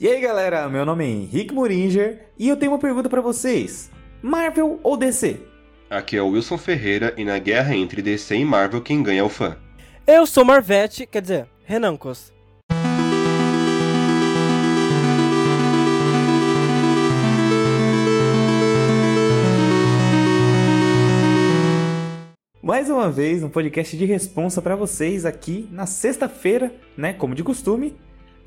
[0.00, 3.90] E aí galera, meu nome é Henrique Muringer e eu tenho uma pergunta pra vocês:
[4.22, 5.40] Marvel ou DC?
[5.90, 9.24] Aqui é o Wilson Ferreira e na guerra entre DC e Marvel quem ganha é
[9.24, 9.56] o fã.
[10.06, 12.32] Eu sou Marvete, quer dizer, Renancos.
[22.62, 27.42] Mais uma vez, um podcast de responsa pra vocês aqui na sexta-feira, né, como de
[27.42, 27.96] costume,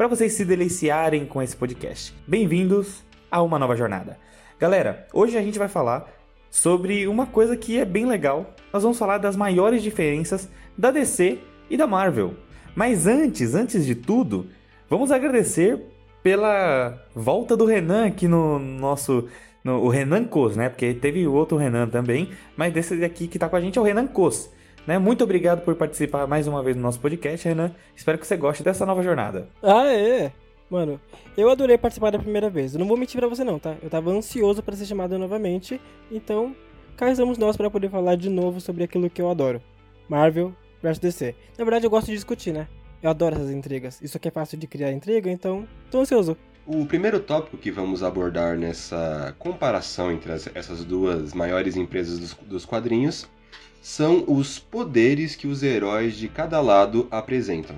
[0.02, 2.12] pra vocês se deliciarem com esse podcast.
[2.26, 4.18] Bem-vindos a uma nova jornada.
[4.60, 6.12] Galera, hoje a gente vai falar
[6.50, 8.52] sobre uma coisa que é bem legal.
[8.74, 11.38] Nós vamos falar das maiores diferenças da DC
[11.70, 12.34] e da Marvel.
[12.74, 14.48] Mas antes, antes de tudo,
[14.90, 15.80] vamos agradecer
[16.24, 19.28] pela volta do Renan aqui no nosso.
[19.64, 20.68] No, o Renan Cos, né?
[20.68, 23.86] Porque teve outro Renan também, mas desse aqui que tá com a gente é o
[23.86, 24.50] Renan Cos.
[24.86, 24.98] Né?
[24.98, 27.72] Muito obrigado por participar mais uma vez do nosso podcast, Renan.
[27.96, 29.48] Espero que você goste dessa nova jornada.
[29.62, 30.32] Ah, é?
[30.70, 31.00] Mano,
[31.38, 32.74] eu adorei participar da primeira vez.
[32.74, 33.76] Eu não vou mentir pra você não, tá?
[33.84, 35.80] Eu tava ansioso pra ser chamado novamente,
[36.10, 36.56] então
[36.96, 39.62] cá estamos nós pra poder falar de novo sobre aquilo que eu adoro.
[40.08, 41.36] Marvel versus DC.
[41.58, 42.68] Na verdade, eu gosto de discutir, né?
[43.04, 44.02] Eu adoro essas intrigas.
[44.02, 46.38] Isso aqui é fácil de criar intriga, então tô ansioso.
[46.66, 52.34] O primeiro tópico que vamos abordar nessa comparação entre as- essas duas maiores empresas dos,
[52.34, 53.28] dos quadrinhos
[53.82, 57.76] são os poderes que os heróis de cada lado apresentam.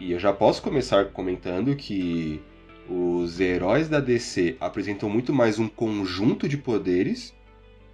[0.00, 2.42] E eu já posso começar comentando que
[2.88, 7.32] os heróis da DC apresentam muito mais um conjunto de poderes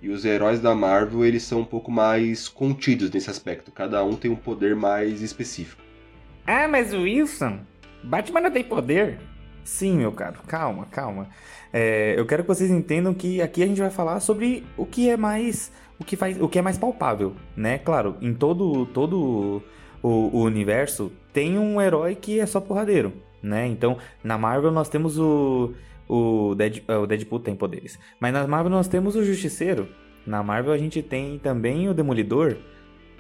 [0.01, 3.71] e os heróis da Marvel eles são um pouco mais contidos nesse aspecto.
[3.71, 5.81] Cada um tem um poder mais específico.
[6.47, 7.61] Ah, mas Wilson,
[8.03, 9.21] Batman não tem poder.
[9.63, 11.29] Sim, meu caro, calma, calma.
[11.73, 15.09] É, eu quero que vocês entendam que aqui a gente vai falar sobre o que
[15.09, 15.71] é mais,
[16.03, 17.79] o que faz, o que é mais palpável, né?
[17.79, 19.63] Claro, em todo, todo
[20.03, 23.67] o, o universo tem um herói que é só porradeiro, né?
[23.67, 25.73] Então, na Marvel nós temos o
[26.09, 29.89] o, Dead, o Deadpool tem poderes, mas na Marvel nós temos o Justiceiro.
[30.27, 32.57] Na Marvel a gente tem também o Demolidor,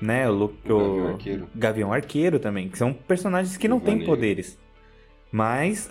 [0.00, 0.28] né?
[0.28, 1.48] O, O Gavião Arqueiro.
[1.54, 4.58] Gavião Arqueiro também, que são personagens que não têm poderes.
[5.32, 5.88] Mas,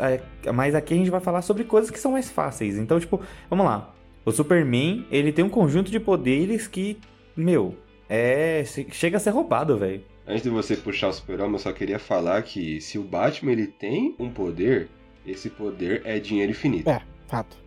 [0.54, 2.78] mas aqui a gente vai falar sobre coisas que são mais fáceis.
[2.78, 3.94] Então, tipo, vamos lá.
[4.26, 6.98] O Superman, ele tem um conjunto de poderes que,
[7.36, 7.76] meu,
[8.10, 8.64] é.
[8.66, 10.04] che- chega a ser roubado, velho.
[10.28, 13.68] Antes de você puxar o super-homem, eu só queria falar que se o Batman ele
[13.68, 14.88] tem um poder,
[15.26, 16.90] esse poder é dinheiro infinito.
[16.90, 17.58] É, fato.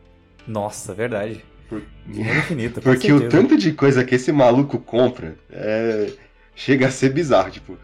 [0.47, 1.45] Nossa, verdade.
[1.69, 3.43] Por- Dinheiro infinito, Porque o certeza.
[3.43, 6.13] tanto de coisa que esse maluco compra é...
[6.55, 7.51] chega a ser bizarro.
[7.51, 7.77] Tipo,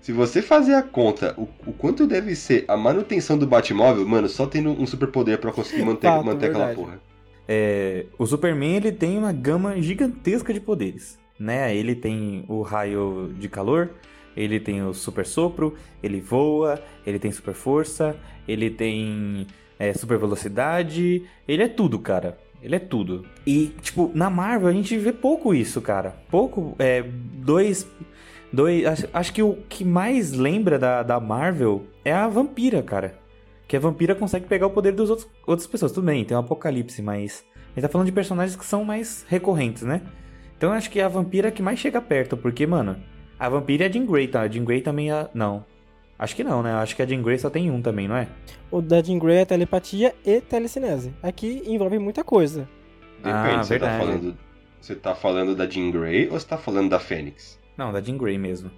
[0.00, 4.28] se você fazer a conta, o, o quanto deve ser a manutenção do Batmóvel, mano,
[4.28, 7.00] só tendo um superpoder pra conseguir manter, Fato, manter aquela porra.
[7.48, 11.74] É, o Superman ele tem uma gama gigantesca de poderes, né?
[11.74, 13.90] Ele tem o raio de calor,
[14.36, 18.16] ele tem o super sopro, ele voa, ele tem super força,
[18.48, 19.46] ele tem
[19.78, 22.38] é, super velocidade, ele é tudo, cara.
[22.62, 23.26] Ele é tudo.
[23.46, 26.16] E, tipo, na Marvel a gente vê pouco isso, cara.
[26.30, 27.86] Pouco, é, dois...
[28.50, 33.18] dois acho, acho que o que mais lembra da, da Marvel é a Vampira, cara.
[33.66, 35.92] Que a vampira consegue pegar o poder das outros, outras pessoas.
[35.92, 37.44] Tudo bem, tem um apocalipse, mas.
[37.54, 40.02] A gente tá falando de personagens que são mais recorrentes, né?
[40.56, 42.96] Então eu acho que é a vampira que mais chega perto, porque, mano,
[43.38, 44.42] a vampira é a Jean Grey, tá?
[44.42, 45.28] A Jean Grey também é.
[45.34, 45.64] Não.
[46.16, 46.72] Acho que não, né?
[46.74, 48.28] Acho que a Jean Grey só tem um também, não é?
[48.70, 51.12] O da Jean Grey é telepatia e telecinese.
[51.22, 52.68] Aqui envolve muita coisa.
[53.18, 54.36] Depende, Ah, você, tá falando,
[54.80, 57.58] você tá falando da Jean Grey ou você tá falando da Fênix?
[57.76, 58.70] Não, da Jean Grey mesmo.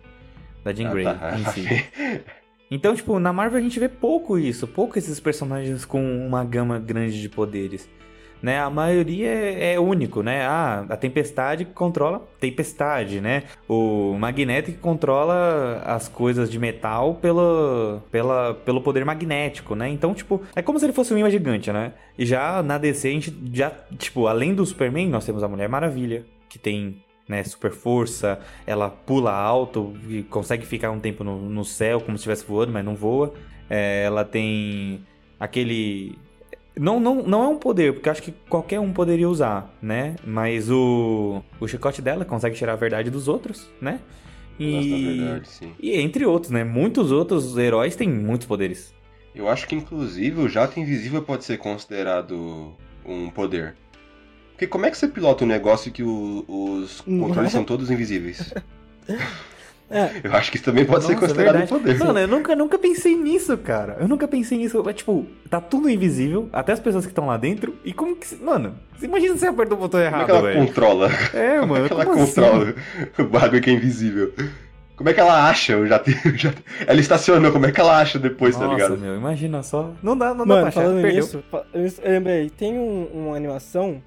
[0.65, 1.39] Da Jean Ah, Grey tá.
[1.39, 1.67] em si.
[2.71, 6.79] Então, tipo, na Marvel a gente vê pouco isso, pouco esses personagens com uma gama
[6.79, 7.89] grande de poderes.
[8.43, 8.61] Né?
[8.61, 10.47] A maioria é, é único, né?
[10.47, 13.45] Ah, a Tempestade controla Tempestade, né?
[13.67, 19.89] O Magneto que controla as coisas de metal pelo, pela, pelo poder magnético, né?
[19.89, 21.95] Então, tipo, é como se ele fosse um imã gigante, né?
[22.19, 25.69] E já na DC a gente já, tipo, além do Superman, nós temos a Mulher
[25.69, 31.49] Maravilha, que tem né, super força, ela pula alto e consegue ficar um tempo no,
[31.49, 33.35] no céu como se estivesse voando, mas não voa.
[33.69, 35.05] É, ela tem
[35.39, 36.19] aquele.
[36.79, 40.15] Não, não, não é um poder, porque eu acho que qualquer um poderia usar, né?
[40.25, 44.01] Mas o, o chicote dela consegue tirar a verdade dos outros, né?
[44.59, 45.73] E, verdade, sim.
[45.81, 46.65] e entre outros, né?
[46.65, 48.95] Muitos outros heróis têm muitos poderes.
[49.35, 52.75] Eu acho que inclusive o jato invisível pode ser considerado
[53.05, 53.75] um poder.
[54.57, 57.53] Porque como é que você pilota um negócio que o- os Não controles é?
[57.53, 58.53] são todos invisíveis?
[59.89, 61.97] É, Eu acho que isso também pode ser Nossa, considerado um poder.
[61.97, 63.97] Mano, eu nunca, nunca pensei nisso, cara.
[64.01, 64.83] Eu nunca pensei nisso.
[64.89, 67.73] É, tipo, tá tudo invisível, até as pessoas que estão lá dentro.
[67.85, 68.35] E como que.
[68.43, 70.67] Mano, imagina se você aperta o botão Como é errado, que ela velho.
[70.67, 71.09] controla?
[71.33, 71.85] É, Como mano.
[71.85, 72.35] é que ela como assim?
[72.41, 72.75] controla
[73.17, 74.35] o bagulho que é invisível?
[74.97, 76.11] Como é que ela acha o jato?
[76.85, 78.99] Ela estacionou, como é que ela acha depois, Nossa, tá ligado?
[78.99, 79.93] meu, imagina só.
[80.03, 80.83] Não dá, não dá Mano, pra achar.
[80.83, 81.21] falando Perdeu.
[81.23, 81.45] nisso,
[81.75, 84.03] eu eu lembrei, tem um- uma animação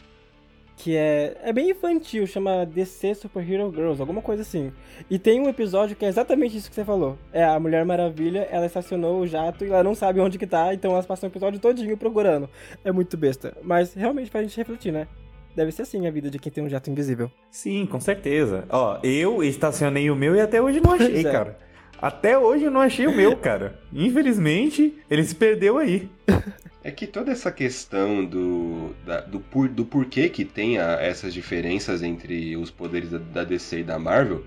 [0.80, 4.72] que é, é bem infantil, chama DC Super Hero Girls, alguma coisa assim.
[5.10, 7.18] E tem um episódio que é exatamente isso que você falou.
[7.34, 10.74] É a Mulher Maravilha, ela estacionou o jato e ela não sabe onde que tá,
[10.74, 12.50] então elas passam o episódio todinho procurando.
[12.84, 13.58] É muito besta.
[13.62, 15.06] Mas realmente faz a gente refletir, né?
[15.54, 17.30] Deve ser assim a vida de quem tem um jato invisível.
[17.52, 18.64] Sim, com certeza.
[18.70, 21.30] Ó, eu estacionei o meu e até hoje não achei, é.
[21.30, 21.58] cara.
[22.02, 23.78] Até hoje eu não achei o meu, cara.
[23.92, 26.10] Infelizmente, ele se perdeu aí.
[26.84, 31.34] É que toda essa questão do, da- do, por, do porquê que tem a- essas
[31.34, 34.46] diferenças entre os poderes da, da DC e da Marvel,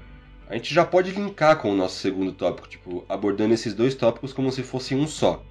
[0.48, 4.32] a gente já pode linkar com o nosso segundo tópico, tipo, abordando esses dois tópicos
[4.32, 5.42] como se fossem um só.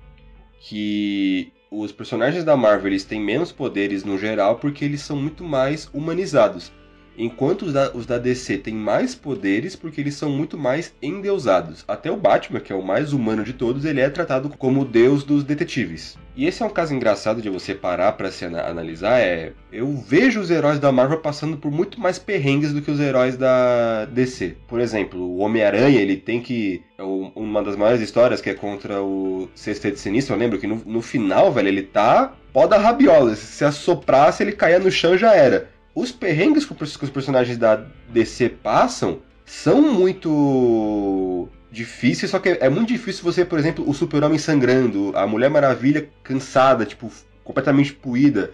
[0.60, 5.44] Que os personagens da Marvel eles têm menos poderes no geral porque eles são muito
[5.44, 6.72] mais humanizados.
[7.18, 11.84] Enquanto os da, os da DC têm mais poderes porque eles são muito mais endeusados.
[11.88, 14.86] Até o Batman, que é o mais humano de todos, ele é tratado como o
[14.86, 16.18] deus dos detetives.
[16.36, 19.20] E esse é um caso engraçado de você parar pra se ana- analisar.
[19.20, 23.00] É, eu vejo os heróis da Marvel passando por muito mais perrengues do que os
[23.02, 24.56] heróis da DC.
[24.68, 26.82] Por exemplo, o Homem-Aranha, ele tem que.
[26.98, 30.34] é Uma das maiores histórias que é contra o Sexteto Sinistro.
[30.36, 33.36] Eu lembro que no, no final, velho, ele tá pó da rabiola.
[33.36, 35.70] Se assoprasse, ele caía no chão já era.
[35.94, 42.90] Os perrengues que os personagens da DC passam são muito difíceis, só que é muito
[42.90, 47.10] difícil você, por exemplo, o Super-Homem sangrando, a Mulher Maravilha cansada, tipo,
[47.44, 48.52] completamente puída.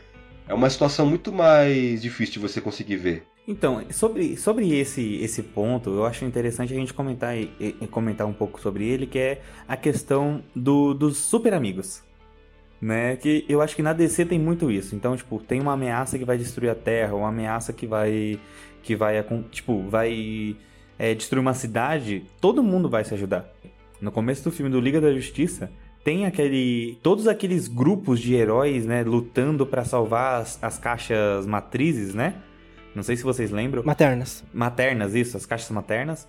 [0.48, 3.24] É uma situação muito mais difícil de você conseguir ver.
[3.48, 8.28] Então, sobre, sobre esse, esse ponto, eu acho interessante a gente comentar, e- e- comentar
[8.28, 12.04] um pouco sobre ele, que é a questão do, dos super amigos.
[12.80, 13.16] Né?
[13.16, 14.96] Que eu acho que na DC tem muito isso.
[14.96, 18.40] Então, tipo, tem uma ameaça que vai destruir a Terra, uma ameaça que vai.
[18.84, 19.24] que vai.
[19.50, 20.56] Tipo, vai
[20.98, 23.46] é, destruir uma cidade, todo mundo vai se ajudar.
[24.00, 25.72] No começo do filme do Liga da Justiça,
[26.04, 26.98] tem aquele.
[27.04, 32.36] todos aqueles grupos de heróis, né, lutando pra salvar as, as caixas matrizes, né?
[32.96, 33.84] Não sei se vocês lembram.
[33.84, 34.44] Maternas.
[34.54, 36.28] Maternas, isso, as caixas maternas.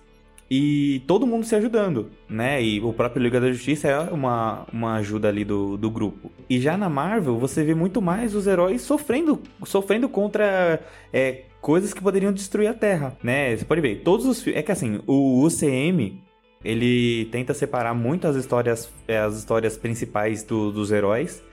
[0.51, 2.61] E todo mundo se ajudando, né?
[2.61, 6.31] E o próprio Liga da Justiça é uma, uma ajuda ali do, do grupo.
[6.49, 10.81] E já na Marvel, você vê muito mais os heróis sofrendo, sofrendo contra
[11.13, 13.55] é, coisas que poderiam destruir a Terra, né?
[13.55, 14.59] Você pode ver, todos os filmes...
[14.59, 16.21] É que assim, o UCM,
[16.63, 21.43] ele tenta separar muito as histórias, é, as histórias principais do- dos heróis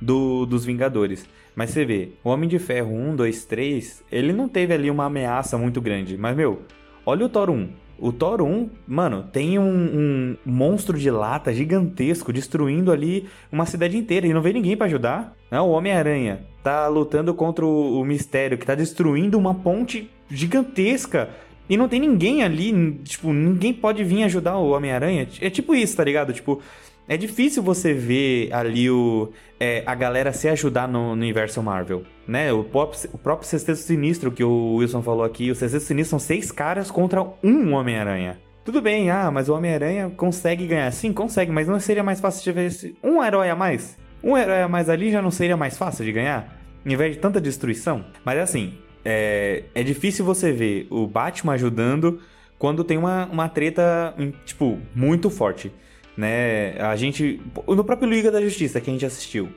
[0.00, 1.24] do- dos Vingadores.
[1.54, 5.04] Mas você vê, o Homem de Ferro 1, 2, 3, ele não teve ali uma
[5.04, 6.16] ameaça muito grande.
[6.16, 6.62] Mas, meu,
[7.04, 7.68] olha o Thor 1.
[7.98, 13.96] O Thor 1, mano, tem um, um monstro de lata gigantesco destruindo ali uma cidade
[13.96, 15.36] inteira e não vem ninguém pra ajudar.
[15.50, 21.30] Não, o Homem-Aranha tá lutando contra o, o Mistério, que tá destruindo uma ponte gigantesca.
[21.68, 25.28] E não tem ninguém ali, tipo, ninguém pode vir ajudar o Homem-Aranha.
[25.40, 26.32] É tipo isso, tá ligado?
[26.32, 26.60] Tipo,
[27.08, 32.02] é difícil você ver ali o, é, a galera se ajudar no, no universo Marvel,
[32.26, 32.52] né?
[32.52, 36.18] O próprio, o próprio Sexteto Sinistro que o Wilson falou aqui, o Sexteto Sinistro são
[36.18, 38.38] seis caras contra um Homem-Aranha.
[38.64, 40.90] Tudo bem, ah, mas o Homem-Aranha consegue ganhar.
[40.92, 43.98] Sim, consegue, mas não seria mais fácil de ver esse- um herói a mais?
[44.22, 46.60] Um herói a mais ali já não seria mais fácil de ganhar?
[46.86, 48.04] Em vez de tanta destruição?
[48.24, 52.20] Mas assim, é, é difícil você ver o Batman ajudando
[52.56, 55.72] quando tem uma, uma treta, em, tipo, muito forte
[56.16, 56.78] né?
[56.80, 57.40] A gente.
[57.66, 59.48] No próprio Liga da Justiça que a gente assistiu.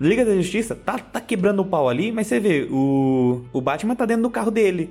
[0.00, 3.94] Liga da Justiça tá, tá quebrando o pau ali, mas você vê, o, o Batman
[3.94, 4.90] tá dentro do carro dele.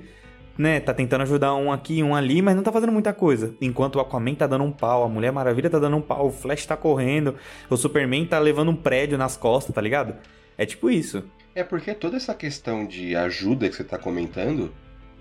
[0.58, 3.56] Né, tá tentando ajudar um aqui, um ali, mas não tá fazendo muita coisa.
[3.60, 6.32] Enquanto o Aquaman tá dando um pau, a Mulher Maravilha tá dando um pau, o
[6.32, 7.36] Flash tá correndo,
[7.70, 10.14] o Superman tá levando um prédio nas costas, tá ligado?
[10.58, 11.24] É tipo isso.
[11.56, 14.72] É porque toda essa questão de ajuda que você está comentando,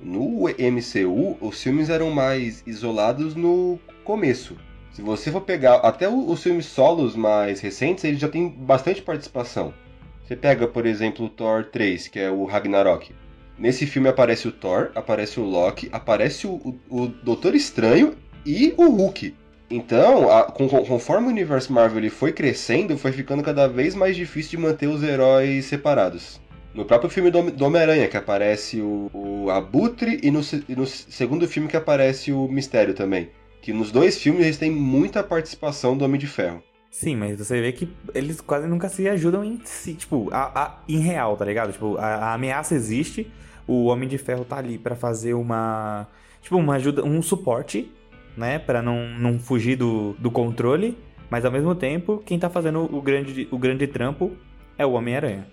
[0.02, 4.56] no MCU, os filmes eram mais isolados no começo.
[4.92, 9.72] Se você for pegar até os filmes solos mais recentes, eles já têm bastante participação.
[10.24, 13.12] Você pega, por exemplo, o Thor 3, que é o Ragnarok.
[13.58, 16.52] Nesse filme aparece o Thor, aparece o Loki, aparece o,
[16.88, 19.34] o, o Doutor Estranho e o Hulk.
[19.70, 24.16] Então, a- com- conforme o universo Marvel ele foi crescendo, foi ficando cada vez mais
[24.16, 26.40] difícil de manter os heróis separados.
[26.74, 30.74] No próprio filme do Hom- do Homem-Aranha, que aparece o, o Abutre, e no, e
[30.74, 33.28] no segundo filme que aparece o Mistério também.
[33.60, 36.62] Que nos dois filmes eles têm muita participação do Homem de Ferro.
[36.90, 40.78] Sim, mas você vê que eles quase nunca se ajudam em si, tipo, a, a-
[40.88, 41.72] em real, tá ligado?
[41.72, 43.30] Tipo, a, a ameaça existe,
[43.66, 46.08] o Homem de Ferro tá ali pra fazer uma,
[46.42, 47.90] tipo, uma ajuda, um suporte,
[48.36, 50.96] né, Pra não, não fugir do, do controle,
[51.28, 54.32] mas ao mesmo tempo, quem tá fazendo o grande, o grande trampo
[54.76, 55.46] é o Homem-Aranha.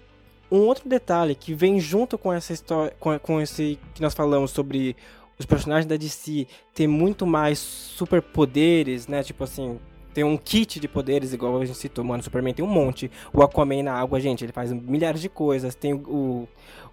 [0.51, 4.49] Um outro detalhe que vem junto com essa história, com, com esse que nós falamos
[4.51, 4.95] sobre
[5.39, 9.23] os personagens da DC têm muito mais superpoderes, né?
[9.23, 9.79] Tipo assim,
[10.13, 12.21] tem um kit de poderes, igual a gente citou, mano.
[12.21, 13.11] O Superman tem um monte.
[13.31, 15.75] O Aquaman na água, gente, ele faz milhares de coisas.
[15.75, 16.47] Tem o.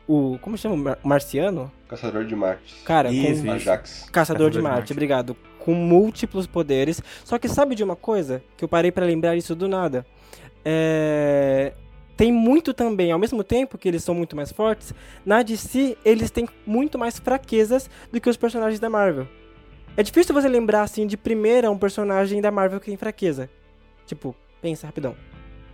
[0.07, 0.99] o como chama?
[1.03, 1.73] Marciano?
[1.89, 2.75] Caçador de Marte.
[2.85, 3.53] Cara, Isso, com...
[3.53, 3.91] Ajax.
[3.91, 4.93] Caçador, Caçador de de Marte, Marte.
[4.93, 5.37] obrigado.
[5.59, 7.01] Com múltiplos poderes.
[7.25, 8.43] Só que sabe de uma coisa?
[8.59, 10.05] Que eu parei pra lembrar isso do nada.
[10.63, 11.73] É...
[12.17, 14.95] Tem muito também, ao mesmo tempo que eles são muito mais fortes,
[15.27, 19.27] na DC eles têm muito mais fraquezas do que os personagens da Marvel.
[19.97, 23.49] É difícil você lembrar assim de primeira um personagem da Marvel que tem fraqueza.
[24.07, 25.15] Tipo, pensa rapidão.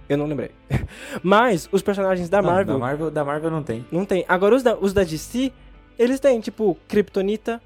[0.08, 0.50] Eu não lembrei.
[1.22, 3.86] Mas os personagens da Não, Marvel da Marvel, da Marvel não tem.
[3.92, 4.24] não tem.
[4.28, 5.52] Agora os da, os da DC,
[5.98, 7.60] eles têm, tipo, Kryptonita.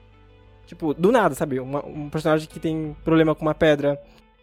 [0.66, 1.58] Tipo, do nada, sabe?
[1.60, 4.00] Uma- um personagem que tem problema com uma pedra.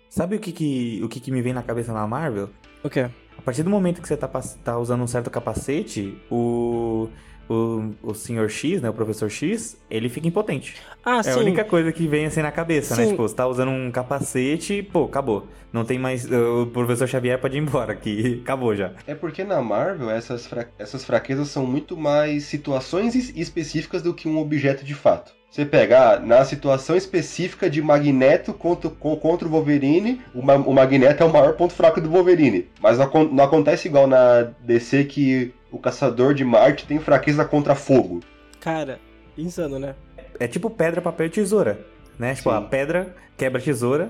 [0.10, 2.50] Sabe o que que, o que que me vem na cabeça na Marvel?
[2.84, 3.10] O quê?
[3.42, 7.10] A partir do momento que você tá, pass- tá usando um certo capacete, o,
[7.50, 8.48] o, o Sr.
[8.48, 10.76] X, né, o Professor X, ele fica impotente.
[11.04, 11.32] Ah, É sim.
[11.32, 13.04] a única coisa que vem assim na cabeça, né?
[13.06, 13.10] Sim.
[13.12, 15.48] Tipo, você tá usando um capacete, pô, acabou.
[15.74, 16.30] Não tem mais.
[16.32, 18.94] O Professor Xavier pode ir embora, que acabou já.
[19.08, 24.14] É porque na Marvel essas, fra- essas fraquezas são muito mais situações es- específicas do
[24.14, 25.34] que um objeto de fato.
[25.52, 30.56] Você pega, ah, na situação específica de Magneto contra, co- contra o Wolverine, o, Ma-
[30.56, 32.70] o Magneto é o maior ponto fraco do Wolverine.
[32.82, 37.76] Mas não, não acontece igual na DC que o Caçador de Marte tem fraqueza contra
[37.76, 38.22] fogo.
[38.62, 38.98] Cara,
[39.38, 39.94] insano, né?
[40.40, 41.86] É tipo pedra, papel e tesoura,
[42.18, 42.34] né?
[42.34, 42.56] Tipo, Sim.
[42.56, 44.10] a pedra quebra a tesoura,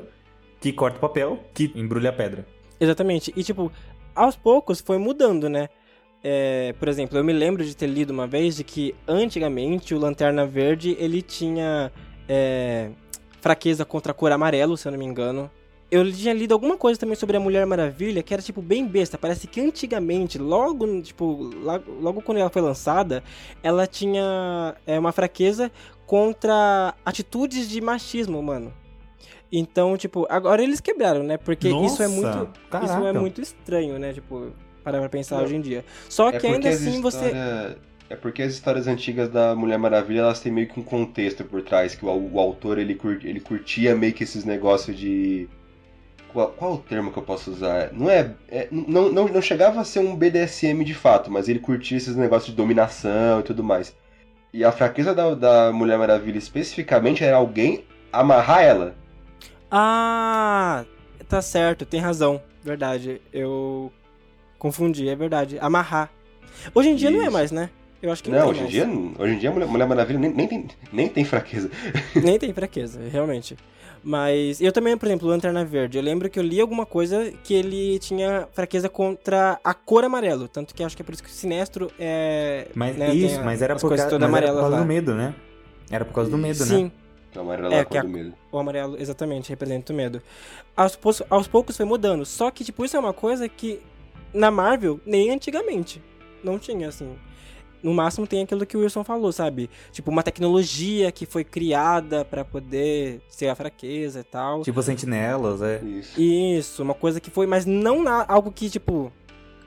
[0.59, 2.45] que corta o papel, que embrulha a pedra.
[2.79, 3.33] Exatamente.
[3.35, 3.71] E, tipo,
[4.13, 5.69] aos poucos foi mudando, né?
[6.23, 9.99] É, por exemplo, eu me lembro de ter lido uma vez de que antigamente o
[9.99, 11.91] Lanterna Verde ele tinha
[12.29, 12.89] é,
[13.39, 15.49] fraqueza contra a cor amarelo, se eu não me engano.
[15.89, 19.17] Eu tinha lido alguma coisa também sobre a Mulher Maravilha que era tipo bem besta.
[19.17, 23.21] Parece que antigamente, logo tipo logo, logo quando ela foi lançada,
[23.61, 25.69] ela tinha é, uma fraqueza
[26.05, 28.73] contra atitudes de machismo, mano.
[29.51, 31.35] Então, tipo, agora eles quebraram, né?
[31.35, 32.51] Porque isso é muito Nossa,
[32.85, 33.19] isso é caraca.
[33.19, 34.13] muito estranho, né?
[34.13, 35.43] Tipo, parar pra pensar Não.
[35.43, 35.83] hoje em dia.
[36.09, 37.25] Só É que ainda as assim você.
[37.27, 37.77] história-
[38.09, 41.61] É porque as histórias antigas da Mulher Maravilha, elas têm meio que um contexto por
[41.61, 45.47] trás, que o, o autor, ele, cur- ele curtia meio que esses negócios de...
[46.33, 47.91] Qual, qual o termo que eu posso usar?
[47.93, 48.31] Não é...
[48.49, 52.15] é- não, não, não chegava a ser um BDSM de fato, mas ele curtia esses
[52.15, 53.95] negócios de dominação e tudo mais.
[54.53, 58.95] E a fraqueza da, da Mulher Maravilha especificamente era alguém amarrar ela.
[59.69, 60.83] Ah,
[61.29, 62.41] tá certo, tem razão.
[62.61, 63.21] Verdade.
[63.31, 63.91] Eu
[64.65, 65.57] confundi, é verdade.
[65.59, 66.11] Amarrar.
[66.75, 67.31] Hoje em dia não é Isso.
[67.33, 67.69] mais, né?
[68.01, 68.73] Eu acho que não, Não, tem hoje em mais.
[69.15, 71.69] dia, hoje em dia a Mulher, Mulher Maravilha nem, nem, tem, nem tem fraqueza.
[72.23, 73.57] Nem tem fraqueza, realmente.
[74.03, 75.97] Mas eu também, por exemplo, Lanterna Verde.
[75.97, 80.47] Eu lembro que eu li alguma coisa que ele tinha fraqueza contra a cor amarelo.
[80.47, 82.67] Tanto que acho que é por isso que o Sinestro é.
[82.75, 84.79] Mas né, isso, a- mas era por, mas era por causa lá.
[84.79, 85.35] do medo, né?
[85.91, 86.65] Era por causa do medo, né?
[86.65, 86.91] Sim,
[87.31, 88.33] Que a amarela É, lá que a- medo.
[88.51, 90.21] O amarelo, exatamente, representa o medo.
[90.75, 90.97] Aos,
[91.29, 92.25] aos poucos foi mudando.
[92.25, 93.79] Só que, tipo, isso é uma coisa que
[94.33, 96.01] na Marvel, nem antigamente.
[96.43, 97.15] Não tinha, assim.
[97.83, 99.67] No máximo tem aquilo que o Wilson falou, sabe?
[99.91, 104.61] Tipo, uma tecnologia que foi criada pra poder ser a fraqueza e tal.
[104.61, 105.81] Tipo sentinelas, é.
[105.83, 106.21] Isso.
[106.21, 109.11] Isso, uma coisa que foi, mas não na- algo que, tipo,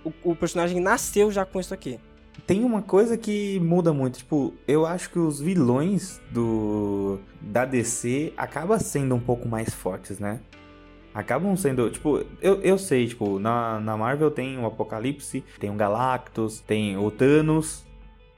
[0.04, 1.98] o, o personagem nasceu já com isso aqui.
[2.46, 8.32] Tem uma coisa que muda muito, tipo, eu acho que os vilões do da DC
[8.36, 10.40] acabam sendo um pouco mais fortes, né?
[11.14, 15.74] Acabam sendo, tipo, eu, eu sei, tipo, na, na Marvel tem o Apocalipse, tem o
[15.74, 17.84] Galactus, tem o Thanos,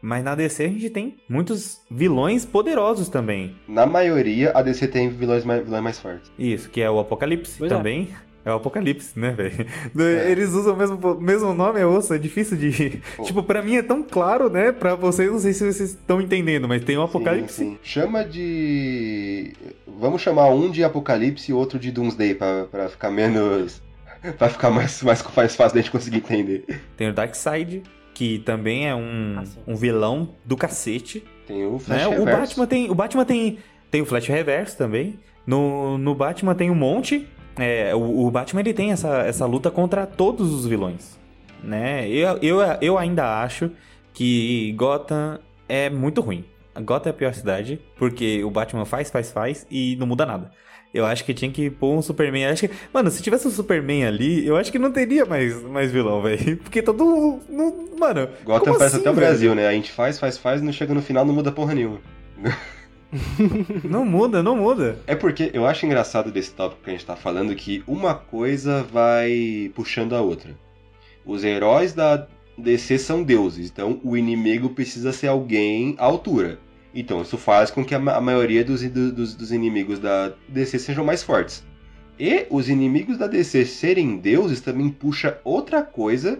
[0.03, 3.57] mas na DC a gente tem muitos vilões poderosos também.
[3.67, 6.31] Na maioria, a DC tem vilões mais, vilões mais fortes.
[6.39, 7.75] Isso, que é o Apocalipse Pois é.
[7.75, 8.09] também.
[8.13, 8.26] É.
[8.53, 9.67] o Apocalipse, né, velho?
[9.99, 10.31] É.
[10.31, 13.01] Eles usam o mesmo, mesmo nome, é osso, é difícil de.
[13.17, 13.23] Pô.
[13.27, 14.73] Tipo, pra mim é tão claro, né?
[14.73, 17.55] Pra vocês, não sei se vocês estão entendendo, mas tem o Apocalipse.
[17.55, 17.79] Sim, sim.
[17.83, 19.53] Chama de.
[19.87, 23.83] Vamos chamar um de Apocalipse e outro de Doomsday, pra, pra ficar menos.
[24.39, 26.65] pra ficar mais, mais, mais fácil da gente conseguir entender.
[26.97, 27.83] Tem o Darkseid,
[28.15, 31.25] que também é um, Ah, um vilão do cacete.
[31.47, 32.07] Tem o Flash Né?
[32.09, 32.41] O Reverso.
[32.41, 32.91] Batman tem.
[32.91, 33.59] O Batman tem.
[33.91, 35.19] Tem o Flash Reverso também.
[35.47, 37.27] No, no Batman tem um monte.
[37.59, 41.19] É, o, o Batman ele tem essa, essa luta contra todos os vilões.
[41.63, 42.09] Né?
[42.09, 43.71] Eu, eu, eu ainda acho
[44.13, 46.45] que Gotham é muito ruim.
[46.83, 50.51] Gotham é a pior cidade, porque o Batman faz, faz, faz e não muda nada.
[50.93, 52.47] Eu acho que tinha que pôr um Superman.
[52.47, 55.93] Acho que, mano, se tivesse um Superman ali, eu acho que não teria mais, mais
[55.93, 56.57] vilão, velho.
[56.65, 57.41] Porque todo.
[57.49, 58.29] Não, mano.
[58.45, 59.15] Gotham parece assim, até o?
[59.15, 59.67] Brasil, né?
[59.67, 62.01] A gente faz, faz, faz, não chega no final, não muda porra nenhuma.
[63.85, 64.99] Não muda, não muda.
[65.07, 68.83] É porque eu acho engraçado desse tópico que a gente tá falando que uma coisa
[68.83, 70.59] vai puxando a outra.
[71.25, 72.27] Os heróis da
[72.59, 76.59] DC são deuses, então o inimigo precisa ser alguém à altura.
[76.95, 81.23] Então, isso faz com que a, maioria dos, dos, dos inimigos da DC sejam mais
[81.23, 81.63] fortes.
[82.19, 86.39] E os inimigos da DC serem deuses também puxa outra coisa,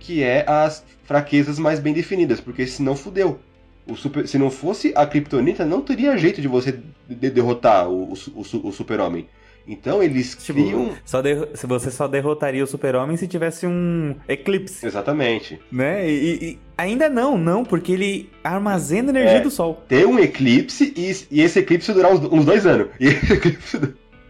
[0.00, 3.38] que é as fraquezas mais bem definidas, porque senão fudeu.
[3.86, 8.12] O super, se não fosse a Kryptonita, não teria jeito de você de derrotar o,
[8.12, 9.26] o, o, super-homem.
[9.66, 10.90] Então eles Tipo, criam.
[11.04, 11.22] só
[11.54, 15.60] se você só derrotaria o super-homem se tivesse um eclipse, Exatamente.
[15.70, 16.08] né?
[16.08, 19.40] E, e- e ainda não, não, porque ele armazena energia É.
[19.40, 19.82] do sol.
[19.88, 22.88] Ter um eclipse e, e esse eclipse durar uns, uns dois anos.
[22.98, 23.78] E esse eclipse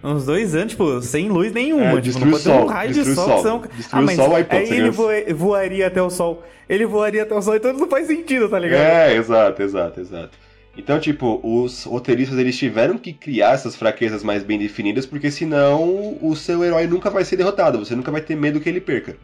[0.04, 1.98] Uns dois anos, tipo, sem luz nenhuma.
[1.98, 3.24] É, tipo, não pode ter um sol, raio de sol.
[3.28, 3.42] sol.
[3.42, 6.42] são- Ah, o mas sol, aí pronto, aí ele voa- voaria até o sol.
[6.68, 8.80] Ele voaria até o sol, então não faz sentido, tá ligado?
[8.80, 10.30] É, exato, exato, exato.
[10.76, 16.16] Então, tipo, os roteiristas eles tiveram que criar essas fraquezas mais bem definidas, porque senão
[16.20, 19.16] o seu herói nunca vai ser derrotado, você nunca vai ter medo que ele perca.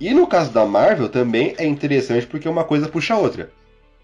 [0.00, 3.50] E no caso da Marvel também é interessante porque uma coisa puxa a outra.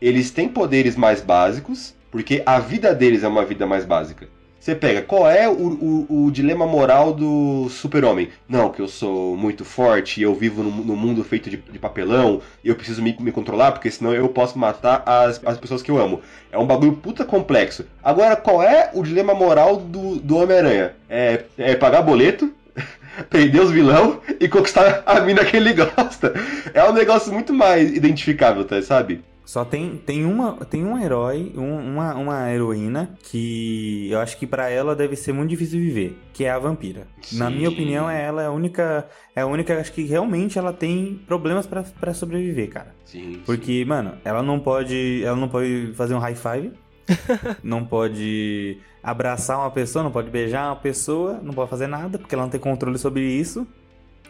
[0.01, 4.29] Eles têm poderes mais básicos, porque a vida deles é uma vida mais básica.
[4.61, 8.29] Você pega, qual é o, o- o dilema moral do super-homem?
[8.47, 12.43] Não, que eu sou muito forte, eu vivo num, num mundo feito de, de papelão,
[12.63, 15.91] e eu preciso me, me controlar, porque senão eu posso matar as, as pessoas que
[15.91, 16.21] eu amo.
[16.53, 17.87] É um bagulho puta complexo.
[18.05, 20.93] Agora, qual é o dilema moral do, do Homem-Aranha?
[21.09, 22.53] É, é pagar boleto,
[23.31, 26.35] prender os vilão e conquistar a mina que ele gosta.
[26.75, 29.23] É um negócio muito mais identificável, tá, sabe?
[29.51, 34.47] Só tem, tem, uma, tem um herói, um- uma, uma heroína que eu acho que
[34.47, 37.09] pra ela deve ser muito difícil viver, que é a vampira.
[37.33, 37.57] Na Sim.
[37.57, 41.21] minha opinião, é ela é a única, é a única, acho que realmente ela tem
[41.27, 42.95] problemas pra- pra sobreviver, cara.
[43.05, 43.41] Sim.
[43.45, 46.71] Porque, mano, ela não pode, ela não pode fazer um high five,
[47.65, 52.37] não pode abraçar uma pessoa, não pode beijar uma pessoa, não pode fazer nada porque
[52.37, 53.67] ela não tem controle sobre isso,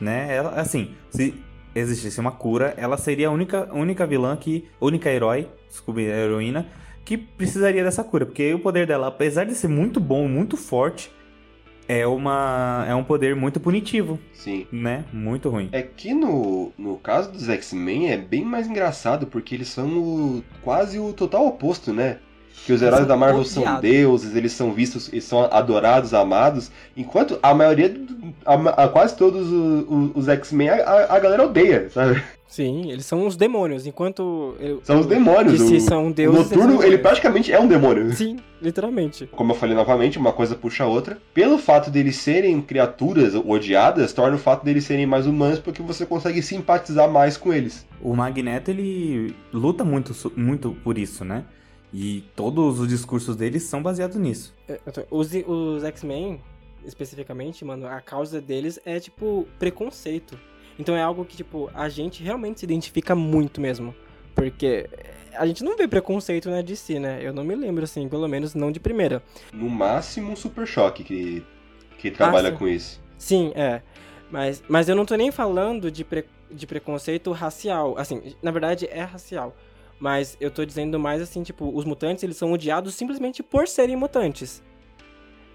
[0.01, 0.35] né?
[0.35, 1.35] Ela, assim, se
[1.75, 6.67] existisse uma cura, ela seria a única, única vilã que, única herói, desculpe, heroína
[7.05, 11.11] que precisaria dessa cura, porque o poder dela, apesar de ser muito bom, muito forte,
[11.89, 14.65] é uma é um poder muito punitivo, Sim.
[14.71, 15.05] né?
[15.13, 15.69] Muito ruim.
[15.73, 20.45] É que no, no caso dos X-Men é bem mais engraçado, porque eles são o,
[20.63, 22.19] quase o total oposto, né?
[22.67, 27.39] Que os heróis da Marvel são deuses, eles são vistos, eles são adorados, amados, enquanto
[27.43, 27.95] a maioria,
[28.45, 32.23] a, a quase todos o- o- os X-Men a, a- galera odeia, sabe?
[32.47, 34.57] Sim, eles são os demônios, enquanto.
[34.61, 35.61] eu- São os demônios.
[35.61, 36.51] Se o, são deuses.
[36.51, 38.13] Noturno, são ele praticamente é um demônio.
[38.13, 39.27] Sim, literalmente.
[39.33, 41.17] Como eu falei novamente, uma coisa puxa a outra.
[41.33, 46.05] Pelo fato deles serem criaturas odiadas, torna o fato deles serem mais humanos, porque você
[46.05, 47.87] consegue simpatizar mais com eles.
[48.03, 51.45] O Magneto, ele luta muito, muito por isso, né?
[51.93, 54.55] E todos os discursos deles são baseados nisso.
[54.69, 56.41] É, então, Os, os X-Men,
[56.85, 60.39] especificamente, mano, a causa deles é, tipo, preconceito.
[60.79, 63.95] Então é algo que, tipo, a gente realmente se identifica muito mesmo.
[64.35, 64.89] Porque
[65.35, 67.19] a gente não vê preconceito na DC, né?
[67.23, 69.23] Eu não me lembro, assim, pelo menos não de primeira.
[69.53, 71.45] No máximo, um super choque que,
[71.99, 72.57] que trabalha sim.
[72.57, 73.01] com isso.
[73.19, 73.83] Sim, é.
[74.31, 77.99] Mas, mas eu não tô nem falando de, pre- de preconceito racial.
[77.99, 79.55] Assim, na verdade é racial.
[80.01, 83.95] Mas eu tô dizendo mais assim, tipo, os mutantes eles são odiados simplesmente por serem
[83.95, 84.63] mutantes.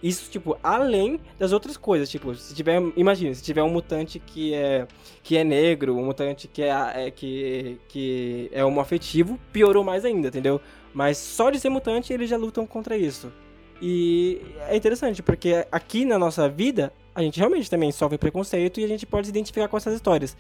[0.04, 2.08] Isso, tipo, além das outras coisas.
[2.08, 2.80] Tipo, se tiver.
[2.96, 4.88] Imagina, se tiver um mutante que é.
[5.24, 10.28] que é negro, um mutante que é, é que, que é homoafetivo, piorou mais ainda,
[10.28, 10.62] entendeu?
[10.94, 13.34] Mas só de ser mutante, eles já lutam contra isso.
[13.82, 18.86] E é interessante, porque aqui na nossa vida, a gente realmente também sofre preconceito e
[18.86, 20.38] a gente pode se identificar com essas histórias.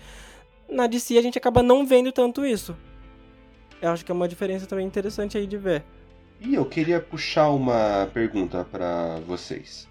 [0.69, 2.75] Na DC, a gente acaba não vendo tanto isso.
[3.85, 5.83] Eu acho que é uma diferença também interessante aí de ver.
[6.41, 9.87] E eu queria puxar uma pergunta pra vocês.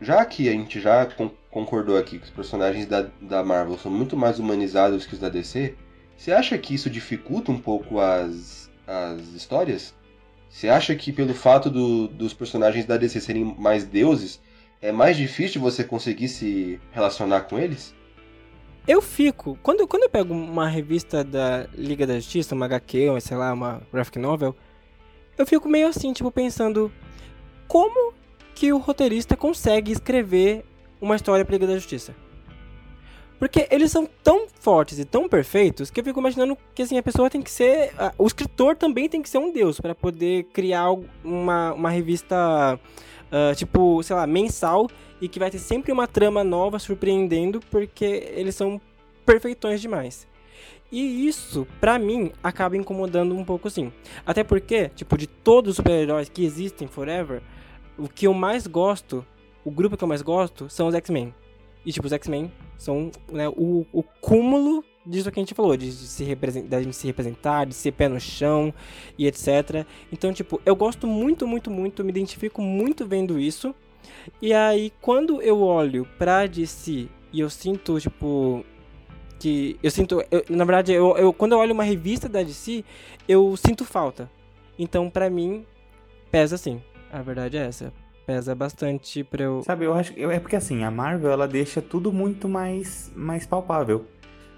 [0.00, 3.90] Já que a gente já con- concordou aqui que os personagens da, da Marvel são
[3.92, 5.74] muito mais humanizados que os da DC,
[6.16, 9.94] você acha que isso dificulta um pouco as, as histórias?
[10.48, 14.40] Você acha que pelo fato do- dos personagens da DC serem mais deuses,
[14.80, 17.94] é mais difícil você conseguir se relacionar com eles?
[18.86, 23.20] Eu fico, quando, quando eu pego uma revista da Liga da Justiça, uma HQ, ou
[23.20, 24.54] sei lá, uma graphic novel,
[25.36, 26.92] eu fico meio assim, tipo, pensando
[27.66, 28.14] como
[28.54, 30.64] que o roteirista consegue escrever
[31.00, 32.14] uma história pra Liga da Justiça?
[33.38, 37.02] Porque eles são tão fortes e tão perfeitos que eu fico imaginando que assim, a
[37.02, 37.92] pessoa tem que ser.
[38.16, 40.90] O escritor também tem que ser um deus pra poder criar
[41.22, 42.80] uma, uma revista,
[43.30, 44.88] ah, tipo, sei lá, mensal
[45.20, 48.80] e que vai ter sempre uma trama nova surpreendendo porque eles são
[49.24, 50.26] perfeitões demais.
[50.90, 53.92] E isso, pra mim, acaba incomodando um pouco sim.
[54.24, 57.42] Até porque, tipo, de todos os super-heróis que existem forever,
[57.98, 59.26] o que eu mais gosto,
[59.64, 61.34] o grupo que eu mais gosto, são os X-Men.
[61.84, 65.92] E, tipo, os X-Men são né, o, o cúmulo disso que a gente falou, de,
[65.92, 68.74] se representar, de se representar, de ser pé no chão
[69.16, 69.86] e etc.
[70.12, 73.74] Então, tipo, eu gosto muito, muito, muito, me identifico muito vendo isso.
[74.42, 78.64] E aí, quando eu olho pra DC e eu sinto, tipo,
[79.38, 82.84] que eu sinto, eu, na verdade, eu, eu, quando eu olho uma revista da DC,
[83.28, 84.30] eu sinto falta.
[84.78, 85.64] Então, pra mim,
[86.30, 86.82] pesa sim.
[87.12, 87.92] A verdade é essa.
[88.26, 89.62] Pesa bastante pra eu.
[89.62, 93.46] Sabe, eu acho que é porque assim, a Marvel ela deixa tudo muito mais mais
[93.46, 94.04] palpável,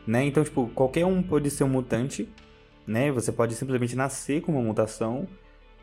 [0.09, 0.25] né?
[0.25, 2.27] Então, tipo, qualquer um pode ser um mutante,
[2.87, 3.13] né?
[3.13, 5.29] Você pode simplesmente nascer com uma mutação,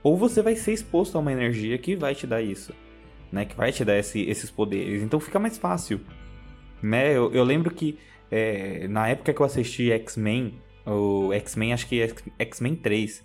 [0.01, 2.73] ou você vai ser exposto a uma energia que vai te dar isso,
[3.31, 3.45] né?
[3.45, 5.03] Que vai te dar esse, esses poderes.
[5.03, 6.01] Então fica mais fácil,
[6.81, 7.15] né?
[7.15, 7.99] Eu, eu lembro que
[8.31, 12.01] é, na época que eu assisti X-Men, o X-Men, acho que
[12.39, 13.23] X-Men 3,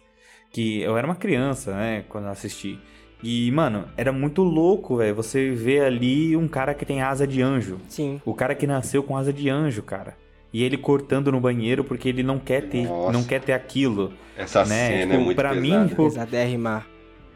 [0.53, 2.05] que eu era uma criança, né?
[2.11, 2.79] Quando eu assisti.
[3.23, 5.15] E, mano, era muito louco, velho.
[5.15, 7.79] Você vê ali um cara que tem asa de anjo.
[7.89, 8.21] Sim.
[8.23, 10.20] O cara que nasceu com asa de anjo, cara.
[10.53, 13.13] E ele cortando no banheiro porque ele não quer ter, Nossa.
[13.13, 14.13] não quer ter aquilo.
[14.37, 15.95] Essa Né, cena tipo, é muito pra mim, pesada.
[15.95, 16.87] pô, Pesadérrima.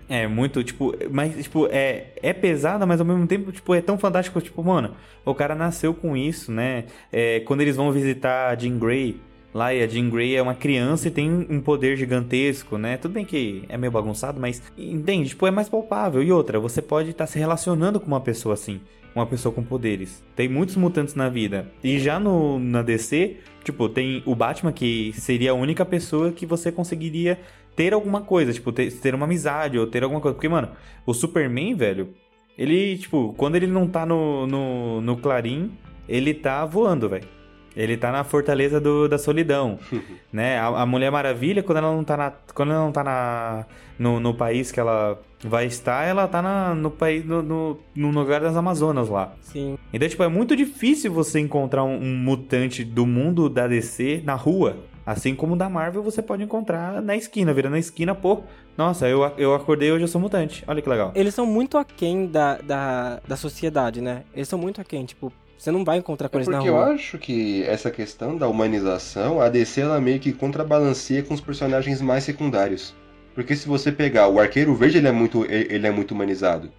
[0.08, 3.96] É, muito, tipo, mas, tipo, é, é pesada, mas ao mesmo tempo, tipo, é tão
[3.96, 4.90] fantástico, tipo, mano,
[5.24, 6.84] o cara nasceu com isso, né?
[7.10, 9.16] É, quando eles vão visitar a Jean Grey,
[9.54, 12.98] lá, e a Jean Grey é uma criança e tem um poder gigantesco, né?
[12.98, 15.30] Tudo bem que é meio bagunçado, mas, entende?
[15.30, 16.22] Tipo, é mais palpável.
[16.22, 18.80] E outra, você pode estar se relacionando com uma pessoa assim,
[19.14, 20.22] uma pessoa com poderes.
[20.34, 21.70] Tem muitos mutantes na vida.
[21.82, 26.44] E já no, na DC, tipo, tem o Batman, que seria a única pessoa que
[26.44, 27.38] você conseguiria
[27.76, 30.34] ter alguma coisa, tipo, ter, ter uma amizade ou ter alguma coisa.
[30.34, 30.70] Porque, mano,
[31.06, 32.14] o Superman, velho,
[32.56, 35.72] ele, tipo, quando ele não tá no, no, no Clarim,
[36.08, 37.28] ele tá voando, velho.
[37.76, 39.78] Ele tá na fortaleza do, da solidão,
[40.32, 40.58] né?
[40.58, 43.66] A, a Mulher Maravilha, quando ela não tá, na, quando ela não tá na,
[43.98, 48.10] no, no país que ela vai estar, ela tá na, no, país, no, no, no
[48.10, 49.34] lugar das Amazonas lá.
[49.42, 49.76] Sim.
[49.92, 54.34] Então, tipo, é muito difícil você encontrar um, um mutante do mundo da DC na
[54.34, 54.76] rua.
[55.06, 58.42] Assim como da Marvel você pode encontrar na esquina, virando na esquina, pô,
[58.76, 60.64] nossa, eu, eu acordei hoje eu sou mutante.
[60.66, 61.12] Olha que legal.
[61.14, 64.22] Eles são muito aquém da, da, da sociedade, né?
[64.34, 66.74] Eles são muito aquém, tipo, você não vai encontrar com É eles na porque eu
[66.74, 66.86] rua.
[66.86, 72.00] acho que essa questão da humanização, a DC ela meio que contrabalanceia com os personagens
[72.00, 72.94] mais secundários.
[73.34, 76.70] Porque se você pegar o Arqueiro Verde, ele é muito, ele é muito humanizado.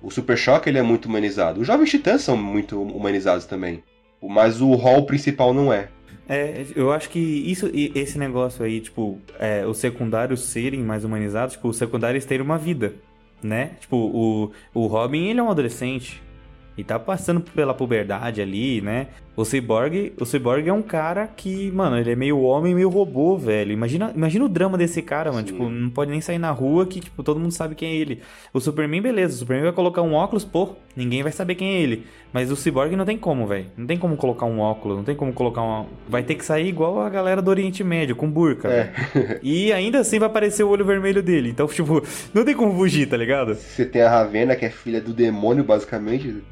[0.00, 1.60] O Super Choque, ele é muito humanizado.
[1.60, 3.82] Os Jovens Titãs são muito humanizados também.
[4.22, 5.88] Mas o rol principal não é.
[6.28, 11.54] É, eu acho que isso, esse negócio aí, tipo, é, os secundários serem mais humanizados,
[11.54, 12.94] tipo, os secundários terem uma vida,
[13.42, 13.72] né?
[13.80, 16.22] Tipo, o, o Robin, ele é um adolescente.
[16.76, 19.08] E tá passando pela puberdade ali, né?
[19.36, 23.36] O Cyborg, o Cyborg é um cara que, mano, ele é meio homem, meio robô,
[23.36, 23.70] velho.
[23.70, 25.46] Imagina, imagina o drama desse cara, mano.
[25.46, 25.52] Sim.
[25.52, 28.22] Tipo, não pode nem sair na rua que, tipo, todo mundo sabe quem é ele.
[28.52, 29.34] O Superman, beleza.
[29.34, 32.06] O Superman vai colocar um óculos, pô, ninguém vai saber quem é ele.
[32.32, 33.66] Mas o Cyborg não tem como, velho.
[33.76, 35.86] Não tem como colocar um óculos, não tem como colocar uma...
[36.08, 39.38] Vai ter que sair igual a galera do Oriente Médio, com burca, É.
[39.42, 41.50] E ainda assim vai aparecer o olho vermelho dele.
[41.50, 43.54] Então, tipo, não tem como fugir, tá ligado?
[43.54, 46.42] Você tem a Ravena, que é filha do demônio, basicamente.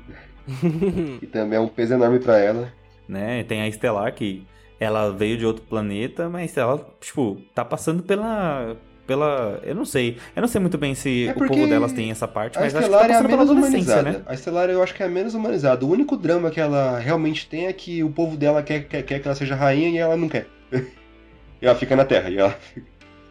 [1.22, 2.72] e também é um peso enorme pra ela.
[3.08, 3.42] né?
[3.44, 4.46] Tem a Estelar que
[4.78, 8.76] ela veio de outro planeta, mas ela, tipo, tá passando pela
[9.06, 10.16] pela, eu não sei.
[10.34, 12.74] Eu não sei muito bem se É o povo delas tem essa parte, A mas
[12.74, 14.18] acho que tá é a menos adolescência, humanizada.
[14.18, 14.22] né?
[14.26, 15.84] A Estelar eu acho que é a menos humanizada.
[15.84, 19.20] O único drama que ela realmente tem é que o povo dela quer, quer, quer
[19.20, 20.46] que ela seja rainha e ela não quer.
[20.72, 22.30] e ela fica na Terra.
[22.30, 22.56] E ela...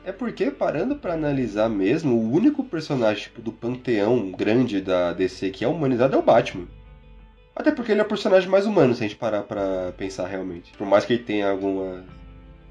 [0.05, 5.49] É porque, parando pra analisar mesmo, o único personagem tipo, do panteão grande da DC
[5.49, 6.67] que é humanizado é o Batman.
[7.55, 10.71] Até porque ele é o personagem mais humano, se a gente parar pra pensar realmente.
[10.77, 12.03] Por mais que ele tenha alguma,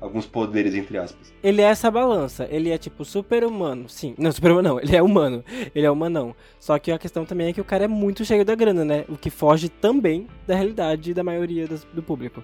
[0.01, 1.33] alguns poderes, entre aspas.
[1.42, 2.49] Ele é essa balança.
[2.51, 3.88] Ele é tipo super humano.
[3.88, 4.14] Sim.
[4.18, 4.81] Não, super humano não.
[4.83, 5.45] Ele é humano.
[5.75, 6.35] Ele é humanão.
[6.59, 9.05] Só que a questão também é que o cara é muito cheio da grana, né?
[9.09, 12.42] O que foge também da realidade da maioria do público.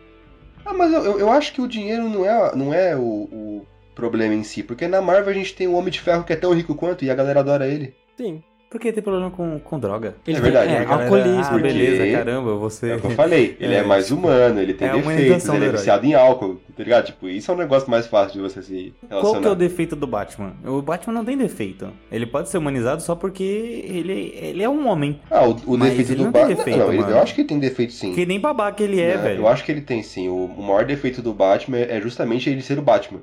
[0.64, 3.66] Ah, mas eu, eu- eu acho que o dinheiro não é, não é o, o
[3.96, 4.62] problema em si.
[4.62, 7.04] Porque na Marvel a gente tem o Homem de Ferro que é tão rico quanto
[7.04, 7.96] e a galera adora ele.
[8.16, 8.42] Sim.
[8.70, 10.14] Porque tem problema com, com droga.
[10.26, 11.40] Ele É tem- verdade, É, a galera, alcoolismo.
[11.42, 12.90] Ah, porque- beleza, caramba, você.
[12.90, 13.56] É o que eu falei.
[13.60, 16.82] Ele é, É, mais humano, ele tem é defeitos, ele é viciado em álcool, tá
[16.82, 17.06] ligado?
[17.06, 19.54] Tipo, isso é um negócio mais fácil de você se Qual que é o relacionar.
[19.54, 20.52] defeito do Batman?
[20.66, 21.88] O Batman não tem defeito.
[22.12, 25.18] Ele pode ser humanizado só porque ele, ele é um homem.
[25.30, 26.56] Ah, o, o defeito do não tem Batman.
[26.56, 27.12] defeito, Não, ele- mano.
[27.12, 28.14] eu acho que ele tem defeito sim.
[28.14, 29.22] Que nem babaca ele é, Né?
[29.22, 29.40] velho.
[29.42, 30.28] Eu acho que ele tem sim.
[30.28, 33.20] O, o maior defeito do Batman é justamente ele ser o Batman.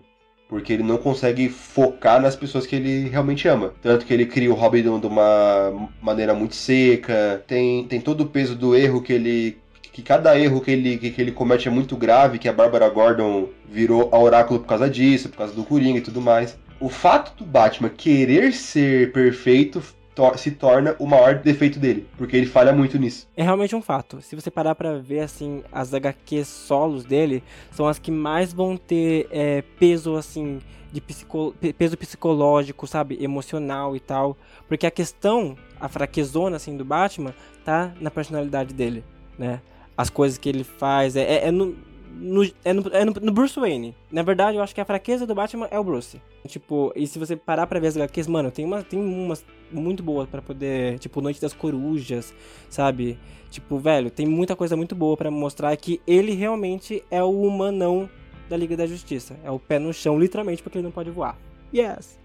[0.48, 3.74] Porque ele não consegue focar nas pessoas que ele realmente ama.
[3.82, 7.44] Tanto que ele cria o Robin de uma maneira muito seca.
[7.48, 9.58] Tem, tem todo o peso do erro que ele.
[9.92, 13.48] Que cada erro que ele, que ele comete é muito grave, que a Bárbara Gordon
[13.70, 16.58] virou a oráculo por causa disso, por causa do Coringa e tudo mais.
[16.82, 19.82] O fato do Batman querer ser perfeito
[20.16, 23.28] to- se torna o maior defeito dele, porque ele falha muito nisso.
[23.36, 24.22] É realmente um fato.
[24.22, 28.78] Se você parar pra ver, assim, as HQs solos dele são as que mais vão
[28.78, 30.60] ter é, peso, assim,
[30.92, 31.54] de psico...
[31.60, 33.22] pe- peso psicológico, sabe?
[33.22, 34.38] Emocional e tal.
[34.68, 37.34] Porque a questão, a fraquezona, assim, do Batman,
[37.66, 39.04] tá na personalidade dele,
[39.38, 39.62] né?
[39.98, 41.76] As coisas que ele faz, é, é- é no,
[42.18, 43.94] no- é, no, é no- no Bruce Wayne.
[44.12, 46.22] Na verdade, eu acho que a fraqueza do Batman é o Bruce.
[46.48, 50.04] Tipo, e se você parar pra ver as HQs, mano, tem, uma, tem umas muito
[50.04, 52.34] boas pra poder, tipo, Noite das Corujas,
[52.70, 53.18] sabe?
[53.50, 58.10] Tipo, velho, tem muita coisa muito boa pra mostrar que ele realmente é o humanão
[58.50, 59.36] da Liga da Justiça.
[59.44, 61.38] É o pé no chão, literalmente, porque ele não pode voar.
[61.74, 62.20] Yes.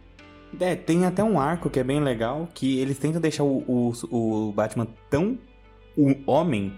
[0.58, 3.92] É, tem até um arco que é bem legal, que eles tentam deixar o, o,
[4.10, 5.38] o Batman tão
[5.96, 6.72] um homem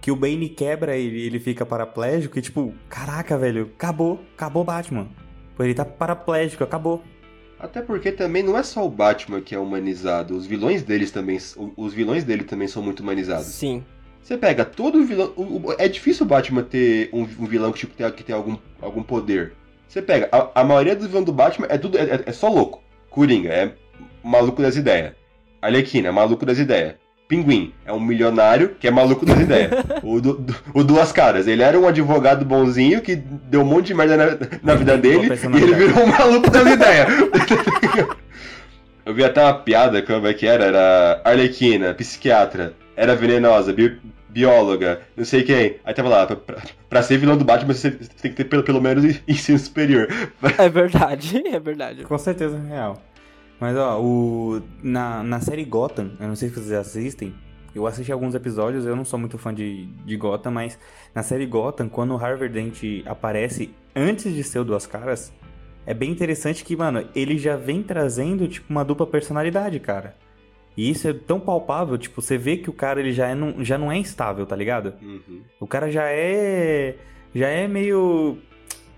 [0.00, 5.08] que o Bane quebra ele, ele fica paraplégico e tipo, caraca, velho, acabou, acabou Batman.
[5.60, 7.02] Pô, ele tá paraplégico, acabou.
[7.58, 11.38] Até porque também não é só o Batman que é humanizado, os vilões deles também,
[11.76, 13.44] os vilões dele também são muito humanizados.
[13.44, 13.84] Sim.
[14.22, 15.34] Você pega todo vilão.
[15.36, 18.34] o- o- é difícil o Batman ter um, um vilão que, tipo, tem, que tem
[18.34, 19.52] algum, algum poder.
[19.86, 20.30] Você pega.
[20.32, 21.98] A, a maioria dos vilões do Batman é tudo.
[21.98, 22.82] É, é- é só louco.
[23.10, 23.74] Coringa é
[24.24, 25.12] maluco das ideias.
[25.60, 26.94] Arlequina é maluco das ideias.
[27.30, 29.70] Pinguim é um milionário que é maluco das ideias.
[30.02, 33.86] O, do, do- o Duas Caras, ele era um advogado bonzinho que deu um monte
[33.86, 34.26] de merda na,
[34.62, 37.06] na vida dele e ele virou um maluco das ideias.
[39.04, 40.64] Eu vi até uma piada, como é que era?
[40.64, 45.76] Era Arlequina, psiquiatra, era venenosa, bi- bióloga, não sei quem.
[45.84, 48.62] Aí tava lá, pra, pra- pra ser vilão do Batman você tem que ter pelo,
[48.62, 50.08] pelo menos ensino superior.
[50.58, 52.02] É verdade, é verdade.
[52.04, 53.02] Com certeza é real.
[53.60, 57.34] Mas ó, o, na, na série Gotham, eu não sei se vocês assistem,
[57.74, 60.78] eu assisti alguns episódios, eu não sou muito fã de, de Gotham, mas
[61.14, 65.32] na série Gotham, quando o Harvey Dent aparece antes de ser o Duas Caras,
[65.86, 70.16] é bem interessante que, mano, ele já vem trazendo, tipo, uma dupla personalidade, cara.
[70.76, 73.62] E isso é tão palpável, tipo, você vê que o cara ele já, é, não,
[73.64, 74.94] já não é instável, tá ligado?
[75.02, 75.42] Uhum.
[75.58, 76.96] O cara já é.
[77.34, 78.38] Já é meio.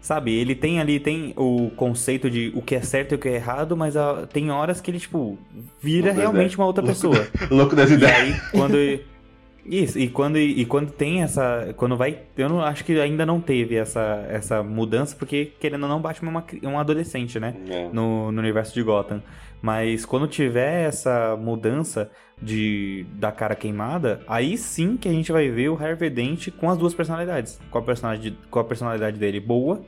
[0.03, 3.29] Sabe, ele tem ali, tem o conceito de o que é certo e o que
[3.29, 5.39] é errado, mas ah, tem horas que ele, tipo,
[5.81, 7.29] vira Louco das realmente uma outra Louco pessoa.
[7.49, 8.17] Louco das E ideias.
[8.17, 8.77] aí, quando.
[9.65, 11.73] Isso, e quando, e quando tem essa.
[11.77, 12.19] Quando vai.
[12.37, 16.31] Eu não acho que ainda não teve essa, essa mudança, porque, querendo ou não, Batman
[16.31, 17.55] é uma, um adolescente, né?
[17.71, 17.89] É.
[17.93, 19.23] no, no universo de Gotham.
[19.63, 22.11] Mas quando tiver essa mudança
[22.43, 26.69] de da cara queimada, aí sim que a gente vai ver o Harvey Dent com
[26.69, 27.61] as duas personalidades.
[27.71, 29.81] Com a personalidade, com a personalidade dele boa,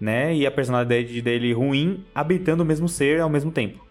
[0.00, 0.34] né?
[0.34, 3.84] E a personalidade dele ruim, habitando o mesmo ser ao mesmo tempo.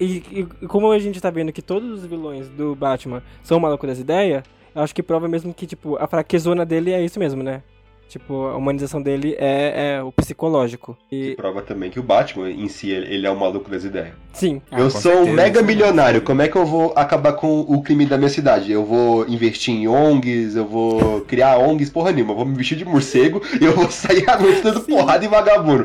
[0.00, 3.60] E, e- e como a gente tá vendo que todos os vilões do Batman são
[3.60, 4.42] maluco das ideias,
[4.74, 7.62] acho que prova mesmo que, tipo, a fraquezona dele é isso mesmo, né?
[8.08, 10.96] Tipo, a humanização dele é, é o psicológico.
[11.10, 14.14] Que E, prova também que o Batman em si, ele é um maluco das ideias.
[14.32, 15.66] sim, Ah, eu sou um certeza, mega sim.
[15.66, 18.72] milionário, como é que eu vou acabar com o crime da minha cidade?
[18.72, 22.78] Eu vou investir em ONGs, eu vou criar ONGs, porra nenhuma, eu vou me vestir
[22.78, 24.92] de morcego e eu vou sair à noite dando Sim.
[24.96, 25.84] porrada em vagabundo.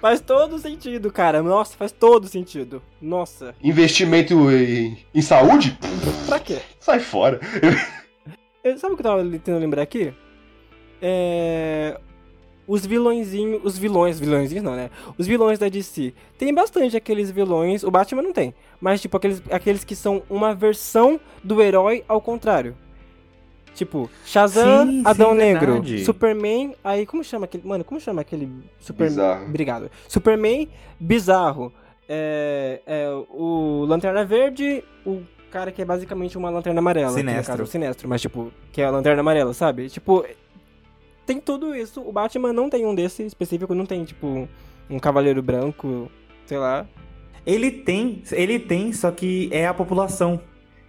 [0.00, 1.42] faz todo sentido, cara.
[1.42, 2.82] Nossa, faz todo sentido.
[3.00, 5.78] Nossa, Investimento em, em saúde?
[6.26, 6.58] pra quê?
[6.78, 7.40] Sai fora.
[8.64, 10.12] Eu- sabe o que eu tava tentando lembrar aqui?
[11.02, 11.98] É.
[12.66, 13.60] Os vilõezinhos.
[13.64, 14.88] Os vilões, vilõezinhos não, né?
[15.18, 16.14] Os vilões da DC.
[16.38, 17.82] Tem bastante aqueles vilões.
[17.82, 18.54] O Batman não tem.
[18.80, 22.76] Mas, tipo, aqueles, aqueles que são uma versão do herói ao contrário.
[23.74, 26.04] Tipo, Shazam, Sim, sim, Adão Negro, verdade.
[26.04, 26.74] Superman.
[26.84, 27.66] Aí, como chama aquele.
[27.66, 28.50] Mano, como chama aquele.
[28.78, 29.08] Super...
[29.08, 29.46] Bizarro.
[29.46, 29.90] Obrigado.
[30.08, 30.68] Superman,
[31.00, 31.72] bizarro.
[32.08, 37.14] É, é, o Lanterna Verde, o cara que é basicamente uma lanterna amarela.
[37.14, 37.52] que no Sinestro.
[37.52, 39.88] caso, o Sinestro, mas tipo, que é a lanterna amarela, sabe?
[39.88, 40.24] Tipo,
[41.32, 42.00] tem tudo isso.
[42.00, 44.48] O Batman não tem um desse específico, não tem, tipo,
[44.90, 46.10] um cavaleiro branco,
[46.46, 46.86] sei lá.
[47.44, 50.40] Ele tem, ele tem, só que é a população.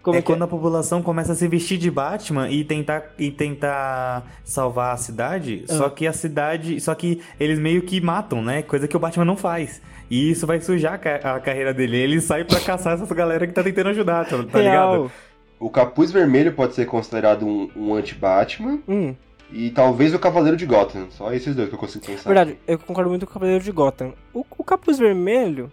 [0.03, 3.31] Como é que quando a população começa a se vestir de Batman e tentar, e
[3.31, 5.73] tentar salvar a cidade, Ah.
[5.75, 6.79] só que a cidade.
[6.81, 8.61] Só que eles meio que matam, né?
[8.61, 9.81] Coisa que o Batman não faz.
[10.11, 11.95] E isso vai sujar a, ca- a carreira dele.
[11.97, 14.93] Ele sai pra caçar essa galera que tá tentando ajudar, tá, tá Real.
[14.95, 15.11] ligado?
[15.57, 19.15] O capuz vermelho pode ser considerado um, um anti-Batman Hum,
[19.53, 21.07] e talvez o Cavaleiro de Gotham.
[21.11, 22.29] Só esses dois que eu consigo pensar.
[22.29, 24.13] verdade, eu concordo muito com o Cavaleiro de Gotham.
[24.33, 25.71] O, o Capuz Vermelho,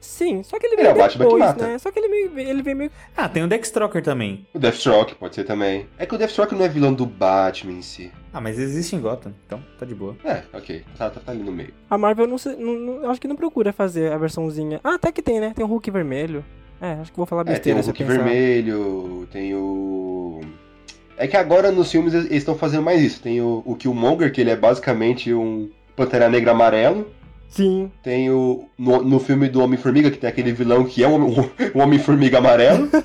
[0.00, 1.78] sim, só que ele Ele veio é o Batman que depois, né?
[1.78, 4.46] Só que ele, meio, ele veio meio Ah, tem o Deathstroker também.
[4.54, 5.86] O Deathstroke pode ser também.
[5.98, 8.12] É que o Deathstroke não é vilão do Batman em si.
[8.32, 10.14] Ah, mas existe em Gotham, então tá de boa.
[10.24, 10.84] É, ok.
[10.98, 11.72] Tá, tá, tá ali no meio.
[11.88, 14.78] A Marvel não, não- não- acho que não procura fazer a versãozinha.
[14.84, 15.52] Ah, até que tem, né?
[15.56, 16.44] Tem o Hulk vermelho.
[16.78, 20.40] É, acho que vou falar É, tem besteira o Hulk vermelho, tem o.
[21.18, 23.22] É que agora nos filmes eles estão fazendo mais isso.
[23.22, 27.08] Tem o, o Killmonger, que ele é basicamente um Pantera Negra amarelo.
[27.48, 27.90] Sim.
[28.02, 28.68] Tem o.
[28.76, 31.40] No, no filme do Homem-Formiga, que tem aquele vilão que é um,
[31.74, 32.88] um Homem-Formiga amarelo.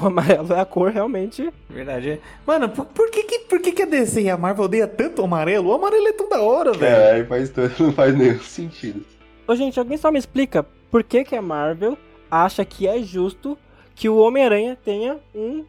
[0.00, 1.50] O amarelo é a cor realmente.
[1.68, 2.10] Verdade.
[2.10, 2.18] é.
[2.46, 5.20] Mano, por, por que, que, por que, que a DC e a Marvel odeia tanto
[5.20, 5.70] o amarelo?
[5.70, 7.22] O amarelo é tão da hora, velho.
[7.22, 9.04] é, faz, todo- não faz nenhum sentido.
[9.46, 11.96] Ô, gente, alguém só me explica por que, que a Marvel
[12.30, 13.58] acha que é justo
[13.94, 15.64] que o Homem-Aranha tenha um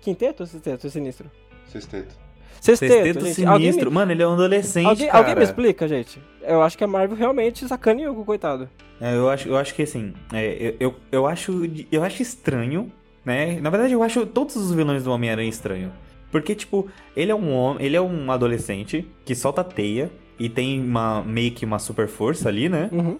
[0.00, 1.30] quinteto ou sexteto sinistro?
[1.66, 2.14] Sexteto.
[2.60, 3.46] Sexteto, Sexteto gente.
[3.46, 3.92] Alguém me, sinistro.
[3.92, 5.18] Mano, ele é um adolescente, alguém, cara.
[5.18, 6.20] alguém me explica, gente?
[6.42, 8.68] Eu acho que a Marvel realmente sacaneou com o coitado.
[9.00, 12.92] É, eu, acho, eu acho que assim, é, eu, eu, eu, acho, eu acho estranho,
[13.24, 13.58] né?
[13.60, 15.90] Na verdade, eu acho todos os vilões do Homem-Aranha estranho.
[16.30, 20.80] Porque, tipo, ele é um homem, ele é um adolescente que solta teia e tem
[20.80, 22.88] uma, meio que uma super força ali, né?
[22.92, 23.18] Uhum.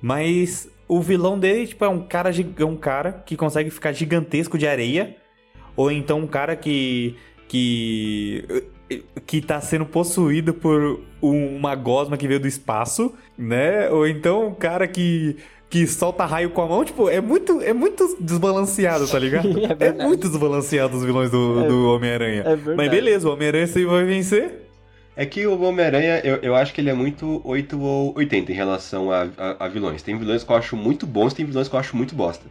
[0.00, 4.58] Mas o vilão dele, tipo, é um cara, é um cara que consegue ficar gigantesco
[4.58, 5.16] de areia.
[5.76, 7.14] Ou então um cara que.
[7.48, 8.44] que.
[9.26, 13.90] que tá sendo possuído por um- uma gosma que veio do espaço, né?
[13.90, 15.36] Ou então um cara que.
[15.68, 19.48] que solta raio com a mão, tipo, é muito, é muito desbalanceado, tá ligado?
[19.80, 22.42] É é, muito desbalanceado os vilões do, É- do Homem-Aranha.
[22.46, 22.74] é.
[22.76, 24.62] Mas beleza, o Homem-Aranha sempre vai vencer.
[25.18, 28.54] É que o Homem-Aranha, eu, eu acho que ele é muito 8 ou 80 em
[28.54, 30.02] relação a, a- a vilões.
[30.02, 32.44] Tem vilões que eu acho muito bons, tem vilões que eu acho muito bosta.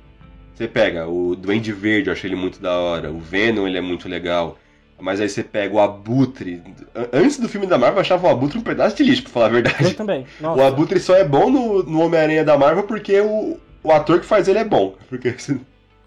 [0.55, 3.11] Você pega o Duende Verde, eu acho ele muito da hora.
[3.11, 4.57] O Venom, ele é muito legal.
[4.97, 6.61] Mas aí você pega o Abutre.
[6.95, 9.31] An- Antes do filme da Marvel, eu achava o Abutre um pedaço de lixo, pra
[9.33, 9.93] falar a Eu verdade.
[9.93, 10.25] também.
[10.39, 10.67] O Nossa.
[10.67, 14.47] Abutre só é bom no, no Homem-Aranha da Marvel porque o, o ator que faz
[14.47, 14.95] ele é bom.
[15.09, 15.35] Porque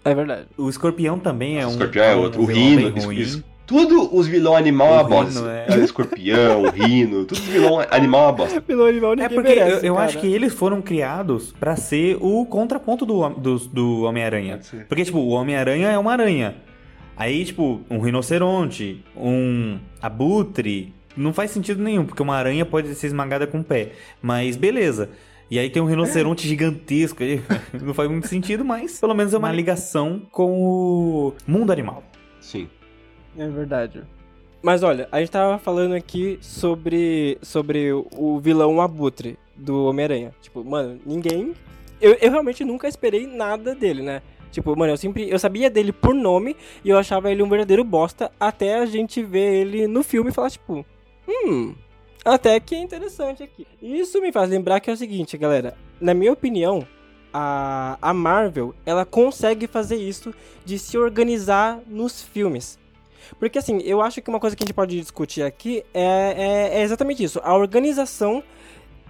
[0.03, 0.47] É verdade.
[0.57, 1.71] O Escorpião também é o um.
[1.71, 2.41] Escorpião é outro.
[2.41, 3.43] O vilão Rino, ruim.
[3.69, 5.39] Tudo os vilão animal é O uma bosta.
[5.39, 5.65] Rino, é.
[5.69, 8.63] É, o Escorpião, o Rino, tudo os vilão animal é uma bosta.
[8.67, 12.17] Vilão animal É ninguém porque merece, eu, eu acho que eles foram criados pra ser
[12.19, 14.59] o contraponto do, do, do Homem-Aranha.
[14.87, 16.55] Porque, tipo, o Homem-Aranha é uma aranha.
[17.15, 23.05] Aí, tipo, um rinoceronte, um abutre, não faz sentido nenhum, porque uma aranha pode ser
[23.05, 23.91] esmagada com o pé.
[24.19, 25.11] Mas beleza.
[25.51, 27.21] E aí tem um rinoceronte gigantesco.
[27.21, 27.39] aí
[27.79, 32.03] não faz muito sentido, mas pelo menos é uma ligação com o mundo animal.
[32.41, 32.67] Sim.
[33.39, 34.03] É verdade.
[34.61, 40.35] Mas olha, a gente tava falando aqui sobre, sobre o vilão Abutre do Homem-Aranha.
[40.41, 41.53] Tipo, mano, ninguém.
[42.01, 44.21] Eu, eu realmente nunca esperei nada dele, né?
[44.51, 45.29] Tipo, mano, eu sempre.
[45.29, 49.23] Eu sabia dele por nome e eu achava ele um verdadeiro bosta até a gente
[49.23, 50.85] ver ele no filme e falar, tipo,
[51.25, 51.73] hum.
[52.25, 53.65] Até que é interessante aqui.
[53.81, 55.77] Isso me faz lembrar que é o seguinte, galera.
[56.01, 56.85] Na minha opinião,
[57.33, 60.33] a, a Marvel, ela consegue fazer isso
[60.65, 62.77] de se organizar nos filmes.
[63.37, 66.79] Porque assim, eu acho que uma coisa que a gente pode discutir aqui é, é-
[66.79, 67.39] é exatamente isso.
[67.43, 68.43] A organização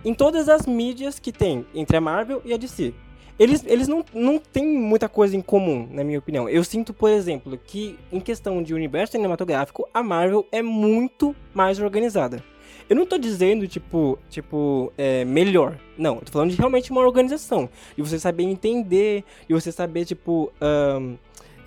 [0.04, 2.94] em todas as mídias que tem entre a Marvel e a DC.
[3.38, 6.50] Eles, eles não, não têm muita coisa em comum, na minha opinião.
[6.50, 11.80] Eu sinto, por exemplo, que em questão de universo cinematográfico, a Marvel é muito mais
[11.80, 12.44] organizada.
[12.90, 15.80] Eu não tô dizendo, tipo, tipo, é, melhor.
[15.98, 17.70] Não, eu tô falando de realmente uma organização.
[17.96, 21.16] De você saber entender, de você saber, tipo, ahn,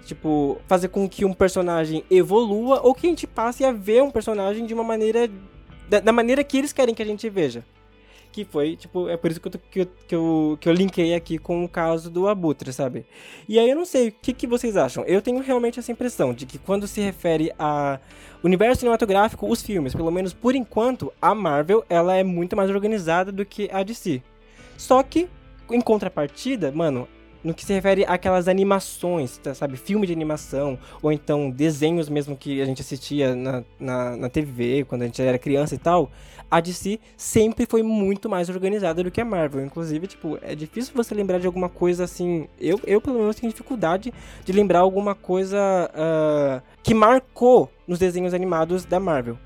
[0.05, 4.11] tipo, fazer com que um personagem evolua ou que a gente passe a ver um
[4.11, 5.29] personagem de uma maneira.
[5.89, 7.65] Da, da maneira que eles querem que a gente veja.
[8.31, 11.15] Que foi, tipo, é por isso que eu, que, eu, que, eu, que eu linkei
[11.15, 13.05] aqui com o caso do Abutre, sabe?
[13.47, 15.05] E aí eu não sei, o que, que vocês acham?
[15.05, 18.01] Eu tenho realmente essa impressão de que quando se refere a
[18.43, 23.31] universo cinematográfico, os filmes, pelo menos por enquanto, a Marvel, ela é muito mais organizada
[23.31, 24.23] do que a DC.
[24.79, 25.29] Só que,
[25.71, 27.07] em contrapartida, mano,
[27.43, 29.77] no que se refere àquelas animações, tá, sabe?
[29.77, 34.85] Filme de animação, ou então desenhos mesmo que a gente assistia na, na, na TV,
[34.85, 36.11] quando a gente era criança e tal,
[36.53, 39.65] a DC sempre foi muito mais organizada do que a Marvel.
[39.65, 42.47] Inclusive, tipo, é difícil você lembrar de alguma coisa assim.
[42.61, 44.13] Eu, eu pelo menos, tenho dificuldade
[44.45, 45.59] de lembrar alguma coisa
[45.95, 49.39] ah, que marcou nos desenhos animados da Marvel.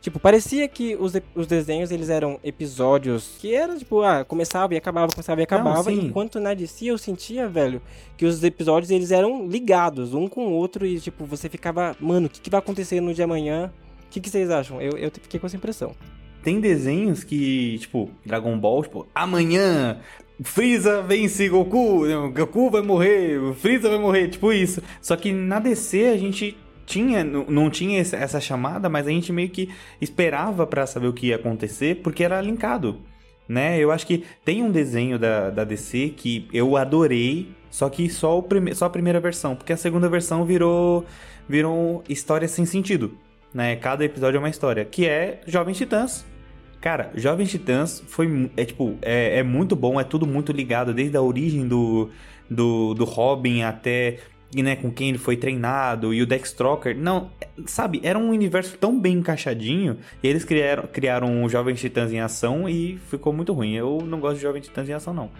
[0.00, 4.76] Tipo, parecia que os, os desenhos eles eram episódios que era tipo, ah, começava e
[4.76, 6.06] acabava, começava e acabava, sim.
[6.06, 7.82] enquanto na DC eu sentia, velho,
[8.16, 12.26] que os episódios eles eram ligados um com o outro e tipo, você ficava, mano,
[12.26, 13.72] o que, que vai acontecer no de amanhã?
[14.06, 14.80] O que, que vocês acham?
[14.80, 15.94] Eu, eu fiquei com essa impressão.
[16.42, 19.98] Tem desenhos que, tipo, Dragon Ball, tipo, amanhã
[20.42, 24.80] Freeza vence Goku, não, Goku vai morrer, Freeza vai morrer, tipo isso.
[25.02, 26.56] Só que na DC a gente
[26.88, 29.68] tinha, não tinha essa chamada, mas a gente meio que
[30.00, 32.98] esperava pra saber o que ia acontecer, porque era linkado,
[33.46, 33.78] né?
[33.78, 38.38] Eu acho que tem um desenho da, da DC que eu adorei, só que só,
[38.38, 41.04] o prime só a primeira versão, porque a segunda versão virou,
[41.46, 43.18] virou história sem sentido,
[43.52, 43.76] né?
[43.76, 46.24] Cada episódio é uma história, que é Jovens Titãs.
[46.80, 48.50] Cara, Jovens Titãs foi.
[48.56, 52.08] É tipo, é, é muito bom, é tudo muito ligado, desde a origem do,
[52.48, 54.20] do, do Robin até
[54.54, 56.96] né, com quem ele foi treinado, e o Dextroker.
[56.96, 57.30] Não,
[57.66, 62.20] sabe, era um universo tão bem encaixadinho, e eles criaram, criaram o Jovem Titãs em
[62.20, 63.74] ação e ficou muito ruim.
[63.74, 65.30] Eu não gosto de Jovem Titãs em ação, não.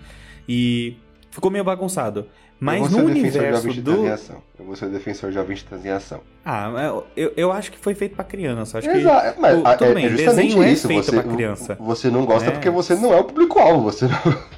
[0.49, 0.97] E
[1.31, 2.27] ficou meio bagunçado.
[2.61, 4.05] Mas no universo do.
[4.05, 6.21] Eu vou ser defensor de Jovem Titãs em ação.
[6.45, 6.73] Ah,
[7.17, 8.79] eu, eu acho que foi feito pra criança.
[8.79, 9.41] Acho Exato, que.
[9.41, 10.87] mas, o, tudo é, bem, é desenho isso.
[10.87, 11.77] é feito você, pra criança.
[11.79, 12.51] Você não gosta É.
[12.51, 13.85] porque você não é o público-alvo.
[13.93, 14.58] Você não...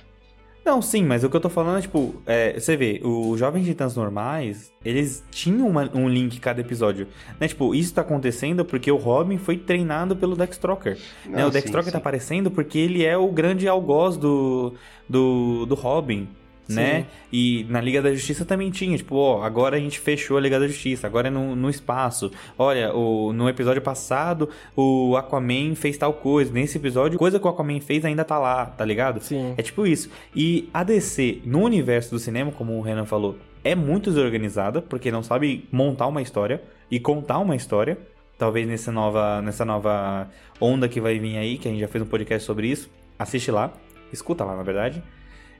[0.65, 3.65] Não, sim, mas o que eu tô falando é, tipo, é, você vê, os Jovens
[3.65, 7.09] Titãs normais, eles tinham uma- um link cada episódio.
[7.41, 7.49] Né?
[7.49, 10.99] Tipo, isso tá acontecendo porque o Robin foi treinado pelo Dextroker.
[11.27, 11.41] né?
[11.41, 12.03] Não, O Dextroker sim, tá sim.
[12.03, 14.75] aparecendo porque ele é o grande algoz do,
[15.09, 16.29] do, do Robin.
[16.75, 17.01] Né?
[17.01, 17.07] Sim.
[17.33, 20.59] E na Liga da Justiça também tinha, tipo, ó, agora a gente fechou a Liga
[20.59, 22.31] da Justiça, agora é no, no espaço.
[22.59, 26.53] Olha, o, no episódio passado, o Aquaman fez tal coisa.
[26.53, 29.21] Nesse episódio, coisa que o Aquaman fez ainda tá lá, tá ligado?
[29.21, 29.55] Sim.
[29.57, 30.11] É tipo isso.
[30.35, 35.11] E a DC, no universo do cinema, como o Renan falou, é muito desorganizada, porque
[35.11, 37.99] não sabe montar uma história e contar uma história.
[38.39, 40.29] Talvez nessa nova, nessa nova
[40.61, 42.91] onda que vai vir aí, que a gente já fez um podcast sobre isso.
[43.19, 43.73] Assiste lá,
[44.13, 45.03] escuta lá, na verdade.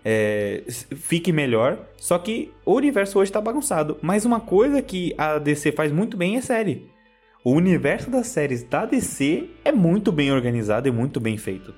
[0.05, 1.79] É, fique melhor.
[1.97, 3.99] Só que o universo hoje tá bagunçado.
[4.01, 6.89] Mas uma coisa que a DC faz muito bem é série.
[7.43, 11.75] O universo das séries da DC é muito bem organizado e muito bem feito.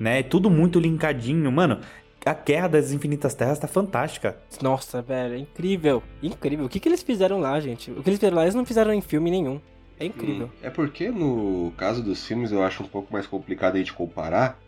[0.00, 0.20] Né?
[0.20, 1.50] É tudo muito linkadinho.
[1.50, 1.80] Mano,
[2.24, 4.36] a Guerra das Infinitas Terras tá fantástica.
[4.60, 6.02] Nossa, velho, é incrível.
[6.20, 6.66] Incrível.
[6.66, 7.92] O que, que eles fizeram lá, gente?
[7.92, 9.60] O que eles fizeram lá, eles não fizeram em filme nenhum.
[9.98, 10.50] É incrível.
[10.62, 14.58] É porque no caso dos filmes eu acho um pouco mais complicado aí de comparar,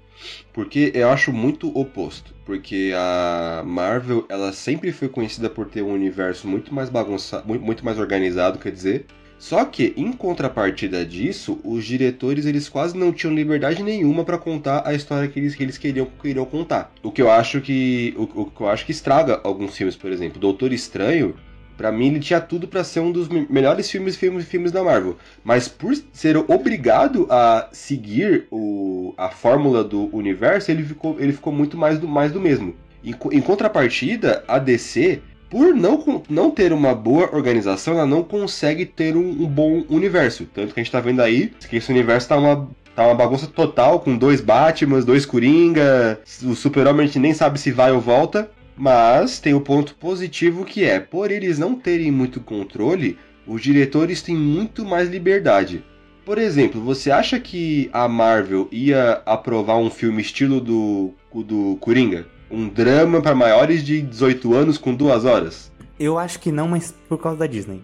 [0.53, 2.35] porque eu acho muito oposto.
[2.45, 7.85] Porque a Marvel, ela sempre foi conhecida por ter um universo muito mais bagunçado, muito,
[7.85, 9.07] mais organizado, quer dizer.
[9.39, 14.83] Só que, em contrapartida disso, os diretores eles quase não tinham liberdade nenhuma pra contar
[14.85, 16.93] a história que eles, que eles queriam, queriam contar.
[17.03, 20.11] O que eu acho que o, o que eu acho que estraga alguns filmes, por
[20.11, 21.37] exemplo, Doutor Estranho,
[21.79, 24.83] Pra mim, ele tinha tudo pra ser um dos me- melhores filmes, filmes, filmes da
[24.83, 25.17] Marvel.
[25.45, 31.53] Mas por ser obrigado a seguir o, a fórmula do universo, ele ficou, ele ficou
[31.53, 32.75] muito mais do, mais do mesmo.
[33.05, 38.85] Em, em contrapartida, a DC, por não, não ter uma boa organização, ela não consegue
[38.85, 40.47] ter um, um bom universo.
[40.53, 43.47] Tanto que a gente tá vendo aí que esse universo tá uma, tá uma bagunça
[43.47, 48.01] total, com dois Batmans, dois Coringa, o Super-Homem a gente nem sabe se vai ou
[48.01, 48.51] volta.
[48.79, 54.23] Mas tem o ponto positivo que é, por eles não terem muito controle, os diretores
[54.23, 55.85] têm muito mais liberdade.
[56.25, 62.27] Por exemplo, você acha que a Marvel ia aprovar um filme estilo do, do Coringa?
[62.51, 65.73] Um drama para maiores de 18 anos com duas horas?
[65.99, 67.83] Eu acho que não, mas por causa da Disney.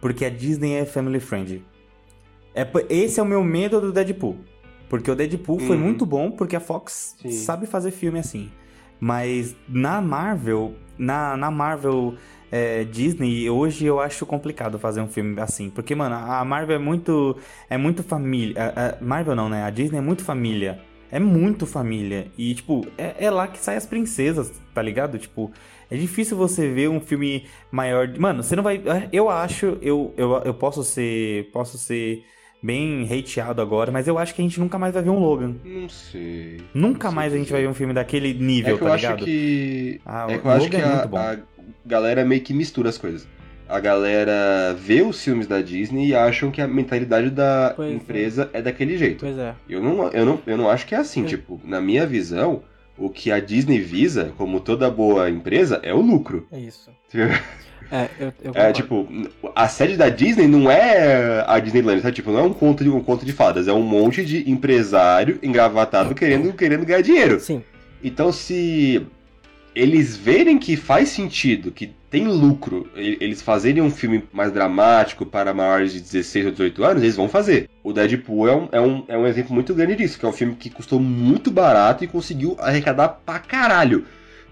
[0.00, 1.64] Porque a Disney é family friendly.
[2.54, 4.36] É, esse é o meu medo do Deadpool.
[4.88, 5.82] Porque o Deadpool foi Uhum.
[5.82, 7.30] muito bom, porque a Fox Sim.
[7.32, 8.50] sabe fazer filme assim.
[9.00, 12.14] Mas na Marvel, na, na Marvel
[12.52, 15.70] é, Disney, hoje eu acho complicado fazer um filme assim.
[15.70, 17.36] Porque, mano, a Marvel é muito.
[17.68, 18.54] É muito família.
[18.76, 19.64] A, a Marvel não, né?
[19.64, 20.80] A Disney é muito família.
[21.10, 22.30] É muito família.
[22.38, 25.18] E, tipo, é, é lá que saem as princesas, tá ligado?
[25.18, 25.50] Tipo,
[25.90, 28.08] é difícil você ver um filme maior.
[28.18, 28.82] Mano, você não vai.
[29.12, 31.50] Eu acho, eu, eu, eu posso ser.
[31.52, 32.24] Posso ser
[32.62, 35.56] bem hateado agora, mas eu acho que a gente nunca mais vai ver um Logan.
[35.64, 36.58] Não sei.
[36.74, 37.54] Nunca Não sei mais a gente dizer.
[37.54, 39.14] vai ver um filme daquele nível, é que tá eu ligado?
[39.16, 40.00] acho que.
[40.04, 41.38] Ah, é que eu acho que é a,
[41.84, 43.26] galera meio que mistura as coisas.
[43.68, 47.94] A galera vê os filmes da Disney e acham que a mentalidade da Pois é.
[47.94, 49.20] empresa é daquele jeito.
[49.20, 49.54] Pois é.
[49.68, 51.22] Eu não, eu não, eu não acho que é assim.
[51.22, 51.26] É.
[51.26, 52.64] Tipo, na minha visão,
[52.98, 56.48] o que a Disney visa, como toda boa empresa, é o lucro.
[56.50, 56.90] É isso.
[57.90, 59.08] É, eu, eu É, tipo,
[59.54, 62.14] a sede da Disney não é a Disneyland, sabe?
[62.14, 65.38] Tipo, não é um conto de um conto de fadas, é um monte de empresário
[65.42, 67.40] engravatado querendo, querendo ganhar dinheiro.
[67.40, 67.62] Sim.
[68.02, 69.04] Então, se
[69.74, 75.54] eles verem que faz sentido, que tem lucro, eles fazerem um filme mais dramático para
[75.54, 77.68] maiores de 16 ou 18 anos, eles vão fazer.
[77.84, 80.32] O Deadpool é um, é um, é um exemplo muito grande disso, que é um
[80.32, 84.04] filme que custou muito barato e conseguiu arrecadar pra caralho.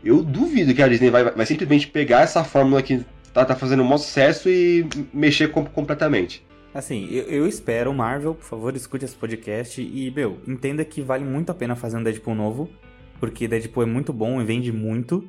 [0.04, 3.04] Eu duvido que a Disney vai, vai simplesmente pegar essa fórmula que
[3.38, 6.46] tá, tá fazendo um maior sucesso e mexer com- completamente.
[6.74, 11.24] Assim, eu, eu espero, Marvel, por favor, escute esse podcast e, meu, entenda que vale
[11.24, 12.68] muito a pena fazer um Deadpool novo,
[13.18, 15.28] porque Deadpool é muito bom e vende muito,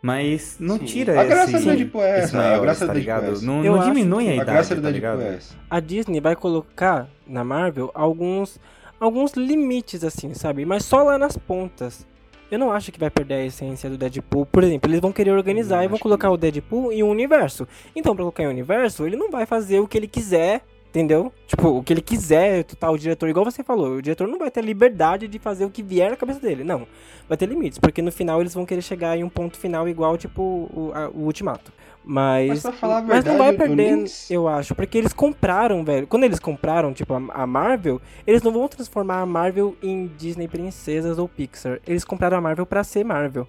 [0.00, 0.84] mas não Sim.
[0.84, 3.28] tira A graça esse, do Deadpool é essa, a maiores, graça tá do Deadpool é
[3.30, 3.42] ligado?
[3.42, 5.32] Não, Eu não diminui a A idade, graça do tá Deadpool ligado?
[5.32, 5.54] é essa.
[5.70, 8.58] A Disney vai colocar na Marvel alguns
[8.98, 10.64] alguns limites assim, sabe?
[10.64, 12.06] Mas só lá nas pontas.
[12.52, 14.44] Eu não acho que vai perder a essência do Deadpool.
[14.44, 16.34] Por exemplo, eles vão querer organizar e vão que colocar não.
[16.34, 17.66] o Deadpool em um universo.
[17.96, 21.32] Então, pra colocar em um universo, ele não vai fazer o que ele quiser Entendeu?
[21.46, 24.50] Tipo, o que ele quiser, tá, o diretor, igual você falou, o diretor não vai
[24.50, 26.62] ter liberdade de fazer o que vier na cabeça dele.
[26.62, 26.86] Não.
[27.26, 30.18] Vai ter limites, porque no final eles vão querer chegar em um ponto final igual,
[30.18, 31.72] tipo, o, a, o ultimato.
[32.04, 32.48] Mas.
[32.48, 34.74] Mas pra falar a mas não verdade, vai eu perder, nem- eu acho.
[34.74, 36.06] Porque eles compraram, velho.
[36.06, 40.48] Quando eles compraram, tipo, a, a Marvel, eles não vão transformar a Marvel em Disney
[40.48, 41.78] Princesas ou Pixar.
[41.86, 43.46] Eles compraram a Marvel pra ser Marvel.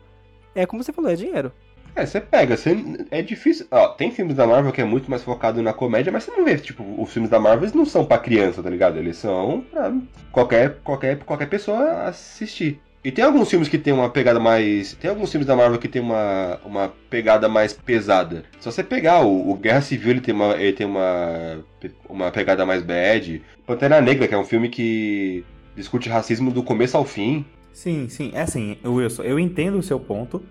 [0.54, 1.52] É como você falou, é dinheiro.
[1.96, 2.76] É, você pega, você,
[3.12, 3.68] é difícil.
[3.70, 6.44] Ó, tem filmes da Marvel que é muito mais focado na comédia, mas você não
[6.44, 8.98] vê, tipo, os filmes da Marvel não são pra criança, tá ligado?
[8.98, 9.94] Eles são pra
[10.32, 12.82] qualquer, qualquer, qualquer pessoa assistir.
[13.04, 14.94] E tem alguns filmes que tem uma pegada mais.
[14.94, 18.46] Tem alguns filmes da Marvel que tem uma, uma pegada mais pesada.
[18.60, 21.66] Se você pegar o, o Guerra Civil, ele tem, uma, ele tem uma,
[22.08, 23.42] uma pegada mais bad.
[23.68, 25.44] Pantera Negra, que é um filme que
[25.76, 27.46] discute racismo do começo ao fim.
[27.74, 28.32] Sim, sim.
[28.34, 30.42] É assim, Wilson, eu entendo o seu ponto.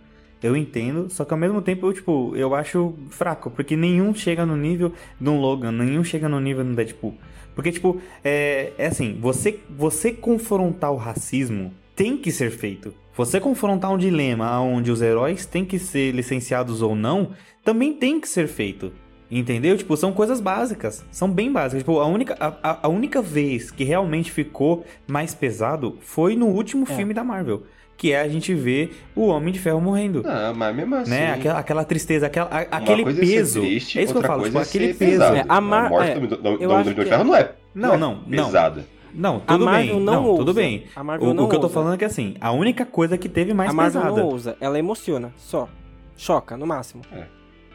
[0.42, 4.44] Eu entendo, só que ao mesmo tempo eu, tipo, eu acho fraco, porque nenhum chega
[4.44, 7.14] no nível do Logan, nenhum chega no nível do Deadpool.
[7.55, 11.72] Porque, tipo, é, é assim, você, você confrontar o racismo
[12.03, 12.92] tem que ser feito.
[13.16, 17.30] Você confrontar um dilema onde os heróis têm que ser licenciados ou não,
[17.64, 18.92] também tem que ser feito.
[19.30, 19.76] Entendeu?
[19.78, 21.05] Tipo, são coisas básicas.
[21.12, 21.82] São bem básicas.
[21.82, 26.46] Tipo, a única, a, a- a única vez que realmente ficou mais pesado foi no
[26.48, 26.92] último É.
[26.96, 27.62] filme da Marvel.
[27.96, 30.24] Que é a gente ver o Homem de Ferro morrendo.
[30.26, 31.11] Ah, mas mesmo assim.
[31.12, 31.32] né?
[31.34, 33.61] Aquela, aquela tristeza, aquela, a- Uma aquele coisa é peso.
[33.61, 35.11] triste, é isso que eu falo, tipo, é aquele peso.
[35.12, 35.36] pesado.
[35.36, 38.14] É, a Mar- morte é, do, do, Homem de Ferro não é, Não, é não,
[38.26, 38.46] não.
[38.46, 38.76] pesada.
[38.80, 39.01] Não,
[39.46, 39.88] A tudo bem.
[39.88, 40.84] não Não, tudo bem.
[40.96, 41.74] A Marvel O, não o que eu tô ousa.
[41.74, 44.20] falando é que assim, a única coisa que teve mais a Marvel pesada.
[44.22, 45.68] não ousa, ela emociona, só.
[46.16, 47.02] Choca, no máximo.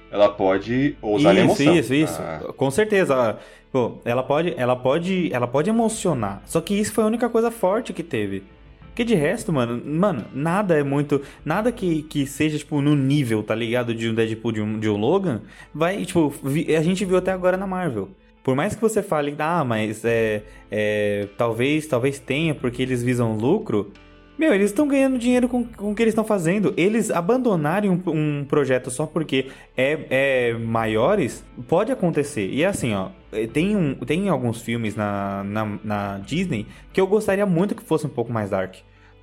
[0.09, 1.75] Ela pode usar a isso, emoção.
[1.75, 2.21] isso, isso.
[2.21, 3.37] Ah, Com certeza.
[3.71, 6.41] Pô, ela pode, ela pode, ela pode emocionar.
[6.45, 8.43] Só que isso foi a única coisa forte que teve.
[8.87, 13.43] Porque de resto, mano, mano, nada é muito, nada que, que seja tipo no nível,
[13.43, 17.05] tá ligado, de um Deadpool de um, de um Logan, vai, tipo, vi- a gente
[17.05, 18.09] viu até agora na Marvel.
[18.47, 20.41] Por mais que você fale, ah, mas é,
[20.71, 23.91] é talvez, talvez tenha porque eles visam lucro.
[24.39, 26.73] Meu, eles estão ganhando dinheiro com, com o que eles estão fazendo.
[26.77, 32.49] Eles abandonarem um, um projeto só porque é, é maiores, pode acontecer.
[32.49, 33.09] E é assim, ó,
[33.51, 38.05] tem, um, tem alguns filmes na, na, na Disney que eu gostaria muito que fosse
[38.05, 38.75] um pouco mais dark.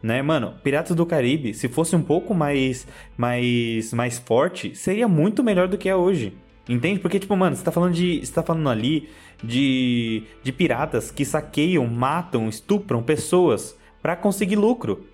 [0.03, 5.43] Né, mano, Piratas do Caribe, se fosse um pouco mais, mais, mais forte, seria muito
[5.43, 6.37] melhor do que é hoje.
[6.69, 7.01] Entende?
[7.01, 8.25] Porque, tipo, mano, você tá falando de.
[8.25, 9.09] Você tá falando ali
[9.43, 15.05] de, de piratas que saqueiam, matam, estupram pessoas pra conseguir lucro.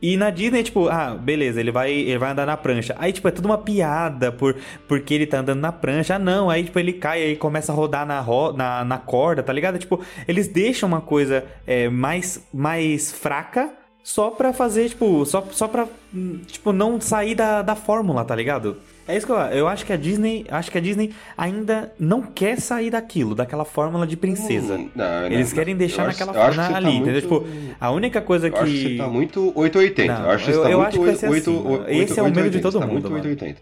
[0.00, 2.94] E na Disney, tipo, ah, beleza, ele vai, ele vai andar na prancha.
[2.98, 4.54] Aí, tipo, é tudo uma piada por,
[4.86, 6.16] porque ele tá andando na prancha.
[6.16, 6.50] Ah, não.
[6.50, 9.78] Aí, tipo, ele cai e começa a rodar na, ro na, na corda, tá ligado?
[9.78, 13.72] Tipo, eles deixam uma coisa é, mais, mais fraca
[14.02, 18.36] só pra fazer, tipo, só, só pra, hum, tipo, não sair da, da fórmula, tá
[18.36, 18.76] ligado?
[19.08, 22.22] É isso que eu, eu acho que a Disney, acho que a Disney ainda não
[22.22, 24.74] quer sair daquilo, daquela fórmula de princesa.
[24.74, 25.54] hum, não, não, Eles não.
[25.56, 27.46] querem deixar Eu naquela eu acho que na- você tá ali, muito- Tipo,
[27.80, 30.12] a única coisa Eu que acho que você tá muito 880.
[30.12, 31.98] Não, eu acho que você eu- tá eu muito acho que vai ser 8, assim.
[32.00, 33.24] Esse é o medo de todo você tá mundo, muito mano.
[33.24, 33.60] 880.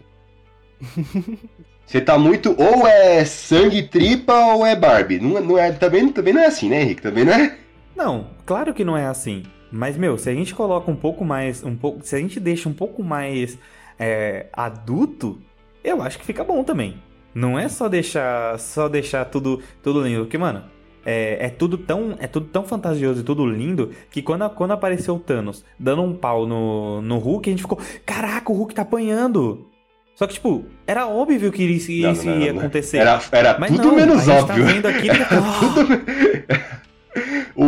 [1.85, 5.19] Você tá muito ou é sangue tripa ou é Barbie.
[5.19, 7.01] Não, não é, também, também não é assim, né, Henrique?
[7.03, 7.55] Também não é.
[7.95, 9.43] Não, claro que não é assim.
[9.71, 11.63] Mas, meu, se a gente coloca um pouco mais.
[11.63, 13.57] Um pouco, se a gente deixa um pouco mais
[13.99, 15.39] é, adulto,
[15.83, 17.01] eu acho que fica bom também.
[17.33, 18.57] Não é só deixar.
[18.59, 20.21] Só deixar tudo, tudo lindo.
[20.21, 20.63] Porque, mano,
[21.05, 22.15] é, é tudo tão.
[22.19, 26.15] É tudo tão fantasioso e tudo lindo que quando, quando apareceu o Thanos dando um
[26.15, 27.77] pau no, no Hulk, a gente ficou.
[28.05, 29.67] Caraca, o Hulk tá apanhando!
[30.15, 32.99] Só que, tipo, era óbvio que isso, Não, isso não, não, ia acontecer.
[32.99, 34.65] Era, era Mas tudo menos gente óbvio.
[34.65, 36.64] Tá vendo aqui, ele tá...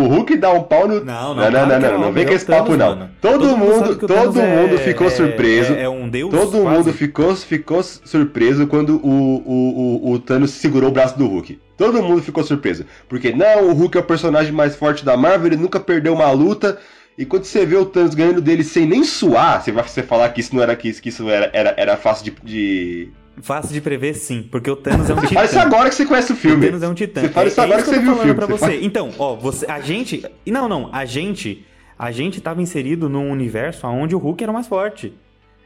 [0.03, 1.03] O Hulk dá um pau no.
[1.03, 2.77] Não, não, não, não, não, não, é não óbvio, vem é com o esse papo,
[2.77, 3.09] Thanos, não.
[3.21, 5.73] Todo, mundo todo é- mundo ficou é- surpreso.
[5.73, 6.77] É, é um deus Todo quase.
[6.77, 11.59] mundo ficou, ficou surpreso quando o, o, o, o Thanos segurou o braço do Hulk.
[11.75, 12.85] Todo mundo ficou surpreso.
[13.07, 16.29] Porque, não, o Hulk é o personagem mais forte da Marvel, ele nunca perdeu uma
[16.31, 16.77] luta.
[17.17, 20.29] E quando você vê o Thanos ganhando dele sem nem suar, você vai você falar
[20.29, 22.31] que isso não era que isso, que isso era, era, era fácil de.
[22.43, 23.09] de...
[23.41, 25.33] Fácil de prever, sim, porque o Thanos é um titã.
[25.35, 26.65] fala isso agora que você conhece o O filme.
[26.65, 27.21] Thanos é um titã.
[27.21, 28.33] Você fala isso agora que eu você viu o filme.
[28.33, 30.23] Pra Você Então, ó, você, a gente.
[30.45, 31.65] Não, não, a gente.
[31.99, 35.13] A gente tava inserido num universo onde o Hulk era o mais forte.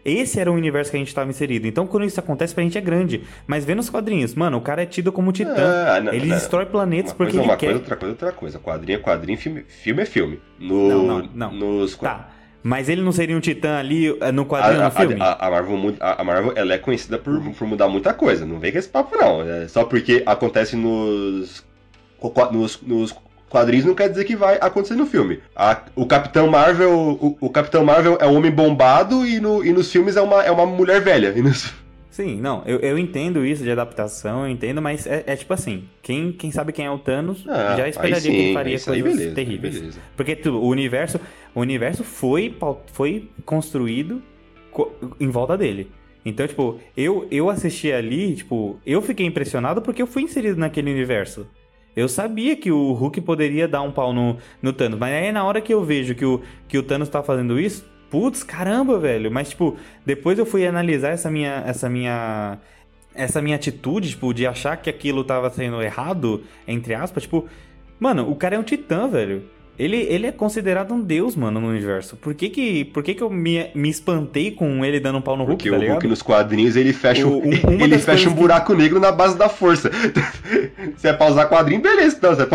[0.04, 1.68] Esse era o universo que a gente tava inserido.
[1.68, 3.22] Então, quando isso acontece, pra gente é grande.
[3.46, 5.54] Mas vê nos quadrinhos, mano, o cara é tido como titã.
[5.96, 6.36] Ah, não, ele não.
[6.36, 7.66] destrói planetas Uma porque coisa é ele uma quer.
[7.68, 8.60] coisa, outra coisa, é outra coisa.
[8.60, 10.40] Quadrinho é quadrinho, filme, filme é filme.
[10.60, 11.52] No, Não, não, não.
[11.54, 12.30] Nos, Tá.
[12.64, 15.16] Mas ele não seria um titã ali eh, no quadrinho a, no filme?
[15.22, 18.46] a- a Marvel, a, Marvel ela é conhecida por, por mudar muita coisa.
[18.46, 19.42] Não vem com esse papo, não.
[19.42, 21.66] É só porque acontece nos,
[22.52, 23.16] nos, nos
[23.50, 25.40] quadrinhos não quer dizer que vai acontecer no filme.
[25.56, 26.92] A- o Capitão Marvel.
[27.20, 30.44] O, o Capitão Marvel é um homem bombado e, no, e nos filmes é uma,
[30.44, 31.34] é uma mulher velha.
[31.36, 31.74] E nos-
[32.24, 35.86] Sim, não, eu, eu entendo isso de adaptação, eu entendo, mas é, é tipo assim,
[36.02, 39.16] quem, quem sabe quem é o Thanos Ah, já esperaria sim, que ele faria coisas
[39.16, 39.80] beleza, terríveis.
[39.80, 40.00] beleza.
[40.16, 41.20] Porque tu, o universo,
[41.56, 42.56] o universo foi,
[42.94, 44.22] foi construído
[44.72, 45.90] co- em volta dele.
[46.24, 50.92] Então, tipo, eu, eu assisti ali, tipo, eu fiquei impressionado porque eu fui inserido naquele
[50.92, 51.48] universo.
[51.96, 55.44] Eu sabia que o Hulk poderia dar um pau no, no Thanos, mas aí na
[55.44, 59.32] hora que eu vejo que o, que o Thanos tá fazendo isso, putz, caramba, velho.
[59.32, 62.60] Mas, tipo, depois eu fui analisar essa minha, essa minha,
[63.16, 67.48] essa minha atitude, tipo, de achar que aquilo tava sendo errado, entre aspas, tipo,
[68.00, 69.44] mano, o cara é um titã, velho.
[69.80, 72.16] Ele, ele é considerado um deus, mano, no universo.
[72.16, 75.36] Por que que, por que, que eu me, me espantei com ele dando um pau
[75.36, 75.94] no Hulk, Porque tá o ligado?
[75.96, 79.12] Hulk nos quadrinhos ele fecha, O- um, ele fecha um coisas que- buraco negro na
[79.12, 79.90] base da força.
[80.98, 82.36] Se é pra usar quadrinho, beleza, não.
[82.36, 82.48] Se é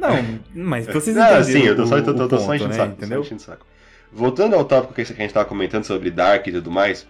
[0.00, 2.72] Não, mas vocês entenderam sim, eu tô só, tô, tô, o tô só enchendo o
[2.72, 2.82] né?
[2.82, 3.18] saco, Entendeu?
[3.18, 3.66] só enchendo o saco.
[4.14, 7.06] Voltando ao tópico que a gente tava comentando sobre Dark e tudo mais,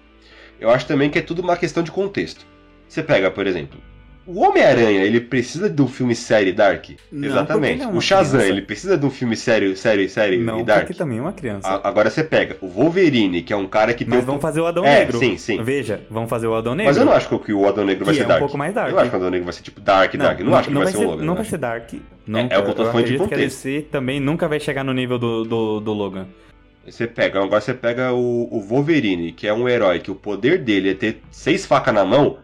[0.60, 2.46] eu acho também que é tudo uma questão de contexto.
[2.88, 3.78] Você pega, por exemplo,
[4.26, 6.86] o Homem-Aranha, ele precisa de um filme série Dark?
[7.12, 7.82] Não, Exatamente.
[7.82, 8.48] é o Shazam, criança.
[8.56, 10.86] ele precisa de um filme sério, sério, sério Não, e Dark?
[10.86, 11.68] porque também é uma criança.
[11.68, 14.40] A- Agora você pega o Wolverine, que é um cara que tem Mas um vamos
[14.40, 15.18] fazer o Adão É, Negro.
[15.18, 15.62] sim, sim.
[15.62, 16.88] Veja, vamos fazer o Adão Negro.
[16.90, 18.40] Mas eu não acho que o Adão Negro vai Que ser é um Dark.
[18.40, 18.88] pouco mais dark.
[18.88, 20.40] Eu não acho que o Adão Negro vai ser tipo Dark, Dark.
[20.40, 21.22] Eu não, acho que vai, ser o Logan.
[21.24, 21.92] Não eu vai ser Dark.
[22.26, 22.54] Nunca.
[22.54, 23.62] é o que eu tô falando de acredito que a contexto.
[23.64, 26.26] DC também nunca vai chegar no nível do, do, do Logan.
[26.86, 30.58] Você pega, agora você pega o, o Wolverine, que é um herói que o poder
[30.58, 32.38] dele é ter seis facas na mão.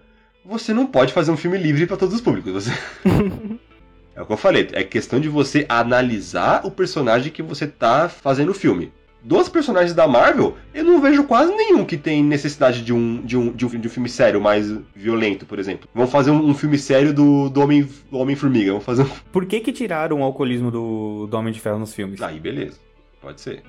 [0.45, 2.53] Você não pode fazer um filme livre pra todos os públicos.
[2.53, 2.71] Você...
[4.17, 8.09] é o que eu falei, é questão de você analisar o personagem que você tá
[8.09, 8.93] fazendo o filme.
[9.23, 13.37] Dos personagens da Marvel, eu não vejo quase nenhum que tem necessidade de um, de
[13.37, 15.87] um, de um, de um filme sério, mais violento, por exemplo.
[15.95, 18.71] Vamos fazer um, um filme sério do, do Homem- do Homem-Formiga.
[18.71, 19.11] Vamos fazer um.
[19.31, 22.23] Por que que tiraram o alcoolismo do, do Homem de Ferro nos filmes?
[22.23, 22.79] Aí, beleza.
[23.21, 23.63] Pode ser.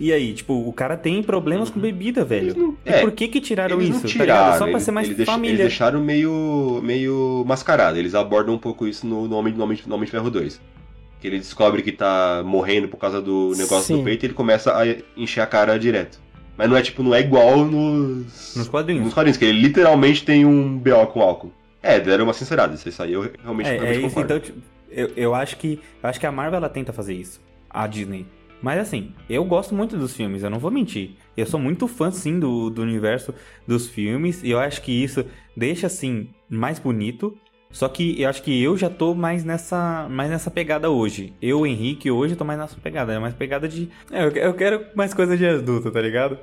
[0.00, 2.56] E aí, tipo, o cara tem problemas com bebida, velho.
[2.56, 3.92] Não- E é, por que que tiraram isso?
[3.94, 5.54] não tá tiraram, Só pra eles- ser mais eles família.
[5.54, 7.98] Eles deixaram meio, meio mascarado.
[7.98, 10.60] Eles abordam um pouco isso no, no, Homem, no, Homem, no Homem de Ferro 2.
[11.20, 13.98] Que ele descobre que tá morrendo por causa do negócio Sim.
[13.98, 14.84] do peito e ele começa a
[15.16, 16.20] encher a cara direto.
[16.56, 19.04] Mas não é tipo, não é igual nos, Nos quadrinhos.
[19.04, 21.52] nos quadrinhos, que ele literalmente tem um BO com álcool.
[21.82, 24.34] É, deram uma sincerada, isso aí eu realmente, É, é realmente isso, concordo.
[24.34, 24.58] então, tipo,
[24.90, 27.40] eu, eu acho que eu acho que a Marvel ela tenta fazer isso,
[27.70, 28.26] a Disney.
[28.60, 31.12] Mas assim, eu gosto muito dos filmes, eu não vou mentir.
[31.36, 33.32] Eu sou muito fã sim do, do universo
[33.66, 35.24] dos filmes e eu acho que isso
[35.56, 37.36] deixa assim mais bonito.
[37.70, 41.34] Só que eu acho que eu já tô mais nessa, mais nessa pegada hoje.
[41.40, 43.12] Eu, Henrique, hoje tô mais nessa pegada.
[43.12, 43.90] É mais pegada de.
[44.10, 46.38] É, eu, eu quero mais coisa de adulto, tá ligado?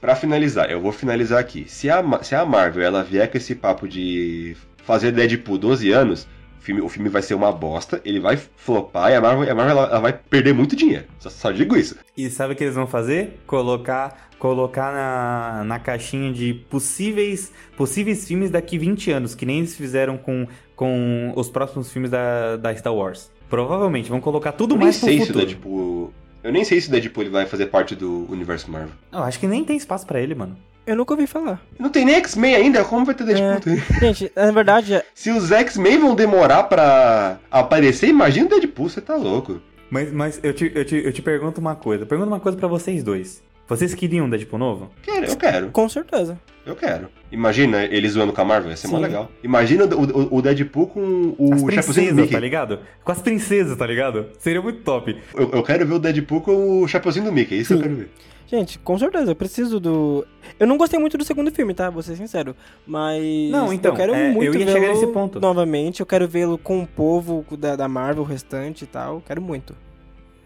[0.00, 1.64] Pra finalizar, eu vou finalizar aqui.
[1.68, 6.26] Se a, se a Marvel ela vier com esse papo de fazer Deadpool 12 anos,
[6.58, 9.54] o filme, o filme vai ser uma bosta, ele vai flopar e a Marvel, a
[9.54, 11.04] Marvel ela, ela vai perder muito dinheiro.
[11.18, 11.96] Só, só digo isso.
[12.16, 13.40] E sabe o que eles vão fazer?
[13.46, 19.76] Colocar, colocar na, na caixinha de possíveis, possíveis filmes daqui 20 anos, que nem eles
[19.76, 23.30] fizeram com, com os próximos filmes da, da Star Wars.
[23.48, 25.38] Provavelmente, vão colocar tudo eu mais pro futuro.
[25.38, 26.12] Deadpool.
[26.42, 28.90] Eu nem sei se o Deadpool vai fazer parte do universo Marvel.
[29.12, 30.56] Eu acho que nem tem espaço pra ele, mano.
[30.88, 31.60] Eu nunca ouvi falar.
[31.78, 33.76] Não tem nem X-Men ainda, como vai ter Deadpool?
[34.00, 39.14] Gente, na verdade, Se os X-Men vão demorar pra aparecer, imagina o Deadpool, você tá
[39.14, 39.60] louco.
[39.90, 42.06] Mas, mas eu, te, eu, te, eu te pergunto uma coisa.
[42.06, 43.42] Pergunto uma coisa pra vocês dois.
[43.68, 44.90] Vocês queriam um Deadpool novo?
[45.02, 46.38] Quero, eu quero, com certeza.
[46.64, 47.08] eu quero.
[47.30, 49.02] Imagina ele zoando com a Marvel, ia ser mó Sim.
[49.02, 49.30] legal.
[49.44, 52.32] Imagina o, o- o Deadpool com o As Chapeuzinho do princesas, Mickey.
[52.32, 52.80] tá ligado?
[53.04, 54.26] Com as princesas, tá ligado?
[54.38, 55.14] Seria muito top.
[55.34, 57.76] Eu, eu quero ver o Deadpool com o Chapeuzinho do Mickey, é isso que eu
[57.78, 57.82] Sim.
[57.82, 58.10] quero ver.
[58.50, 60.26] Gente, com certeza, eu preciso do.
[60.58, 61.90] Eu não gostei muito do segundo filme, tá?
[61.90, 62.56] Vou ser sincero.
[62.86, 63.22] Mas.
[63.50, 65.38] Não, então, Eu quero é, muito eu ia chegar nesse ponto.
[65.38, 69.22] Novamente, eu quero vê-lo com o povo da, da Marvel, o restante e tal.
[69.26, 69.76] Quero muito.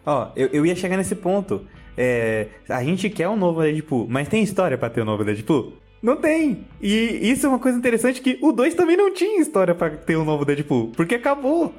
[0.05, 1.65] Ó, eu, eu ia chegar nesse ponto.
[1.97, 5.75] É, a gente quer um novo Deadpool, mas tem história pra ter um novo Deadpool?
[6.03, 6.67] Não tem.
[6.81, 10.17] E isso é uma coisa interessante que o 2 também não tinha história pra ter
[10.17, 11.73] um novo Deadpool, porque acabou.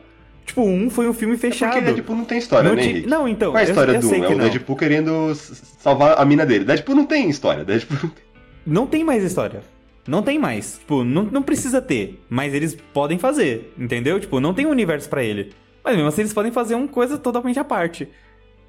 [0.46, 1.72] Tipo, um foi um filme fechado.
[1.74, 3.08] Porque Deadpool não tem história, não, né, Henrique?
[3.08, 3.52] não, então.
[3.52, 4.24] Qual é a eu- história eu do sei um?
[4.24, 4.38] É que o.
[4.40, 6.66] Deadpool querendo salvar a mina dele.
[6.66, 7.64] Deadpool não tem história.
[7.64, 8.24] Deadpool não tem...
[8.66, 9.62] Não tem mais história.
[10.08, 10.78] Não tem mais.
[10.80, 12.22] Tipo, não, não precisa ter.
[12.30, 14.20] Mas eles podem fazer, entendeu?
[14.20, 15.52] Tipo, não tem um universo pra ele.
[15.84, 18.08] Mas mesmo assim, eles podem fazer uma coisa totalmente à parte.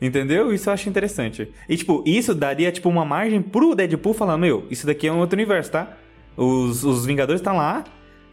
[0.00, 0.52] Entendeu?
[0.52, 1.48] Isso eu acho interessante.
[1.68, 5.18] E, tipo, isso daria, tipo, uma margem pro Deadpool falar, meu, isso daqui é um
[5.18, 5.96] outro universo, tá?
[6.36, 7.84] Os, os Vingadores estão lá,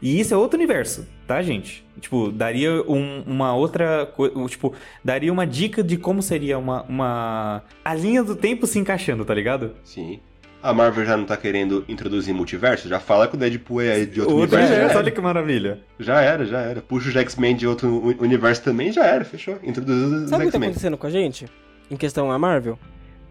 [0.01, 1.86] e isso é outro universo, tá, gente?
[1.99, 4.73] Tipo, daria um- uma outra coisa, tipo,
[5.03, 7.63] daria uma dica de como seria uma, uma...
[7.86, 9.71] A linha do tempo se encaixando, tá ligado?
[9.84, 10.19] Sim.
[10.63, 12.88] A Marvel já não tá querendo introduzir multiverso?
[12.88, 14.73] Já fala que o Deadpool é de outro, Outro universo.
[14.73, 15.79] universo, olha que maravilha.
[15.99, 16.82] já era, já era.
[16.82, 19.57] Puxa os X-Men de outro universo também, já era, fechou.
[19.63, 20.69] Introduziu os Sabe o que tá X-Men.
[20.69, 21.47] acontecendo com a gente?
[21.89, 22.77] Em questão a Marvel?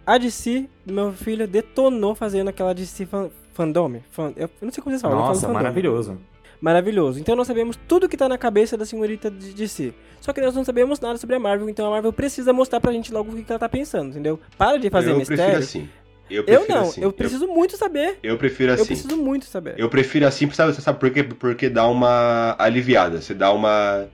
[0.05, 4.01] A DC, meu filho, detonou fazendo aquela DC fan- fandom.
[4.11, 5.19] Fan, eu não sei como vocês falam.
[5.19, 6.19] eu Nossa, falo maravilhoso.
[6.61, 7.19] Maravilhoso.
[7.19, 9.95] Então nós sabemos tudo que tá na cabeça da senhorita de DC.
[10.21, 12.93] Só que nós não sabemos nada sobre a Marvel, então a Marvel precisa mostrar pra
[12.93, 14.39] gente logo o que que ela tá pensando, entendeu?
[14.59, 15.45] Para de fazer eu mistério.
[15.45, 15.89] prefiro assim.
[16.31, 17.03] Eu, Eu não, assim.
[17.03, 18.19] eu preciso muito saber.
[18.23, 18.83] Eu, eu prefiro assim.
[18.83, 19.75] Eu preciso muito saber.
[19.77, 21.25] Eu prefiro assim, sabe, sabe por quê?
[21.25, 23.21] Porque dá uma aliviada.
[23.21, 24.07] Você dá uma.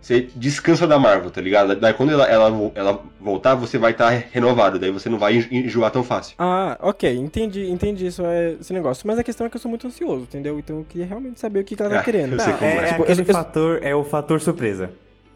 [0.00, 1.74] Você descansa da Marvel, tá ligado?
[1.76, 4.78] Daí quando ela, ela, ela voltar, você vai estar renovado.
[4.78, 6.34] Daí você não vai en- enjoar tão fácil.
[6.38, 9.06] Ah, ok, entendi, entendi isso, é, esse negócio.
[9.06, 10.58] Mas a questão é que eu sou muito ansioso, entendeu?
[10.58, 12.32] Então eu queria realmente saber o que, que ela tá Ah, querendo.
[12.34, 12.78] eu sei Não, como é, é.
[12.78, 14.90] é Tipo, aquele eu- eu- fator, é o fator surpresa.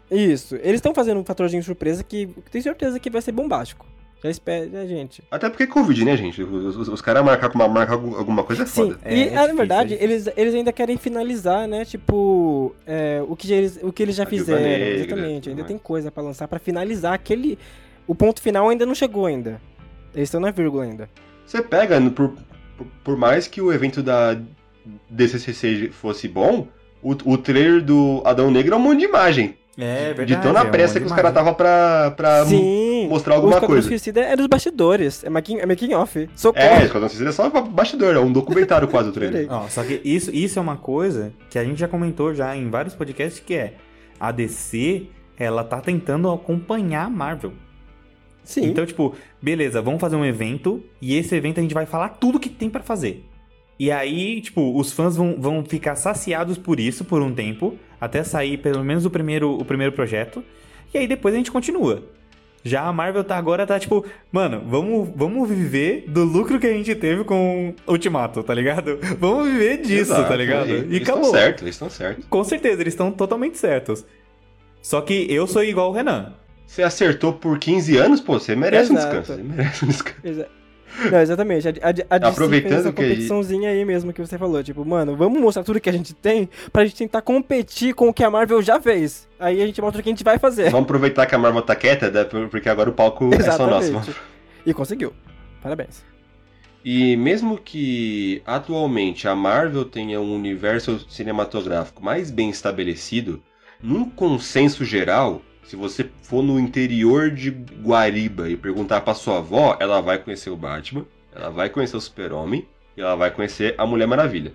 [0.09, 3.85] Isso, eles estão fazendo um fatorzinho surpresa que tenho certeza que vai ser bombástico.
[4.23, 5.21] Já espera, né, gente?
[5.29, 6.41] Até porque é Covid, né, gente?
[6.41, 8.99] Os, os, os caras marcar, com uma- algum- alguma coisa é Sim, foda.
[9.03, 11.83] É, e é ah, na difícil, verdade, é eles, eles ainda querem finalizar, né?
[11.83, 14.61] Tipo, é, o, que eles, o que eles já A fizeram.
[14.61, 15.67] Negra, exatamente, ainda mais.
[15.67, 17.59] tem coisa pra lançar pra finalizar aquele.
[18.07, 19.59] O ponto final ainda não chegou ainda.
[20.15, 21.09] Eles estão na vírgula ainda.
[21.45, 22.33] Você pega, por,
[22.77, 24.37] por, por mais que o evento da
[25.09, 26.67] DCCC fosse bom,
[27.01, 29.55] o, o trailer do Adão Negro é um monte de imagem.
[29.77, 32.61] É de tão na pressa que os caras estavam pra, pra Sim!
[33.07, 33.87] Mostrar o alguma Esquadrão coisa.
[33.87, 35.23] Suicida é dos bastidores.
[35.23, 36.29] É making, é making off.
[36.35, 36.65] Socorro!
[36.65, 39.47] É, Esquadrão Suicida é só bastidor, é um documentário quase o trailer.
[39.49, 42.69] Ó, só que isso, isso é uma coisa que a gente já comentou já em
[42.69, 43.75] vários podcasts, que é
[44.19, 47.53] a DC, ela tá tentando acompanhar a Marvel.
[48.43, 48.65] Sim.
[48.65, 52.39] Então, tipo, beleza, vamos fazer um evento e esse evento a gente vai falar tudo
[52.39, 53.25] que tem pra fazer.
[53.79, 58.23] E aí, tipo, os fãs vão, vão ficar saciados por isso por um tempo, até
[58.23, 60.43] sair pelo menos o primeiro, o primeiro projeto,
[60.93, 62.03] e aí depois a gente continua.
[62.63, 66.71] Já a Marvel tá agora, tá tipo, mano, vamos, vamos viver do lucro que a
[66.73, 68.97] gente teve com Ultimato, tá ligado?
[69.19, 70.69] Vamos viver disso, Exato, tá ligado?
[70.69, 71.31] eles E estão acabou.
[71.31, 72.25] certos, eles estão certos.
[72.29, 74.05] Com certeza, eles estão totalmente certos.
[74.81, 76.33] Só que eu sou igual o Renan.
[76.65, 79.17] Você acertou por 15 anos, pô, você merece um Exato.
[79.19, 79.41] descanso.
[79.41, 80.19] Você merece um descanso.
[80.23, 80.47] Exa-
[81.11, 81.67] Não, exatamente.
[81.67, 84.63] A, a, a Aproveitando essa que competiçãozinha aí mesmo que você falou.
[84.63, 88.13] Tipo, mano, vamos mostrar tudo que a gente tem pra gente tentar competir com o
[88.13, 89.27] que a Marvel já fez.
[89.39, 90.69] Aí a gente mostra o que a gente vai fazer.
[90.69, 93.89] Vamos aproveitar que a Marvel tá quieta, né, porque agora o palco é só nosso.
[93.89, 94.15] Exatamente.
[94.65, 95.13] E conseguiu.
[95.61, 96.03] Parabéns.
[96.85, 103.41] E mesmo que atualmente a Marvel tenha um universo cinematográfico mais bem estabelecido,
[103.81, 109.77] num consenso geral, se você for no interior de Guariba e perguntar pra sua avó,
[109.79, 113.85] ela vai conhecer o Batman, ela vai conhecer o Super-Homem e ela vai conhecer a
[113.85, 114.53] Mulher Maravilha.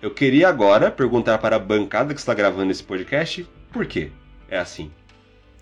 [0.00, 4.10] Eu queria agora perguntar para a bancada que está gravando esse podcast por quê
[4.48, 4.90] é assim.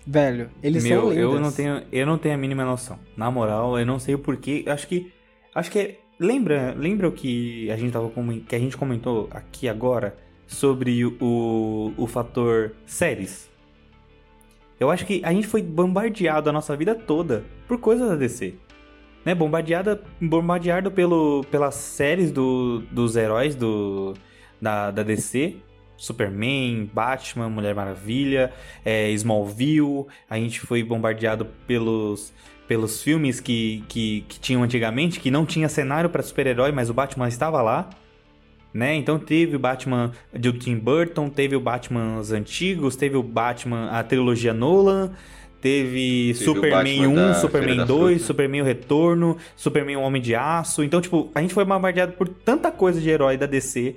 [0.05, 1.33] Velho, eles Meu, são lindos.
[1.33, 2.97] eu não tenho, eu não tenho a mínima noção.
[3.15, 4.63] Na moral, eu não sei o porquê.
[4.67, 5.11] Acho que,
[5.53, 8.11] acho que é- lembra, lembra o que a gente tava
[8.47, 13.48] que a gente comentou aqui agora sobre o, o fator séries.
[14.79, 18.53] Eu acho que a gente foi bombardeado a nossa vida toda por coisas da DC.
[19.25, 19.35] Né?
[19.35, 24.13] Bombardeada, bombardeado pelo, pelas séries do, dos heróis do,
[24.61, 25.57] da, da DC.
[25.97, 28.53] Superman, Batman, Mulher Maravilha,
[28.85, 30.05] é, Smallville.
[30.29, 32.33] A gente foi bombardeado pelos,
[32.69, 36.93] pelos filmes que, que, que tinham antigamente, que não tinha cenário para super-herói, mas o
[36.93, 37.89] Batman estava lá.
[38.73, 38.95] Né?
[38.95, 44.03] Então teve o Batman de Tim Burton, teve o Batman antigos, teve o Batman, a
[44.03, 45.11] trilogia Nolan,
[45.59, 48.25] teve, o Superman Batman 1, da Superman Feira da 2, Fruta.
[48.25, 50.83] Superman o Retorno, Superman o Homem de Aço.
[50.83, 53.95] Então, tipo, a gente foi bombardeado por tanta coisa de herói da DC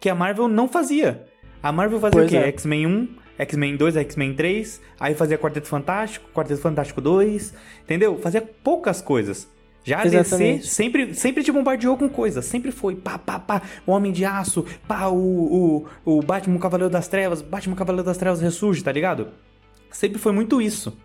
[0.00, 1.24] que a Marvel não fazia.
[1.62, 2.36] A Marvel fazia Pois o quê?
[2.36, 2.48] é.
[2.48, 3.08] X-Men 1,
[3.38, 8.18] X-Men 2, X-Men 3, aí fazia Quarteto Fantástico, Quarteto Fantástico 2, entendeu?
[8.18, 9.52] Fazia poucas coisas.
[9.84, 10.66] Já a DC Exatamente.
[10.66, 14.64] sempre, sempre te bombardeou com coisas, sempre foi pá, pá, pá, o Homem de Aço,
[14.88, 18.82] pá, o, o, o Batman o Cavaleiro das Trevas, Batman o Cavaleiro das Trevas ressurge,
[18.82, 19.28] tá ligado?
[19.90, 20.96] Sempre foi muito isso.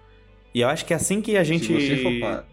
[0.56, 2.44] E eu acho que é assim que a gente Se você for pa-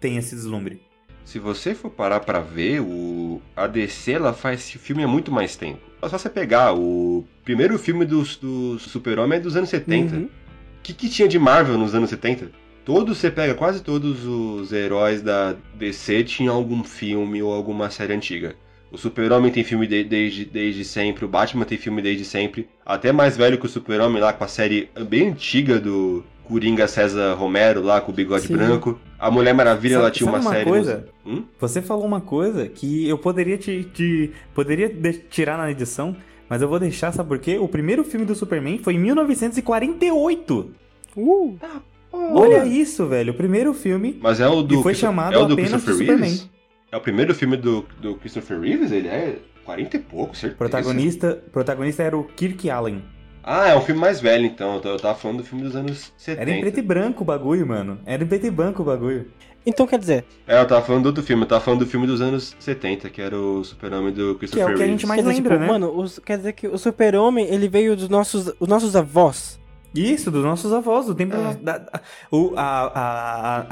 [0.00, 0.80] tem esse deslumbre.
[1.24, 3.40] Se você for parar pra ver, o...
[3.54, 5.80] a DC ela faz esse filme há muito mais tempo.
[6.00, 10.14] É só você pegar o primeiro filme do, do Super-Homem é dos anos 70.
[10.14, 10.28] O Uhum.
[10.82, 12.50] que, que tinha de Marvel nos anos 70?
[12.88, 18.14] Todos, você pega, quase todos os heróis da DC tinham algum filme ou alguma série
[18.14, 18.56] antiga.
[18.90, 22.66] O Super-Homem tem filme de- desde, desde sempre, o Batman tem filme desde sempre.
[22.86, 27.34] Até mais velho que o Super-Homem lá com a série bem antiga do Coringa César
[27.34, 28.56] Romero lá com o bigode Sim.
[28.56, 28.98] branco.
[29.18, 30.64] A Mulher Maravilha Sabe- ela tinha uma, uma série.
[30.64, 31.04] coisa?
[31.26, 31.44] nos- Hum?
[31.60, 36.16] Você falou uma coisa que eu poderia te, te- poderia de- tirar na edição,
[36.48, 37.58] mas eu vou deixar, sabe por quê?
[37.58, 40.70] O primeiro filme do Superman foi em 1948.
[41.14, 41.58] Uh,
[42.32, 43.32] Olha isso, velho.
[43.32, 44.80] O primeiro filme Mas é o do.
[44.80, 46.30] E foi chamado é o do apenas Christopher Superman.
[46.30, 46.50] Reeves?
[46.90, 48.92] É o primeiro filme do, do Christopher Reeves?
[48.92, 50.56] Ele é 40 e pouco, certeza.
[50.58, 53.02] protagonista, protagonista era o Kirk Allen.
[53.42, 54.80] Ah, é um filme mais velho então.
[54.84, 56.42] Eu tava falando do filme dos anos 70.
[56.42, 57.98] Era em preto e branco o bagulho, mano.
[58.04, 59.26] Era em preto e branco o bagulho.
[59.66, 62.06] Então quer dizer, É, eu tava falando do outro filme, eu tava falando do filme
[62.06, 65.06] dos anos 70, que era o Super-Homem do Que é Christopher o que a gente
[65.06, 65.66] mais lembra, tipo, né?
[65.66, 69.58] mano, os- quer dizer que o super-homem, ele veio dos nossos, os nossos avós.
[69.94, 71.54] Isso, dos nossos avós, do tempo É.
[71.54, 72.92] da, da- o, a,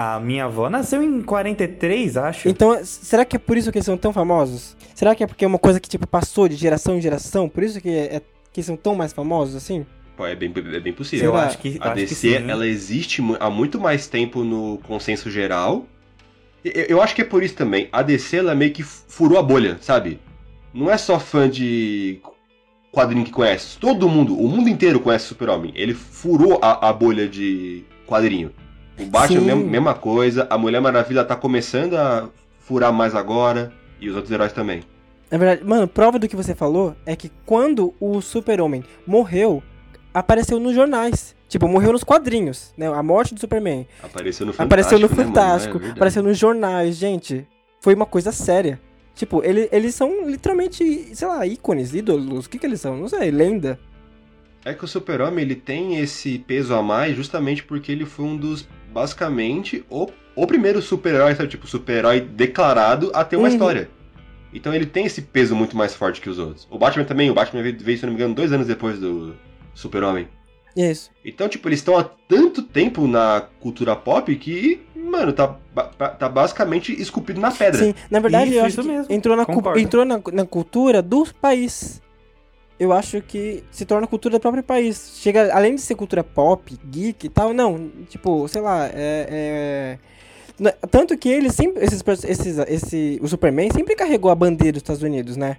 [0.03, 2.49] a, a, minha avó nasceu em 43, acho.
[2.49, 4.77] Então, será que é por isso que eles são tão famosos?
[4.95, 7.49] Será que é porque é uma coisa que, tipo, passou de geração em geração?
[7.49, 9.85] Por isso que, é, que são tão mais famosos, assim?
[10.17, 11.27] Pô, é bem, é bem possível.
[11.27, 12.51] eu acho que, A acho que DC, sim.
[12.51, 15.87] ela existe há muito mais tempo no consenso geral.
[16.65, 17.89] E- Eu, eu acho que é por isso também.
[17.93, 20.19] A DC, ela meio que furou a bolha, sabe?
[20.73, 22.21] Não é só fã de
[22.97, 23.79] quadrinho que conhece.
[23.79, 25.71] Todo mundo, o mundo inteiro conhece Super-Homem.
[25.75, 28.51] Ele furou a, a bolha de quadrinho.
[28.99, 30.47] O Batman, mesma, mesma coisa.
[30.49, 32.31] A Mulher Maravilha tá começando a
[32.61, 33.71] furar mais agora.
[34.01, 34.83] E os outros heróis também.
[35.31, 35.63] É verdade.
[35.69, 39.63] Mano, prova do que você falou é que quando o super-homem morreu,
[40.15, 41.37] apareceu nos jornais.
[41.49, 42.87] Tipo, morreu nos quadrinhos, né?
[42.89, 43.87] A morte do Superman.
[44.03, 44.65] Apareceu no Fantástico.
[44.65, 45.29] apareceu no né, mano?
[45.29, 47.47] Fantástico, É apareceu nos jornais, gente.
[47.81, 48.81] Foi uma coisa séria.
[49.17, 50.85] Tipo, ele, eles são literalmente,
[51.17, 52.47] sei lá, ícones, ídolos.
[52.47, 52.97] O que que eles são?
[52.97, 53.81] Não sei, lenda.
[54.65, 58.37] É que o Super-Homem ele tem esse peso a mais justamente porque ele foi um
[58.37, 61.49] dos, basicamente, o, o primeiro super-herói, sabe?
[61.49, 63.53] Tipo, super-herói declarado a ter uma Uhum.
[63.55, 63.89] história.
[64.53, 66.67] Então ele tem esse peso muito mais forte que os outros.
[66.71, 69.35] O Batman também, o Batman veio, veio, se não me engano, dois anos depois do
[69.75, 70.29] Super-Homem.
[70.77, 71.11] Isso.
[71.25, 75.57] Então, tipo, eles estão há tanto tempo na cultura pop que, mano, tá,
[76.19, 77.83] tá basicamente esculpido na pedra.
[77.83, 79.13] Sim, na verdade, Isso, eu isso acho que mesmo.
[79.15, 82.03] entrou, na, cu- entrou na, na cultura do país.
[82.79, 85.13] Eu acho que se torna cultura do próprio país.
[85.17, 89.27] Chega, além de ser cultura pop, geek e tal, não, tipo, sei lá, é.
[89.31, 89.99] é-
[90.61, 91.83] na- Tanto que ele sempre.
[91.83, 95.57] Esses, esses, esse, o Superman sempre carregou a bandeira dos Estados Unidos, né?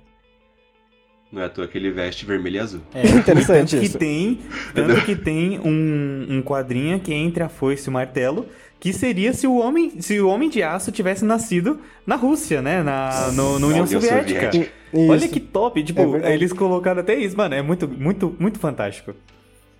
[1.32, 2.82] Não é à toa que ele veste vermelho e azul.
[2.94, 3.94] É, Interessante tanto isso.
[3.94, 4.40] Que tem,
[4.74, 8.46] tanto que tem um, um quadrinho que é entre a foice e o martelo,
[8.80, 12.82] que seria se o homem, se o homem de aço tivesse nascido na Rússia, né?
[12.82, 14.52] Na, no, no Na União Soviética.
[14.52, 14.72] Soviética.
[14.94, 19.14] Olha que top, tipo, É eles colocaram até isso, mano, é muito, muito, muito fantástico.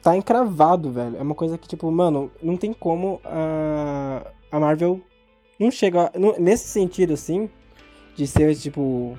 [0.04, 1.16] tá encravado, velho.
[1.18, 4.22] É uma coisa que, tipo, mano, não tem como a,
[4.52, 5.00] a Marvel
[5.58, 6.12] não chega.
[6.18, 7.50] não- nesse sentido, assim,
[8.18, 9.18] de ser, tipo.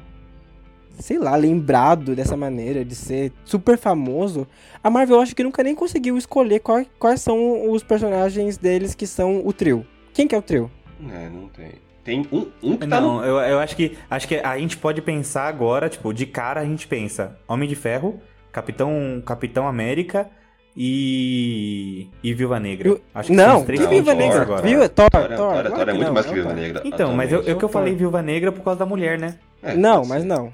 [0.98, 4.46] Sei lá, lembrado dessa maneira, de ser super famoso.
[4.82, 8.94] A Marvel eu acho que nunca nem conseguiu escolher qual- quais são os personagens deles
[8.94, 9.86] que são o trio.
[10.12, 10.70] Quem que é o trio?
[11.10, 11.72] É, não tem.
[12.02, 14.76] Tem um, um que tá no Não, eu, eu acho que acho que a gente
[14.78, 18.18] pode pensar agora, tipo, de cara a gente pensa Homem de Ferro,
[18.50, 20.28] Capitão, Capitão América
[20.74, 22.88] e e Viúva Negra.
[22.88, 24.42] Eu- Acho que são não, os três que não, Viúva Negra.
[24.42, 24.62] agora.
[24.62, 26.52] Viúva, Thor, Thor, Thor, é- Thor, Thor é- muito não, mais que Viúva.
[26.54, 26.82] Negra.
[26.84, 29.34] Então, mas eu, eu que eu falei Viúva Negra por causa da mulher, né?
[29.62, 30.52] É, Não, mas não.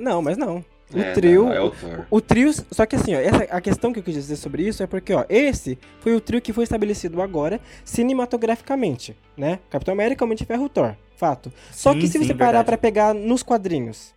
[0.00, 0.64] Não, mas não.
[0.92, 1.44] O É, trio.
[1.44, 2.06] não, é o Thor.
[2.10, 4.82] O trio, só que assim, ó, essa, a questão que eu quis dizer sobre isso
[4.82, 9.60] é porque, ó, esse foi o trio que foi estabelecido agora cinematograficamente, né?
[9.70, 11.52] Capitão América, Homem de Ferro, Thor, fato.
[11.70, 12.66] Só Sim, que se sim, você parar verdade.
[12.66, 14.12] pra pegar nos quadrinhos,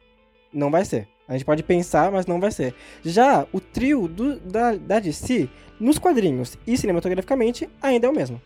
[0.51, 1.07] não vai ser.
[1.27, 2.73] A gente pode pensar, mas não vai ser.
[3.03, 5.47] Já o trio do, da, da DC,
[5.79, 8.41] nos quadrinhos e cinematograficamente, ainda é o mesmo.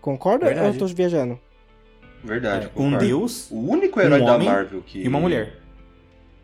[0.00, 1.38] Concorda ou eu tô viajando?
[2.22, 2.66] Verdade.
[2.66, 3.04] um concordo.
[3.04, 5.02] deus O único herói um da Marvel que.
[5.02, 5.56] e uma mulher.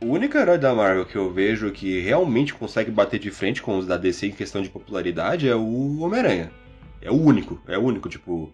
[0.03, 3.79] O único herói da Marvel que eu vejo que realmente consegue bater de frente com
[3.79, 6.51] os da DC em questão de popularidade é o Homem-Aranha.
[7.01, 8.53] É o único, é o único, tipo.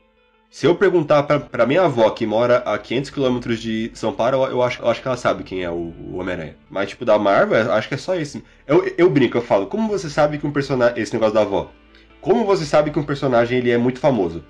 [0.50, 4.44] Se eu perguntar pra, pra minha avó que mora a 500 km de São Paulo,
[4.44, 6.56] eu, acho, eu acho que ela sabe quem é o, o Homem-Aranha.
[6.68, 8.44] Mas, tipo, da Marvel, acho que é só esse.
[8.66, 11.02] Eu, eu brinco, eu falo, como você sabe que um personagem.
[11.02, 11.70] Esse negócio da avó.
[12.20, 14.44] Como você sabe que um personagem ele é muito famoso?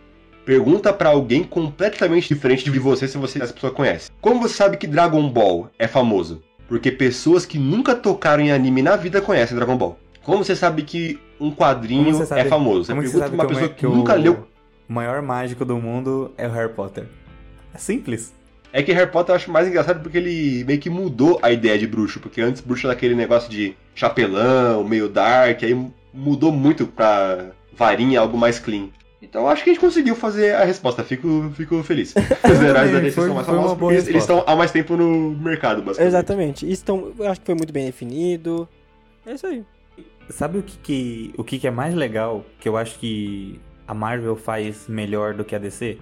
[0.44, 4.10] Pergunta pra alguém completamente diferente de você se você essa pessoa conhece.
[4.20, 6.42] Como você sabe que Dragon Ball é famoso?
[6.68, 9.98] Porque pessoas que nunca tocaram em anime na vida conhecem Dragon Ball.
[10.22, 12.84] Como você sabe que um quadrinho você sabe- é famoso?
[12.84, 14.46] Você pergunta pra uma que, o- pessoa que, que o nunca leu.
[14.88, 17.06] o maior mágico do mundo é o Harry Potter?
[17.72, 18.34] É simples.
[18.70, 21.78] É que Harry Potter eu acho mais engraçado porque ele meio que mudou a ideia
[21.78, 22.20] de bruxo.
[22.20, 28.20] Porque antes bruxo era aquele negócio de chapelão, meio dark, aí mudou muito pra varinha,
[28.20, 28.88] algo mais clean.
[29.20, 32.14] Então eu acho que a gente conseguiu fazer a resposta, fico, fico feliz.
[32.44, 35.30] Os heróis da DC Foi- são mais famosos porque eles, estão há mais tempo no
[35.32, 36.08] mercado, basicamente.
[36.14, 36.70] Exatamente.
[36.70, 38.68] Isso tão, eu acho que foi muito bem definido.
[39.26, 39.64] É isso aí.
[40.30, 43.94] Sabe o que, que- o que, que é mais legal que eu acho que a
[43.94, 45.98] Marvel faz melhor do que a DC?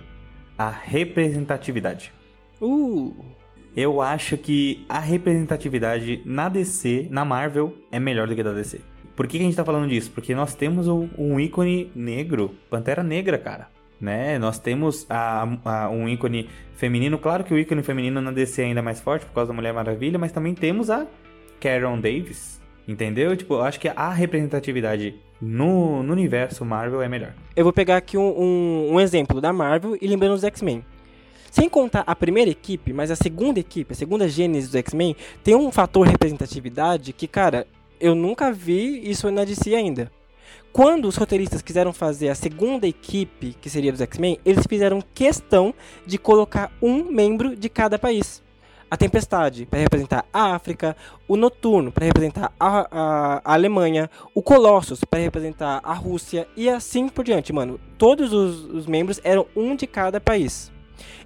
[0.59, 2.13] A representatividade.
[2.61, 3.15] Uh,
[3.75, 8.53] Eu acho que a representatividade na DC, na Marvel, é melhor do que a da
[8.53, 8.81] DC.
[9.17, 10.11] Por que, a gente tá falando disso?
[10.15, 13.69] Porque nós temos um, um ícone negro, Pantera Negra, cara.
[13.99, 14.39] Né?
[14.39, 17.19] Nós temos a, a- um ícone feminino.
[17.19, 19.73] Claro que o ícone feminino na DC é ainda mais forte por causa da Mulher
[19.73, 21.07] Maravilha, mas também temos a
[21.59, 23.37] Karen Davis, Entendeu?
[23.37, 27.35] Tipo, acho que a representatividade no, no universo Marvel é melhor.
[27.57, 30.85] Eu vou pegar aqui um, um, um exemplo da Marvel e lembrando dos X-Men.
[31.51, 35.57] Sem contar a primeira equipe, mas a segunda equipe, a segunda gênese dos X-Men, tem
[35.57, 37.67] um fator representatividade que, cara,
[38.01, 40.11] eu nunca vi isso na DC ainda.
[40.73, 45.75] Quando os roteiristas quiseram fazer a segunda equipe, que seria dos X-Men, eles fizeram questão
[46.05, 48.43] de colocar um membro de cada país.
[48.91, 54.43] A Tempestade, para representar a África, o Noturno, para representar a, a, a, Alemanha, o
[54.43, 57.81] Colossus, para representar a Rússia, e assim por diante, mano.
[57.99, 60.71] Todos os, os membros eram um de cada país.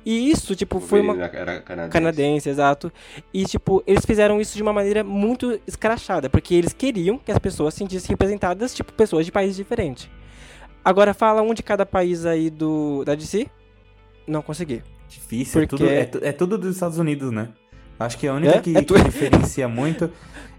[0.04, 1.14] E isso, tipo, o foi uma.
[1.24, 1.90] Era canadense.
[1.92, 2.92] canadense, exato.
[3.32, 7.38] E, tipo, eles fizeram isso de uma maneira muito escrachada, porque eles queriam que as
[7.38, 10.08] pessoas se sentissem representadas, tipo, pessoas de países diferentes.
[10.84, 13.46] Agora, fala um de cada país aí do da DC.
[14.26, 14.82] Não consegui.
[15.08, 17.48] Difícil, Porque- é, tudo, é, é tudo dos Estados Unidos, né?
[17.98, 18.60] Acho que a única É?
[18.60, 20.10] que, É tu- que diferencia muito.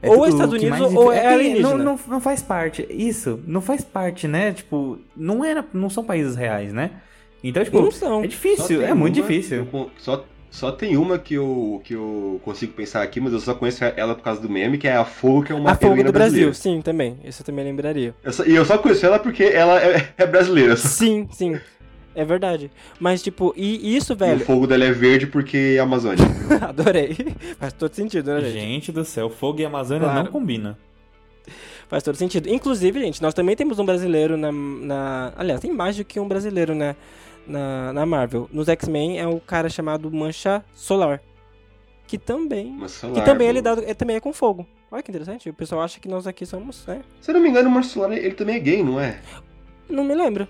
[0.02, 1.70] É Ou tudo- Estados Unidos mais ou é que alienígena.
[1.70, 2.86] não, não, não faz parte.
[2.90, 4.52] Isso, não faz parte, né?
[4.54, 6.92] Tipo, não, era, não são países reais, né?
[7.44, 8.24] Então, tipo, Não são.
[8.24, 9.68] é difícil, é muito uma- difícil.
[9.74, 13.54] eu só, só tem uma que eu, que eu consigo pensar aqui, mas eu só
[13.56, 15.96] conheço ela por causa do meme, que é a Fogo, que é uma A Fogo
[16.04, 16.54] do Brasil, brasileira.
[16.54, 17.18] sim, também.
[17.24, 18.14] Isso eu também lembraria.
[18.24, 20.76] Eu só- e eu só conheço ela porque ela é, é brasileira.
[20.78, 21.60] Sim, sim.
[22.14, 22.70] É verdade.
[23.00, 24.40] Mas, tipo, e isso, E o velho.
[24.46, 26.26] fogo dela é verde porque é Amazônia.
[26.68, 27.16] Adorei.
[27.58, 28.60] Faz todo sentido, né, gente?
[28.60, 30.26] Gente do céu, fogo e Amazônia Claro.
[30.26, 30.78] não combina.
[31.88, 32.48] Faz todo sentido.
[32.50, 34.52] Inclusive, gente, nós também temos um brasileiro na.
[34.52, 35.34] na...
[35.38, 36.96] Aliás, tem mais do que um brasileiro né,
[37.48, 38.50] na, na Marvel.
[38.52, 41.22] Nos X-Men é o cara chamado Mancha Solar.
[42.08, 42.68] Que também.
[42.68, 43.84] Uma Que solar, também é lidado.
[43.86, 44.68] É, também é com fogo.
[44.92, 45.50] Olha que interessante.
[45.50, 46.86] O pessoal acha que nós aqui somos.
[46.86, 47.02] Né?
[47.22, 49.22] Se eu não me engano, o Mancha Solar, ele também é gay, não é?
[49.90, 50.48] Não me lembro.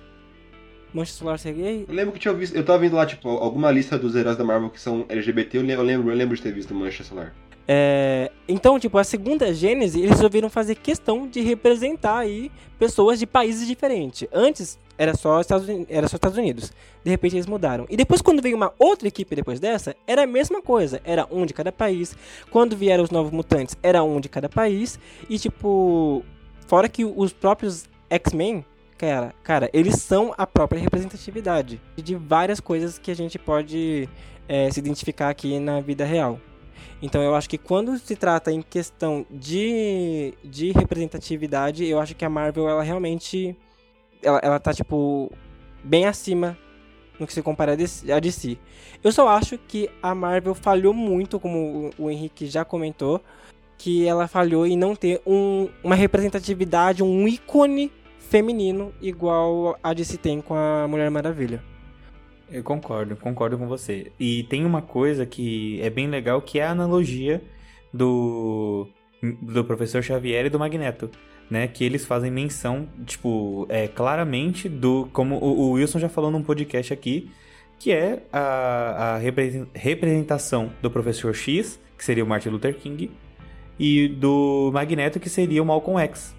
[0.94, 1.86] Mancha Solar ser gay?
[1.88, 2.56] Eu lembro que tinha visto.
[2.56, 5.62] Eu tava vendo lá, tipo, alguma lista dos heróis da Marvel que são LGBT, eu
[5.62, 7.34] lembro, eu lembro, eu lembro de ter visto Mancha Solar.
[7.68, 13.26] É, então, tipo, a segunda Gênese, eles resolveram fazer questão de representar aí pessoas de
[13.26, 14.28] países diferentes.
[14.34, 16.72] Antes era só Estados Unidos, era só Estados Unidos.
[17.04, 17.88] De repente eles mudaram.
[17.90, 21.46] E depois quando veio uma outra equipe depois dessa, era a mesma coisa, era um
[21.46, 22.16] de cada país.
[22.52, 26.24] Quando vieram os novos mutantes, era um de cada país e tipo,
[26.68, 28.64] fora que os próprios X-Men
[28.98, 34.08] Cara, cara, eles são a própria representatividade de várias coisas que a gente pode
[34.48, 36.40] é, se identificar aqui na vida real.
[37.02, 42.24] Então eu acho que quando se trata em questão de, de representatividade, eu acho que
[42.24, 43.56] a Marvel, ela realmente.
[44.22, 45.32] Ela, ela tá, tipo,
[45.84, 46.58] bem acima
[47.20, 48.58] no que se compara a DC-.
[49.04, 53.22] Eu só acho que a Marvel falhou muito, como o, o Henrique já comentou,
[53.78, 60.18] que ela falhou em não ter um, uma representatividade, um ícone feminino igual a DC
[60.18, 61.62] tem com a Mulher Maravilha.
[62.50, 64.12] Eu concordo, concordo com você.
[64.20, 67.42] E tem uma coisa que é bem legal, que é a analogia
[67.94, 68.88] do,
[69.42, 71.10] do professor Xavier e do Magneto,
[71.52, 71.68] né?
[71.68, 75.10] Que eles fazem menção, tipo, é, claramente do...
[75.14, 77.30] Como o, o Wilson já falou num podcast aqui,
[77.78, 83.12] que é a, a represen- representação do professor X, que seria o Martin Luther King,
[83.78, 86.34] e do Magneto, que seria o Malcolm X.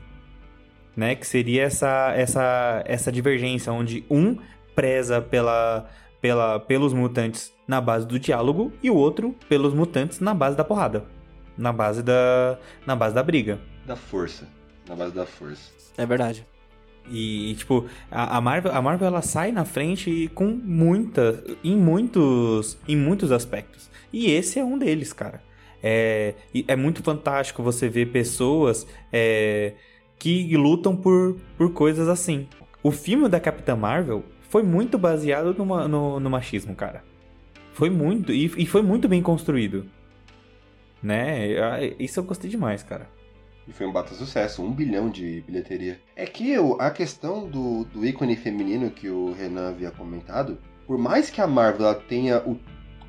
[0.95, 4.37] Né, que seria essa, essa, essa divergência, onde um
[4.75, 5.89] preza pela,
[6.21, 10.63] pela, pelos mutantes na base do diálogo e o outro pelos mutantes na base da
[10.63, 11.05] porrada.
[11.57, 13.59] Na base da, na base da briga.
[13.87, 14.47] Da força.
[14.89, 15.71] Na base da força.
[15.97, 16.47] É verdade.
[17.11, 22.79] E, tipo, a, a Marvel, a Marvel ela sai na frente com muita, em muitos,
[22.87, 23.91] em muitos aspectos.
[24.13, 25.43] E esse é um deles, cara.
[25.83, 26.35] É,
[26.69, 29.75] é muito fantástico você ver pessoas é,
[30.19, 32.47] que lutam por, por coisas assim.
[32.83, 37.03] O filme da Capitã Marvel foi muito baseado numa- no, no machismo, cara.
[37.73, 39.87] Foi muito, e, e foi muito bem construído.
[41.03, 41.49] Né?
[41.99, 43.09] Isso eu gostei demais, cara.
[43.67, 46.01] E foi um baita sucesso, um bilhão de bilheteria.
[46.17, 51.31] É que a questão do, do ícone feminino que o Renan havia comentado, por mais
[51.31, 52.59] que a Marvel tenha o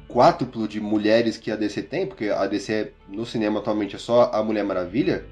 [0.08, 4.30] quádruplo de mulheres que a DC tem, porque a DC no cinema atualmente é só
[4.32, 5.26] a Mulher Maravilha,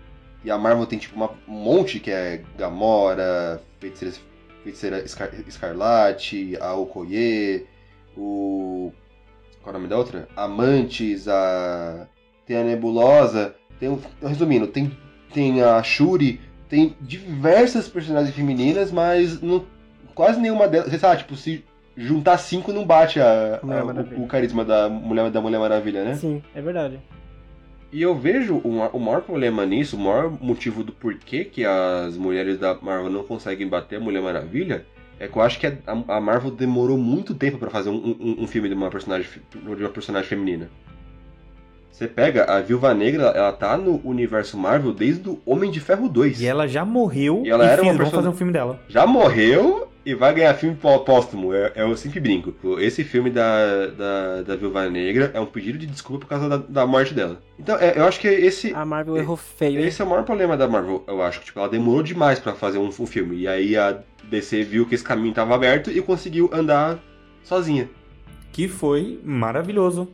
[0.43, 4.15] e a Marvel tem tipo uma- um monte que é Gamora, Feiticeira,
[4.63, 7.67] Feiticeira Escar- Escarlate, a Okoye,
[8.17, 8.91] o.
[9.61, 10.28] Qual é o nome da outra?
[10.36, 12.07] Amantes, a.
[12.47, 14.01] Tem a Nebulosa, tem o.
[14.22, 14.91] Resumindo, tem,
[15.34, 19.66] tem a Shuri, tem diversas personagens femininas, mas não,
[20.16, 20.90] quase nenhuma delas.
[20.90, 21.64] Você sabe, tipo, se
[21.98, 23.86] juntar cinco não bate a, a-
[24.20, 26.16] o, o carisma da Mulher, da Mulher Maravilha, né?
[26.16, 27.00] Sim, é verdade.
[27.92, 32.16] E eu vejo o, o maior problema nisso, o maior motivo do porquê que as
[32.16, 34.86] mulheres da Marvel não conseguem bater a Mulher Maravilha,
[35.20, 35.74] é que eu acho que a,
[36.08, 39.84] a Marvel demorou muito tempo pra fazer um, um- um filme de uma personagem de
[39.84, 40.70] uma personagem feminina.
[41.92, 46.10] Você pega a Viúva Negra, ela tá no universo Marvel desde o Homem de Ferro
[46.10, 46.42] 2.
[46.42, 48.80] E ela já morreu E ela era fiz- vão person- fazer um filme dela.
[48.88, 51.54] Já morreu e vai ganhar filme pó- póstumo.
[51.54, 52.56] É, é, eu sempre brinco.
[52.80, 56.58] Esse filme da, da, da Viúva Negra é um pedido de desculpa por causa da,
[56.58, 57.39] da morte dela.
[57.60, 60.58] Então, é, eu acho que esse, A Marvel errou feio, esse é o maior problema
[60.58, 61.42] da Marvel, eu acho.
[61.42, 63.36] Tipo, ela demorou demais pra fazer um, um filme.
[63.42, 66.98] E aí a DC viu que esse caminho tava aberto e conseguiu andar
[67.44, 67.88] sozinha.
[68.52, 70.08] Que foi maravilhoso.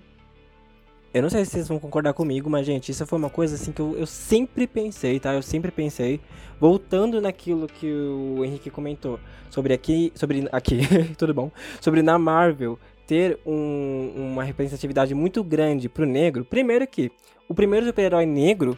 [1.18, 3.72] Eu não sei se vocês vão concordar comigo, mas, gente, isso foi uma coisa assim
[3.72, 5.34] que eu, eu sempre pensei, tá?
[5.34, 6.20] Eu sempre pensei.
[6.60, 10.12] Voltando naquilo que o Henrique comentou sobre aqui.
[10.16, 10.80] Sobre aqui,
[11.18, 11.52] tudo bom?
[11.82, 16.44] Sobre na Marvel ter um- uma representatividade muito grande pro negro.
[16.44, 17.12] Primeiro que
[17.48, 18.78] o primeiro super-herói negro,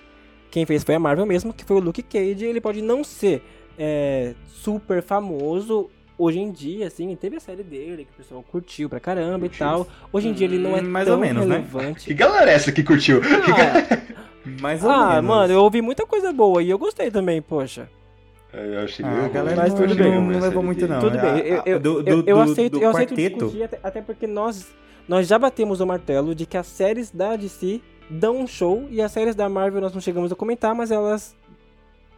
[0.52, 2.46] quem fez foi a Marvel mesmo, que foi o Luke Cage.
[2.46, 3.42] Ele pode não ser
[3.78, 5.90] é, super famoso.
[6.20, 9.50] Hoje em dia, assim, teve a série dele, que o pessoal curtiu pra caramba e
[9.50, 9.66] Curtiu.
[9.66, 9.88] tal.
[10.12, 11.56] Hoje em dia ele não é Hum, mais tão ou menos, né?
[11.56, 12.06] relevante.
[12.08, 13.22] Que galera é essa que curtiu?
[14.62, 15.26] Mais ou Ah, menos.
[15.26, 17.90] mano, eu ouvi muita coisa boa e eu gostei também, poxa.
[18.54, 20.12] Eu achei Ah, meio a galera Mas não, tudo bem.
[20.22, 21.00] não levou muito, não.
[21.00, 23.36] Tudo É, bem, a- eu, eu, do, eu, do, eu aceito, do eu aceito quarteto,
[23.46, 24.68] discutir, até, até porque nós,
[25.08, 29.02] nós já batemos o martelo de que as séries da DC dão um show e
[29.02, 31.36] as séries da Marvel nós não chegamos a comentar, mas elas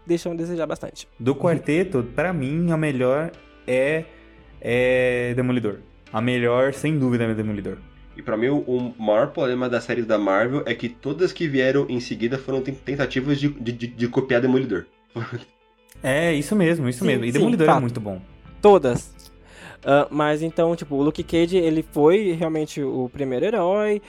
[0.07, 1.07] deixam a desejar bastante.
[1.19, 3.29] do quarteto, pra mim, a melhor
[3.67, 4.03] é,
[4.59, 5.77] é Demolidor.
[6.11, 7.77] A melhor, sem dúvida, é Demolidor.
[8.17, 11.85] E pra mim, o- maior problema das séries da Marvel é que todas que vieram
[11.89, 14.85] em seguida foram ten- tentativas de, de, de- de copiar Demolidor.
[16.03, 17.25] É, isso mesmo, isso Sim, mesmo.
[17.25, 17.81] E sim, Demolidor é fato.
[17.81, 18.19] muito bom.
[18.59, 19.13] Todas.
[19.85, 24.01] Ah, mas então, tipo, o Luke Cage, ele foi realmente o primeiro herói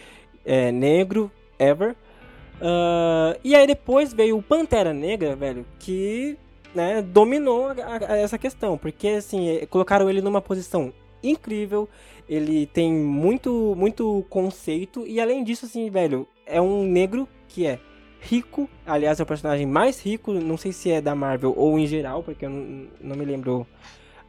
[0.43, 1.95] é, negro ever.
[2.63, 6.39] Ah, e aí depois veio o Pantera Negra, velho, que
[6.75, 8.77] né, dominou a- a- a essa questão.
[8.79, 10.93] Porque, assim, eh, colocaram ele numa posição
[11.23, 11.89] incrível.
[12.29, 15.05] Ele tem muito, muito conceito.
[15.07, 17.79] E além disso, assim, velho, é um negro que é
[18.21, 18.69] rico.
[18.87, 20.33] Aliás, é o personagem mais rico.
[20.33, 23.67] Não sei se é da Marvel ou em geral, porque eu não, não me lembro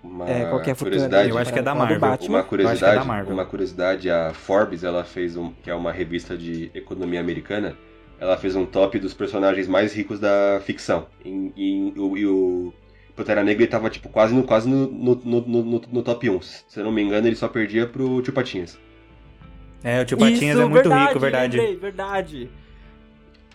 [0.04, 1.30] Uma é, qualquer curiosidade.
[1.30, 1.98] Eu acho que é da Marvel.
[1.98, 3.34] Uma Eu acho que é curiosidade, da Marvel.
[3.34, 7.78] uma curiosidade, a Forbes, ela fez um, que é uma revista de economia americana,
[8.24, 11.08] ela fez um top dos personagens mais ricos da ficção.
[11.26, 12.74] E, e o- e o
[13.18, 16.42] Pantera Negra ele tava tipo quase no quase no, no, no, no- no top 1.
[16.42, 18.80] Se eu não me engano, ele só perdia pro Tio Patinhas.
[19.84, 21.58] É, o Tio Patinhas Isso, é muito verdade, rico, verdade.
[21.58, 22.50] lembrei, verdade.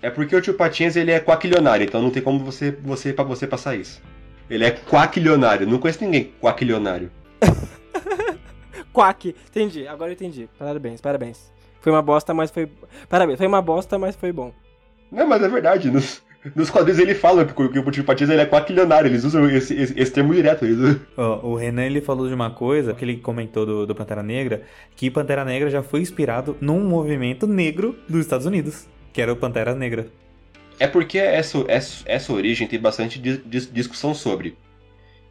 [0.03, 3.25] É porque o Tio Patinhas ele é quaquilionário, então não tem como você você para
[3.25, 4.03] você passar isso.
[4.51, 7.11] Ele é quaquilionário, não conheço ninguém quaquilionário.
[8.93, 10.49] Quack, entendi, agora eu entendi.
[10.59, 11.53] Parabéns, parabéns.
[11.89, 12.69] Foi uma bosta, mas foi.
[13.09, 14.53] Parabéns, foi uma bosta, mas foi bom.
[15.11, 15.91] Não, mas é verdade.
[15.91, 16.23] Nos,
[16.55, 19.99] nos quadrinhos ele fala que o, Tio Patinhas ele é quaquilionário, eles usam esse, esse,
[19.99, 20.67] esse termo direto.
[20.67, 20.99] Eles.
[21.17, 24.65] Ó, o Renan ele falou de uma coisa que ele comentou do, do Pantera Negra,
[24.95, 29.37] que Pantera Negra já foi inspirado num movimento negro dos Estados Unidos, que era o
[29.37, 30.09] Pantera Negra.
[30.79, 34.59] É porque essa, essa, essa origem tem bastante dis- dis- discussão sobre.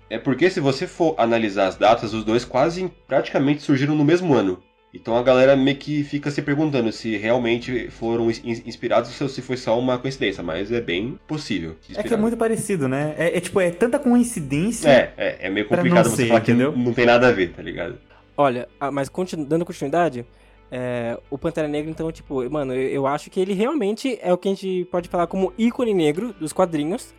[0.10, 4.34] É porque se você for analisar as datas, os dois quase praticamente surgiram no mesmo
[4.34, 4.58] ano.
[4.94, 9.42] Então a galera meio que fica se perguntando se realmente foram ins- inspirados ou se
[9.42, 11.72] foi só uma coincidência, mas é bem possível.
[11.72, 12.22] É que é inspirado.
[12.22, 13.14] muito parecido, né?
[13.18, 14.90] É, é tipo, é tanta coincidência.
[14.90, 16.72] É, é, é meio complicado você ser, falar que entendeu?
[16.72, 17.98] não, não tem nada a ver, tá ligado?
[18.36, 20.26] Olha, ah, mas continu- dando continuidade,
[20.72, 24.38] é, o Pantera Negra, então, tipo, mano, eu, eu acho que ele realmente é o
[24.38, 27.14] que a gente pode falar como ícone negro dos quadrinhos,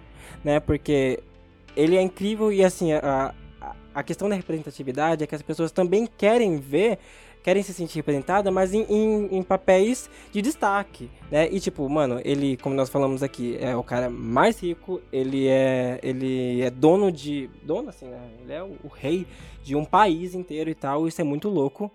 [0.44, 0.58] né?
[0.60, 1.20] Porque
[1.76, 3.34] ele é incrível e, assim, a, a,
[3.94, 6.98] a questão da representatividade é que as pessoas também querem ver,
[7.42, 11.48] querem se sentir representadas, mas em, em, em papéis de destaque, né?
[11.50, 15.98] E, tipo, mano, ele, como nós falamos aqui, é o cara mais rico, ele é,
[16.02, 17.48] ele é dono de...
[17.62, 18.20] Dono, assim, né?
[18.42, 19.26] Ele é o, o rei
[19.62, 21.90] de um país inteiro e tal, isso é muito louco.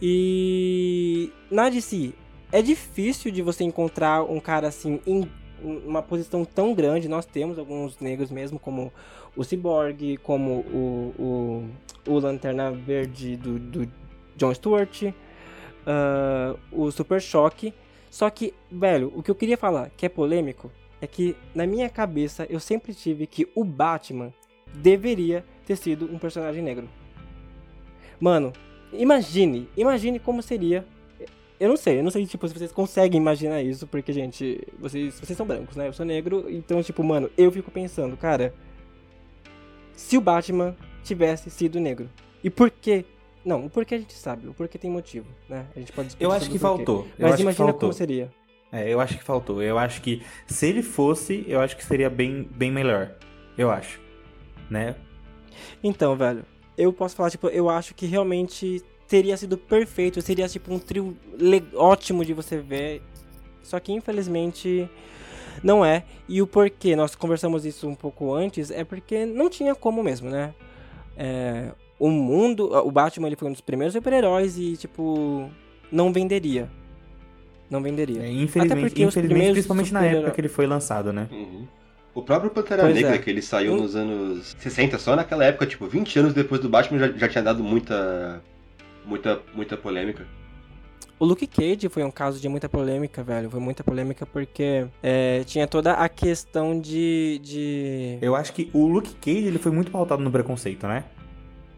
[0.00, 2.12] E na DC,
[2.52, 5.28] é difícil de você encontrar um cara assim em
[5.62, 7.08] uma posição tão grande.
[7.08, 8.92] Nós temos alguns negros mesmo, como
[9.36, 11.14] o Cyborg, como o,
[12.06, 13.92] o, o Lanterna Verde do, do
[14.36, 15.12] John Stewart,
[15.86, 17.74] ah, o Super Choque.
[18.10, 20.70] Só que, velho, o que eu queria falar, que é polêmico,
[21.00, 24.32] é que na minha cabeça eu sempre tive que o Batman
[24.74, 26.88] deveria ter sido um personagem negro.
[28.18, 28.52] Mano,
[28.92, 30.84] imagine, imagine como seria.
[31.58, 35.20] Eu não sei, eu não sei, tipo, se vocês conseguem imaginar isso, porque, gente, vocês,
[35.20, 35.88] vocês são brancos, né?
[35.88, 38.54] Eu sou negro, então, tipo, mano, eu fico pensando, cara,
[40.00, 40.74] se o Batman
[41.04, 42.08] tivesse sido negro.
[42.42, 43.04] E por quê?
[43.44, 45.66] Não, o porquê a gente sabe, o porquê tem motivo, né?
[45.76, 47.06] A gente pode Eu acho que faltou.
[47.18, 47.80] Eu Mas imagina faltou.
[47.80, 48.30] como seria.
[48.72, 49.62] É, eu acho que faltou.
[49.62, 53.14] Eu acho que se ele fosse, eu acho que seria bem, bem melhor.
[53.58, 54.00] Eu acho.
[54.70, 54.96] Né?
[55.82, 56.44] Então, velho,
[56.78, 61.14] eu posso falar, tipo, eu acho que realmente teria sido perfeito, seria tipo um trio
[61.74, 63.02] ótimo de você ver.
[63.62, 64.88] Só que infelizmente
[65.62, 66.04] não é.
[66.28, 70.30] E o porquê, nós conversamos isso um pouco antes, é porque não tinha como mesmo,
[70.30, 70.54] né?
[71.16, 75.50] É, o mundo, o Batman ele foi um dos primeiros super-heróis e tipo
[75.92, 76.68] não venderia.
[77.68, 78.22] Não venderia.
[78.22, 81.28] É, infelizmente, infelizmente principalmente na época que ele foi lançado, né?
[81.30, 81.66] Uhum.
[82.12, 83.18] O próprio Pantera pois Negra, é.
[83.18, 86.98] que ele saiu nos anos 60, só naquela época, tipo, 20 anos depois do Batman,
[86.98, 88.42] já, já tinha dado muita,
[89.06, 90.26] muita, muita polêmica.
[91.20, 93.50] O Luke Cage foi um caso de muita polêmica, velho.
[93.50, 98.18] Foi muita polêmica porque é, tinha toda a questão de, de.
[98.22, 101.04] Eu acho que o Luke Cage ele foi muito pautado no preconceito, né?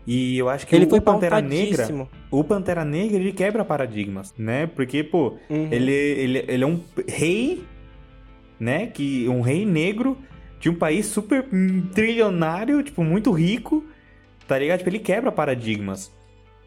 [0.07, 1.89] E eu acho que ele o, foi Pantera Negra,
[2.31, 4.69] o Pantera Negra, ele quebra paradigmas, né?
[4.69, 5.69] Porque, pô, uhum.
[5.73, 7.65] ele, ele, ele é um rei,
[8.61, 8.87] né?
[8.87, 10.17] Que um rei negro
[10.61, 11.45] de um país super
[11.93, 13.85] trilionário, tipo, muito rico,
[14.47, 14.79] tá ligado?
[14.79, 16.13] Tipo, ele quebra paradigmas.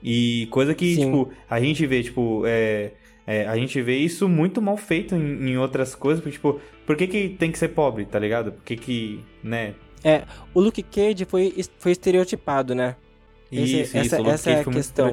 [0.07, 1.05] E coisa que, Sim.
[1.05, 2.91] tipo, a gente vê, tipo, é,
[3.25, 6.95] é, a gente vê isso muito mal feito em, em outras coisas, porque, tipo, por
[6.95, 8.51] que, que tem que ser pobre, tá ligado?
[8.51, 9.73] Por que que, né?
[10.03, 10.23] É,
[10.53, 12.95] o Luke Cage foi, foi estereotipado, né?
[13.51, 15.11] Esse, isso, essa, isso, essa é a questão.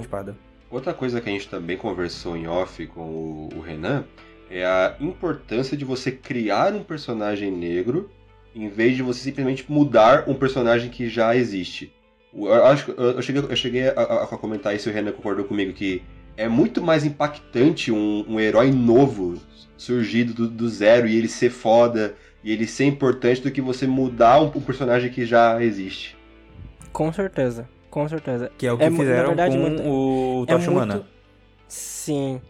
[0.71, 4.05] Outra coisa que a gente também conversou em off com o, o Renan
[4.51, 8.11] é a importância de você criar um personagem negro
[8.55, 11.91] em vez de você simplesmente mudar um personagem que já existe.
[12.35, 15.73] Eu, acho, eu cheguei, eu cheguei a, a, comentar isso e o Renan concordou comigo
[15.73, 16.03] que
[16.37, 19.35] é muito mais impactante um, um herói novo
[19.77, 23.87] surgido do, do, zero e ele ser foda e ele ser importante do que você
[23.87, 26.17] mudar um, um personagem que já existe.
[26.93, 27.69] Com certeza.
[27.91, 28.51] Com certeza.
[28.57, 30.75] Que é o que é, fizeram verdade, com muito, o Tocha é.
[30.75, 31.05] Muito...
[31.69, 32.41] Sim.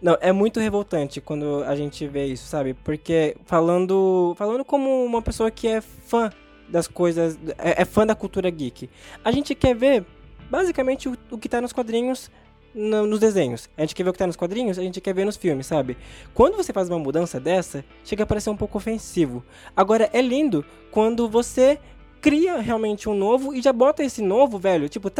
[0.00, 2.74] Não, é muito revoltante quando a gente vê isso, sabe?
[2.74, 6.30] Porque falando, falando como uma pessoa que é fã
[6.72, 8.90] das coisas, é, é fã da cultura geek,
[9.22, 10.04] a gente quer ver
[10.50, 12.30] basicamente o, o que tá nos quadrinhos
[12.74, 13.68] no, nos desenhos.
[13.76, 15.66] A gente quer ver o que tá nos quadrinhos, a gente quer ver nos filmes,
[15.66, 15.96] sabe?
[16.34, 19.44] Quando você faz uma mudança dessa, chega a parecer um pouco ofensivo.
[19.76, 21.78] Agora, é lindo quando você
[22.20, 25.10] cria realmente um novo e já bota esse novo, velho, tipo,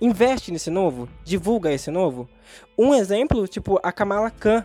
[0.00, 2.28] investe nesse novo, divulga esse novo.
[2.78, 4.64] Um exemplo, tipo, a Kamala Khan,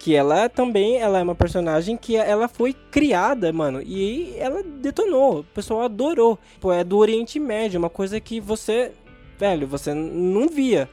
[0.00, 5.40] que ela também, ela é uma personagem que ela foi criada, mano, e ela detonou,
[5.40, 6.38] o pessoal adorou.
[6.58, 8.92] Pô, é do Oriente Médio, uma coisa que você,
[9.38, 10.88] velho, você não via.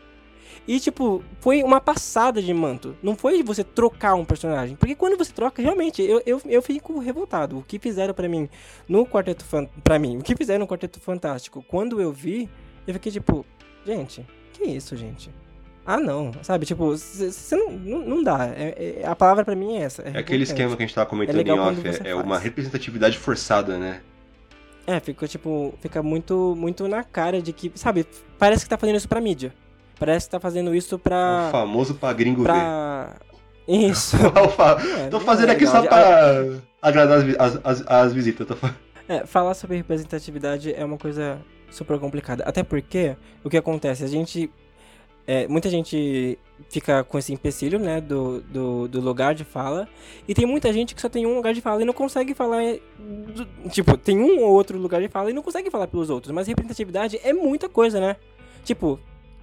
[0.68, 2.98] E, tipo, foi uma passada de manto.
[3.02, 4.76] Não foi você trocar um personagem.
[4.76, 7.58] Porque quando você troca, realmente, eu, eu, eu fico revoltado.
[7.58, 8.50] O que fizeram para mim
[8.90, 9.46] no Quarteto
[9.82, 12.50] para mim, o que fizeram no Quarteto Fantástico, quando eu vi,
[12.86, 13.46] eu fiquei tipo,
[13.86, 15.32] gente, que isso, gente?
[15.88, 16.66] Ah, não, sabe?
[16.66, 18.46] Tipo, você não, não, dá.
[18.48, 20.02] É, é, a palavra para mim é essa.
[20.02, 22.38] É, é aquele esquema que a gente tava comentando é em off, é, é uma
[22.38, 24.02] representatividade forçada, né?
[24.86, 28.06] É, fica tipo, fica muito, muito na cara de que, sabe,
[28.38, 29.54] parece que tá fazendo isso pra mídia.
[29.98, 31.48] Parece que tá fazendo isso pra.
[31.48, 33.16] O famoso pra gringo pra...
[33.66, 33.90] ver.
[33.90, 34.18] Isso.
[35.06, 36.44] é, tô fazendo é aqui só pra
[36.82, 38.46] agradar as, as, as visitas.
[38.46, 38.56] Tô...
[39.08, 41.40] É, falar sobre representatividade é uma coisa
[41.70, 42.44] super complicada.
[42.44, 44.04] Até porque o que acontece?
[44.04, 44.52] A gente.
[45.28, 46.40] É, muita gente
[46.70, 49.88] fica com esse empecilho, né, do, do, do, lugar de fala.
[50.26, 52.62] E tem muita gente que só tem um lugar de fala e não consegue falar.
[52.98, 56.32] Do, tipo, tem um ou outro lugar de fala e não consegue falar pelos outros.
[56.32, 58.16] Mas representatividade é muita coisa, né?
[58.64, 58.98] Tipo,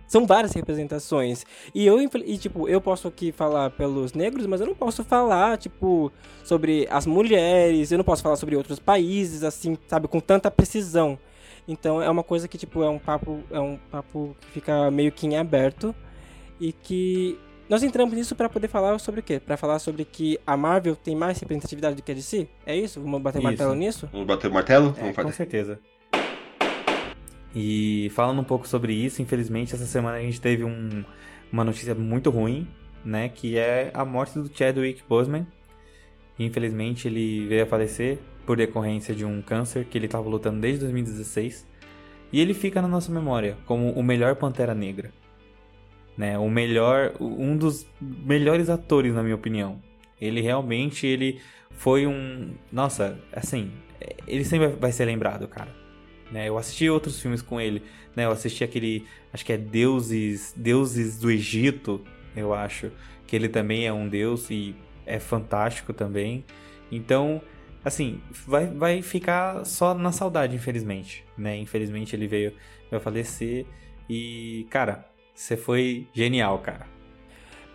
[0.07, 1.45] são várias representações.
[1.75, 5.59] E eu, e, tipo, eu posso aqui falar pelos negros, mas eu não posso falar,
[5.59, 6.11] tipo,
[6.45, 11.19] sobre as mulheres, eu não posso falar sobre outros países, assim, sabe, com tanta precisão.
[11.67, 15.11] Então é uma coisa que, tipo, é um papo, é um papo que fica meio
[15.11, 15.95] que em aberto
[16.61, 17.39] e que
[17.69, 19.41] nós entramos nisso para poder falar sobre o quê?
[19.41, 22.47] Para falar sobre que a Marvel tem mais representatividade do que a DC?
[22.67, 23.01] É isso?
[23.01, 23.45] Vamos bater isso.
[23.45, 24.09] martelo nisso?
[24.13, 24.95] Vamos bater martelo?
[24.99, 25.81] É, Vamos com certeza.
[27.55, 31.05] E falando um pouco sobre isso, infelizmente essa semana a gente teve um,
[31.51, 32.69] uma notícia muito ruim,
[33.05, 33.31] né?
[33.31, 35.47] Que é a morte do Chadwick Boseman.
[36.39, 40.81] Infelizmente ele veio a falecer por decorrência de um câncer que ele estava lutando desde
[40.81, 41.67] 2016.
[42.33, 45.13] E ele fica na nossa memória como o melhor Pantera Negra.
[46.17, 49.83] Né, o melhor, um dos melhores atores na minha opinião.
[50.21, 51.41] Ele realmente ele
[51.73, 53.73] foi um, nossa, assim,
[54.27, 55.75] ele sempre vai ser lembrado, cara.
[56.31, 56.49] Né?
[56.49, 57.83] Eu assisti outros filmes com ele,
[58.17, 58.25] né?
[58.25, 62.01] Eu assisti aquele, acho que é Deuses, Deuses do Egito,
[62.37, 62.91] eu acho,
[63.27, 64.75] que ele também é um deus e
[65.07, 66.45] é fantástico também.
[66.91, 67.41] Então,
[67.85, 71.57] assim, vai, vai ficar só na saudade, infelizmente, né?
[71.57, 72.51] Infelizmente ele veio,
[72.91, 73.67] veio a falecer
[74.09, 75.05] e, cara,
[75.35, 76.87] você foi genial, cara.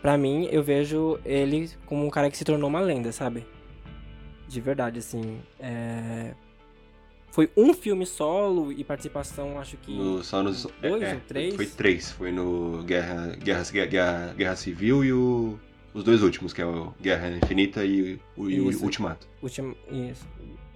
[0.02, 3.45] Pra mim, eu vejo ele como um cara que se tornou uma lenda, sabe?
[4.48, 5.40] De verdade, assim.
[5.60, 6.34] É
[7.31, 9.95] foi um filme solo e participação, acho que.
[9.95, 10.68] No, só nos.
[10.81, 11.56] Dois é, ou três?
[11.56, 12.11] Foi três.
[12.11, 15.60] Foi no Guerra, Guerra, Guerra, Guerra Civil e o.
[15.94, 18.84] os dois últimos, que é o Guerra Infinita e o, e o.
[18.84, 19.28] Ultimato.
[19.41, 19.76] Ultim...
[19.91, 20.28] Isso.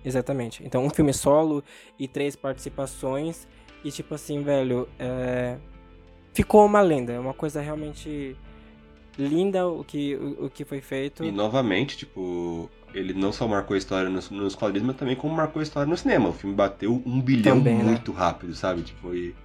[0.04, 0.64] Exatamente.
[0.66, 1.64] Então, um filme solo
[1.98, 3.48] e três participações.
[3.84, 5.58] E, tipo assim, velho, é...
[6.34, 7.14] ficou uma lenda.
[7.14, 8.36] É uma coisa realmente
[9.18, 11.24] linda o que, o, o que foi feito.
[11.24, 15.36] E novamente, tipo, ele não só marcou a história nos, nos quadrinhos, mas também como
[15.36, 16.30] marcou a história no cinema.
[16.30, 17.84] O filme bateu um bilhão Também, né?
[17.84, 18.82] muito rápido, sabe?
[18.82, 19.36] Tipo, foi.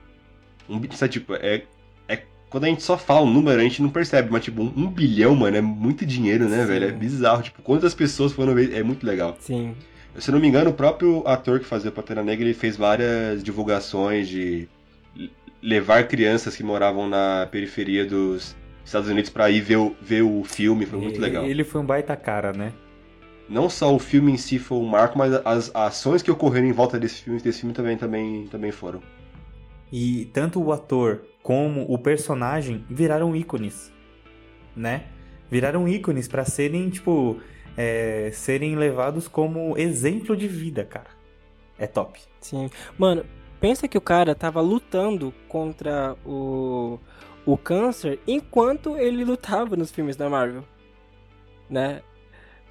[0.69, 1.65] Um, sabe, tipo, é.
[2.50, 5.34] Quando a gente só fala um número, a gente não percebe, mas tipo, um, bilhão,
[5.36, 6.66] mano, é muito dinheiro, né, Sim.
[6.66, 6.86] velho?
[6.86, 7.42] É bizarro.
[7.42, 8.72] Tipo, quantas pessoas foram ver?
[8.74, 9.36] É muito legal.
[9.40, 9.74] Sim.
[10.18, 13.42] Se eu não me engano, o próprio ator que fazia Pantera Negra, ele fez várias
[13.44, 14.66] divulgações de
[15.62, 20.42] levar crianças que moravam na periferia dos Estados Unidos pra ir ver o, ver o
[20.44, 21.44] filme, foi muito E- legal.
[21.44, 22.72] Ele foi um baita cara, né?
[23.48, 26.72] Não só o filme em si foi um marco, mas as ações que ocorreram em
[26.72, 29.00] volta desse filme, desse filme também, também, também foram.
[29.90, 33.93] E tanto o ator como o personagem viraram ícones,
[34.77, 35.06] né?
[35.51, 37.40] Viraram ícones pra serem, tipo,
[37.77, 41.10] é, serem levados como exemplo de vida, cara.
[41.78, 42.20] É top.
[42.40, 42.69] Sim.
[42.98, 43.24] Mano,
[43.60, 46.98] pensa que o cara tava lutando contra o,
[47.47, 50.65] o câncer enquanto ele lutava nos filmes da Marvel.
[51.70, 52.02] Né?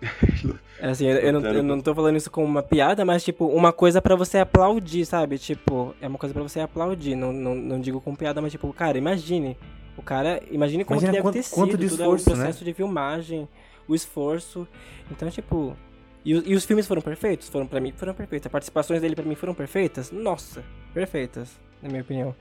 [0.82, 3.74] Assim, eu, eu não, eu não tô falando isso como uma piada, mas, tipo, uma
[3.74, 5.38] coisa pra você aplaudir, sabe?
[5.40, 7.15] Tipo, é uma coisa pra você aplaudir.
[7.15, 9.57] Não, não, não digo com piada, mas, tipo, cara, imagine.
[9.98, 12.34] O cara, imagine como Imagina que deve quanto- ter sido quanto de todo esforço, o
[12.36, 13.48] processo de filmagem,
[13.88, 14.68] o esforço.
[15.10, 15.76] Então, tipo.
[16.24, 17.49] E, e os filmes foram perfeitos?
[17.49, 18.45] Foram pra mim, foram perfeitos.
[18.45, 20.11] As participações dele pra mim foram perfeitas?
[20.11, 20.64] Nossa,
[20.94, 22.36] perfeitas, na minha opinião.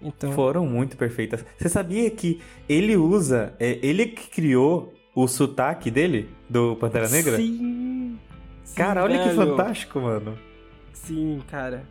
[0.00, 0.32] Então.
[0.32, 1.44] Foram muito perfeitas.
[1.58, 7.36] Você sabia que ele usa, é, ele que criou o sotaque dele, do Pantera Negra?
[7.36, 8.18] Sim.
[8.64, 9.50] sim, Cara, olha que velho.
[9.56, 10.38] fantástico, mano.
[10.92, 11.84] Sim, cara.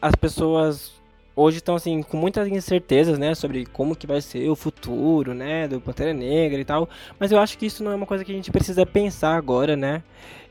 [0.00, 0.92] As pessoas
[1.34, 5.66] hoje estão assim com muitas incertezas, né, sobre como que vai ser o futuro, né,
[5.66, 6.88] do Pantera Negra e tal.
[7.18, 9.76] Mas eu acho que isso não é uma coisa que a gente precisa pensar agora,
[9.76, 10.02] né?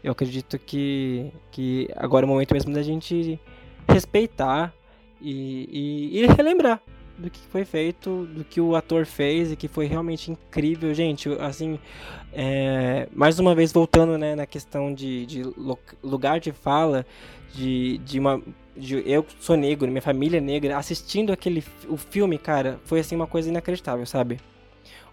[0.03, 3.39] Eu acredito que que agora é o momento mesmo da gente
[3.87, 4.73] respeitar
[5.21, 6.81] e, e, e relembrar
[7.21, 11.29] do que foi feito, do que o ator fez e que foi realmente incrível, gente.
[11.39, 11.79] Assim,
[12.33, 15.43] é, mais uma vez voltando né, na questão de, de
[16.03, 17.05] lugar de fala,
[17.53, 18.41] de, de uma.
[18.75, 23.15] de- eu sou negro, minha família é negra, assistindo aquele o filme, cara, foi assim
[23.15, 24.39] uma coisa inacreditável, sabe?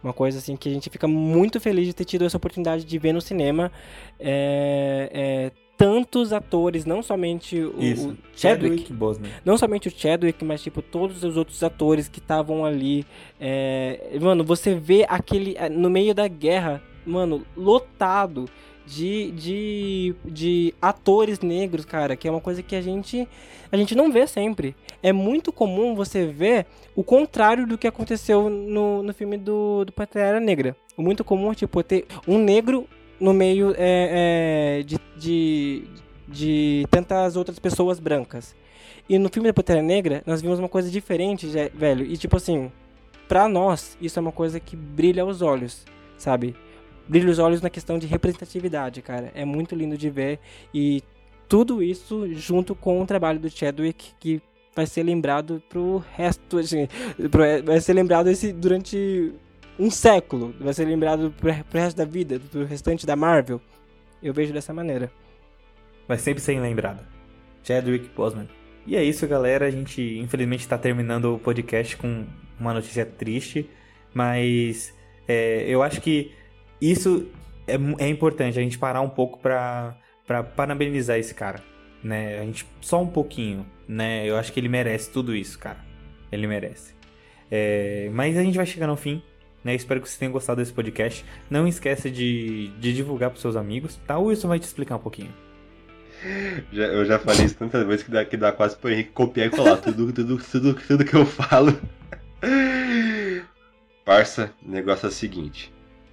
[0.03, 2.99] Uma coisa assim que a gente fica muito feliz de ter tido essa oportunidade de
[2.99, 3.71] ver no cinema
[4.19, 8.09] é, é, tantos atores, não somente o, Isso.
[8.11, 9.31] o Chadwick, Boseman.
[9.45, 13.07] não somente o Chadwick, mas tipo todos os outros atores que estavam ali.
[13.41, 18.47] é, Mano, você vê aquele é, no meio da guerra, mano, lotado
[18.85, 23.29] de, de, de atores negros, cara, que é uma coisa que a gente
[23.71, 24.75] a gente não vê sempre.
[25.03, 29.93] É muito comum você ver o contrário do que aconteceu no, no filme do, do
[29.93, 30.75] Pantera Negra.
[30.97, 32.89] O muito comum tipo ter um negro
[33.21, 35.85] no meio é, é, de, de,
[36.27, 38.55] de tantas outras pessoas brancas.
[39.09, 42.05] E no filme da Pantera Negra, nós vimos uma coisa diferente, velho.
[42.05, 42.71] E tipo assim,
[43.27, 45.85] pra nós, isso é uma coisa que brilha os olhos,
[46.17, 46.55] sabe?
[47.09, 49.33] Brilha os olhos na questão de representatividade, cara.
[49.35, 50.39] É muito lindo de ver.
[50.75, 51.03] E
[51.49, 54.43] tudo isso junto com o trabalho do Chadwick, que
[54.77, 56.87] vai ser lembrado pro resto, assim,
[57.65, 59.33] vai ser lembrado esse, durante
[59.79, 60.55] um século.
[60.61, 63.61] Vai ser lembrado pro, pro resto da vida, pro restante da Marvel.
[64.23, 65.11] Eu vejo dessa maneira.
[66.07, 67.07] Vai sempre ser lembrado.
[67.63, 68.49] Chadwick Boseman.
[68.87, 69.67] E é isso, galera.
[69.67, 72.25] A gente, infelizmente, está terminando o podcast com
[72.59, 73.69] uma notícia triste.
[74.13, 74.95] Mas
[75.29, 76.33] é, eu acho que
[76.81, 77.29] isso
[77.67, 77.75] é,
[78.05, 78.59] é importante.
[78.59, 79.95] A gente parar um pouco pra
[80.57, 81.63] parabenizar esse cara.
[82.03, 82.39] Né?
[82.41, 83.67] A gente, só um pouquinho.
[83.87, 84.27] Né?
[84.27, 85.79] Eu acho que ele merece tudo isso, cara.
[86.33, 86.95] Ele merece.
[87.51, 89.23] É, mas a gente vai chegando ao fim.
[89.69, 89.75] Né?
[89.75, 91.23] Espero que vocês tenham gostado desse podcast.
[91.51, 94.01] Não esqueça de, de divulgar pros seus amigos.
[94.07, 94.17] Tá?
[94.17, 95.31] O Wilson vai te explicar um pouquinho.
[96.73, 99.49] Já- eu já falei isso tantas vezes que dá, que dá quase pro Henrique copiar
[99.49, 101.79] e colar tudo, tudo, tudo, tudo que eu falo.
[104.07, 105.71] Parça, o negócio é o seguinte.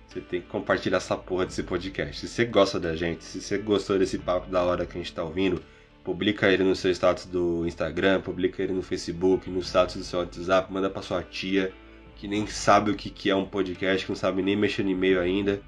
[0.09, 2.19] Você tem que compartilhar essa porra desse podcast.
[2.19, 5.13] Se você gosta da gente, se você gostou desse papo da hora que a gente
[5.13, 5.63] tá ouvindo,
[6.03, 10.19] publica ele no seu status do Instagram, publica ele no Facebook, no status do seu
[10.19, 11.71] WhatsApp, manda pra sua tia,
[12.15, 15.19] que nem sabe o que é um podcast, que não sabe nem mexer no e-mail
[15.19, 15.61] ainda.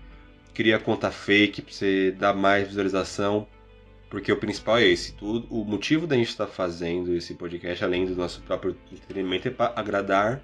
[0.53, 3.47] Cria conta fake pra você dar mais visualização.
[4.09, 5.13] Porque o principal é esse.
[5.13, 9.51] Tudo, o motivo da gente estar fazendo esse podcast, além do nosso próprio entretenimento, é
[9.51, 10.41] para agradar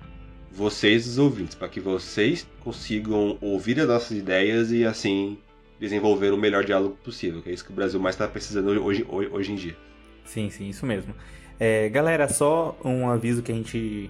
[0.51, 5.37] vocês, os ouvintes, para que vocês consigam ouvir as nossas ideias e assim
[5.79, 7.41] desenvolver o melhor diálogo possível.
[7.41, 9.77] Que é isso que o Brasil mais está precisando hoje, hoje, hoje em dia.
[10.25, 11.13] Sim, sim, isso mesmo.
[11.59, 14.09] É, galera, só um aviso que a gente,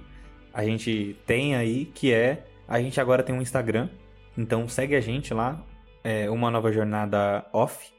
[0.53, 3.89] a gente tem aí, que é, a gente agora tem um Instagram,
[4.37, 5.63] Então segue a gente lá,
[6.03, 7.91] é uma nova jornada off,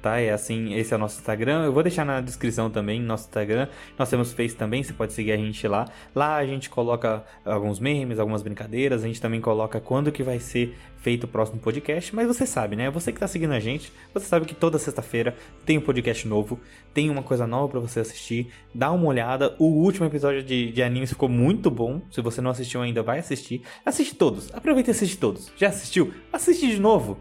[0.00, 0.18] tá?
[0.18, 1.64] É assim, esse é o nosso Instagram.
[1.64, 3.68] Eu vou deixar na descrição também nosso Instagram.
[3.98, 5.86] Nós temos Face também, você pode seguir a gente lá.
[6.14, 9.04] Lá a gente coloca alguns memes, algumas brincadeiras.
[9.04, 12.14] A gente também coloca quando que vai ser feito o próximo podcast.
[12.14, 12.90] Mas você sabe, né?
[12.90, 16.60] Você que tá seguindo a gente, você sabe que toda sexta-feira tem um podcast novo,
[16.94, 18.52] tem uma coisa nova para você assistir.
[18.74, 19.54] Dá uma olhada.
[19.58, 22.02] O último episódio de, de animes ficou muito bom.
[22.10, 23.62] Se você não assistiu ainda, vai assistir.
[23.84, 24.52] Assiste todos.
[24.54, 25.52] Aproveita e assiste todos.
[25.56, 26.12] Já assistiu?
[26.32, 27.18] Assiste de novo.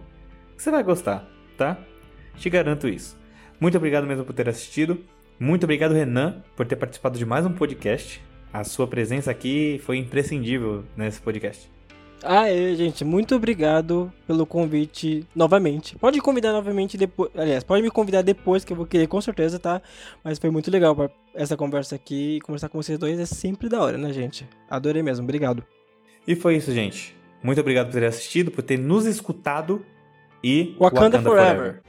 [0.58, 1.26] Você vai gostar,
[1.58, 1.78] tá?
[2.36, 3.18] Te garanto isso.
[3.60, 5.04] Muito obrigado mesmo por ter assistido.
[5.40, 8.22] Muito obrigado, Renan, por ter participado de mais um podcast.
[8.52, 11.70] A sua presença aqui foi imprescindível nesse podcast.
[12.24, 15.96] Ah, é, gente, muito obrigado pelo convite novamente.
[15.98, 17.32] Pode convidar novamente depois.
[17.36, 19.82] Aliás, pode me convidar depois, que eu vou querer com certeza, tá?
[20.24, 22.40] Mas foi muito legal essa conversa aqui.
[22.42, 24.48] Conversar com vocês dois é sempre da hora, né, gente?
[24.70, 25.64] Adorei mesmo, obrigado.
[26.28, 27.16] E foi isso, gente.
[27.42, 29.86] Muito obrigado por ter assistido, por ter nos escutado
[30.44, 31.56] e Wakanda, Wakanda forever.
[31.56, 31.84] forever.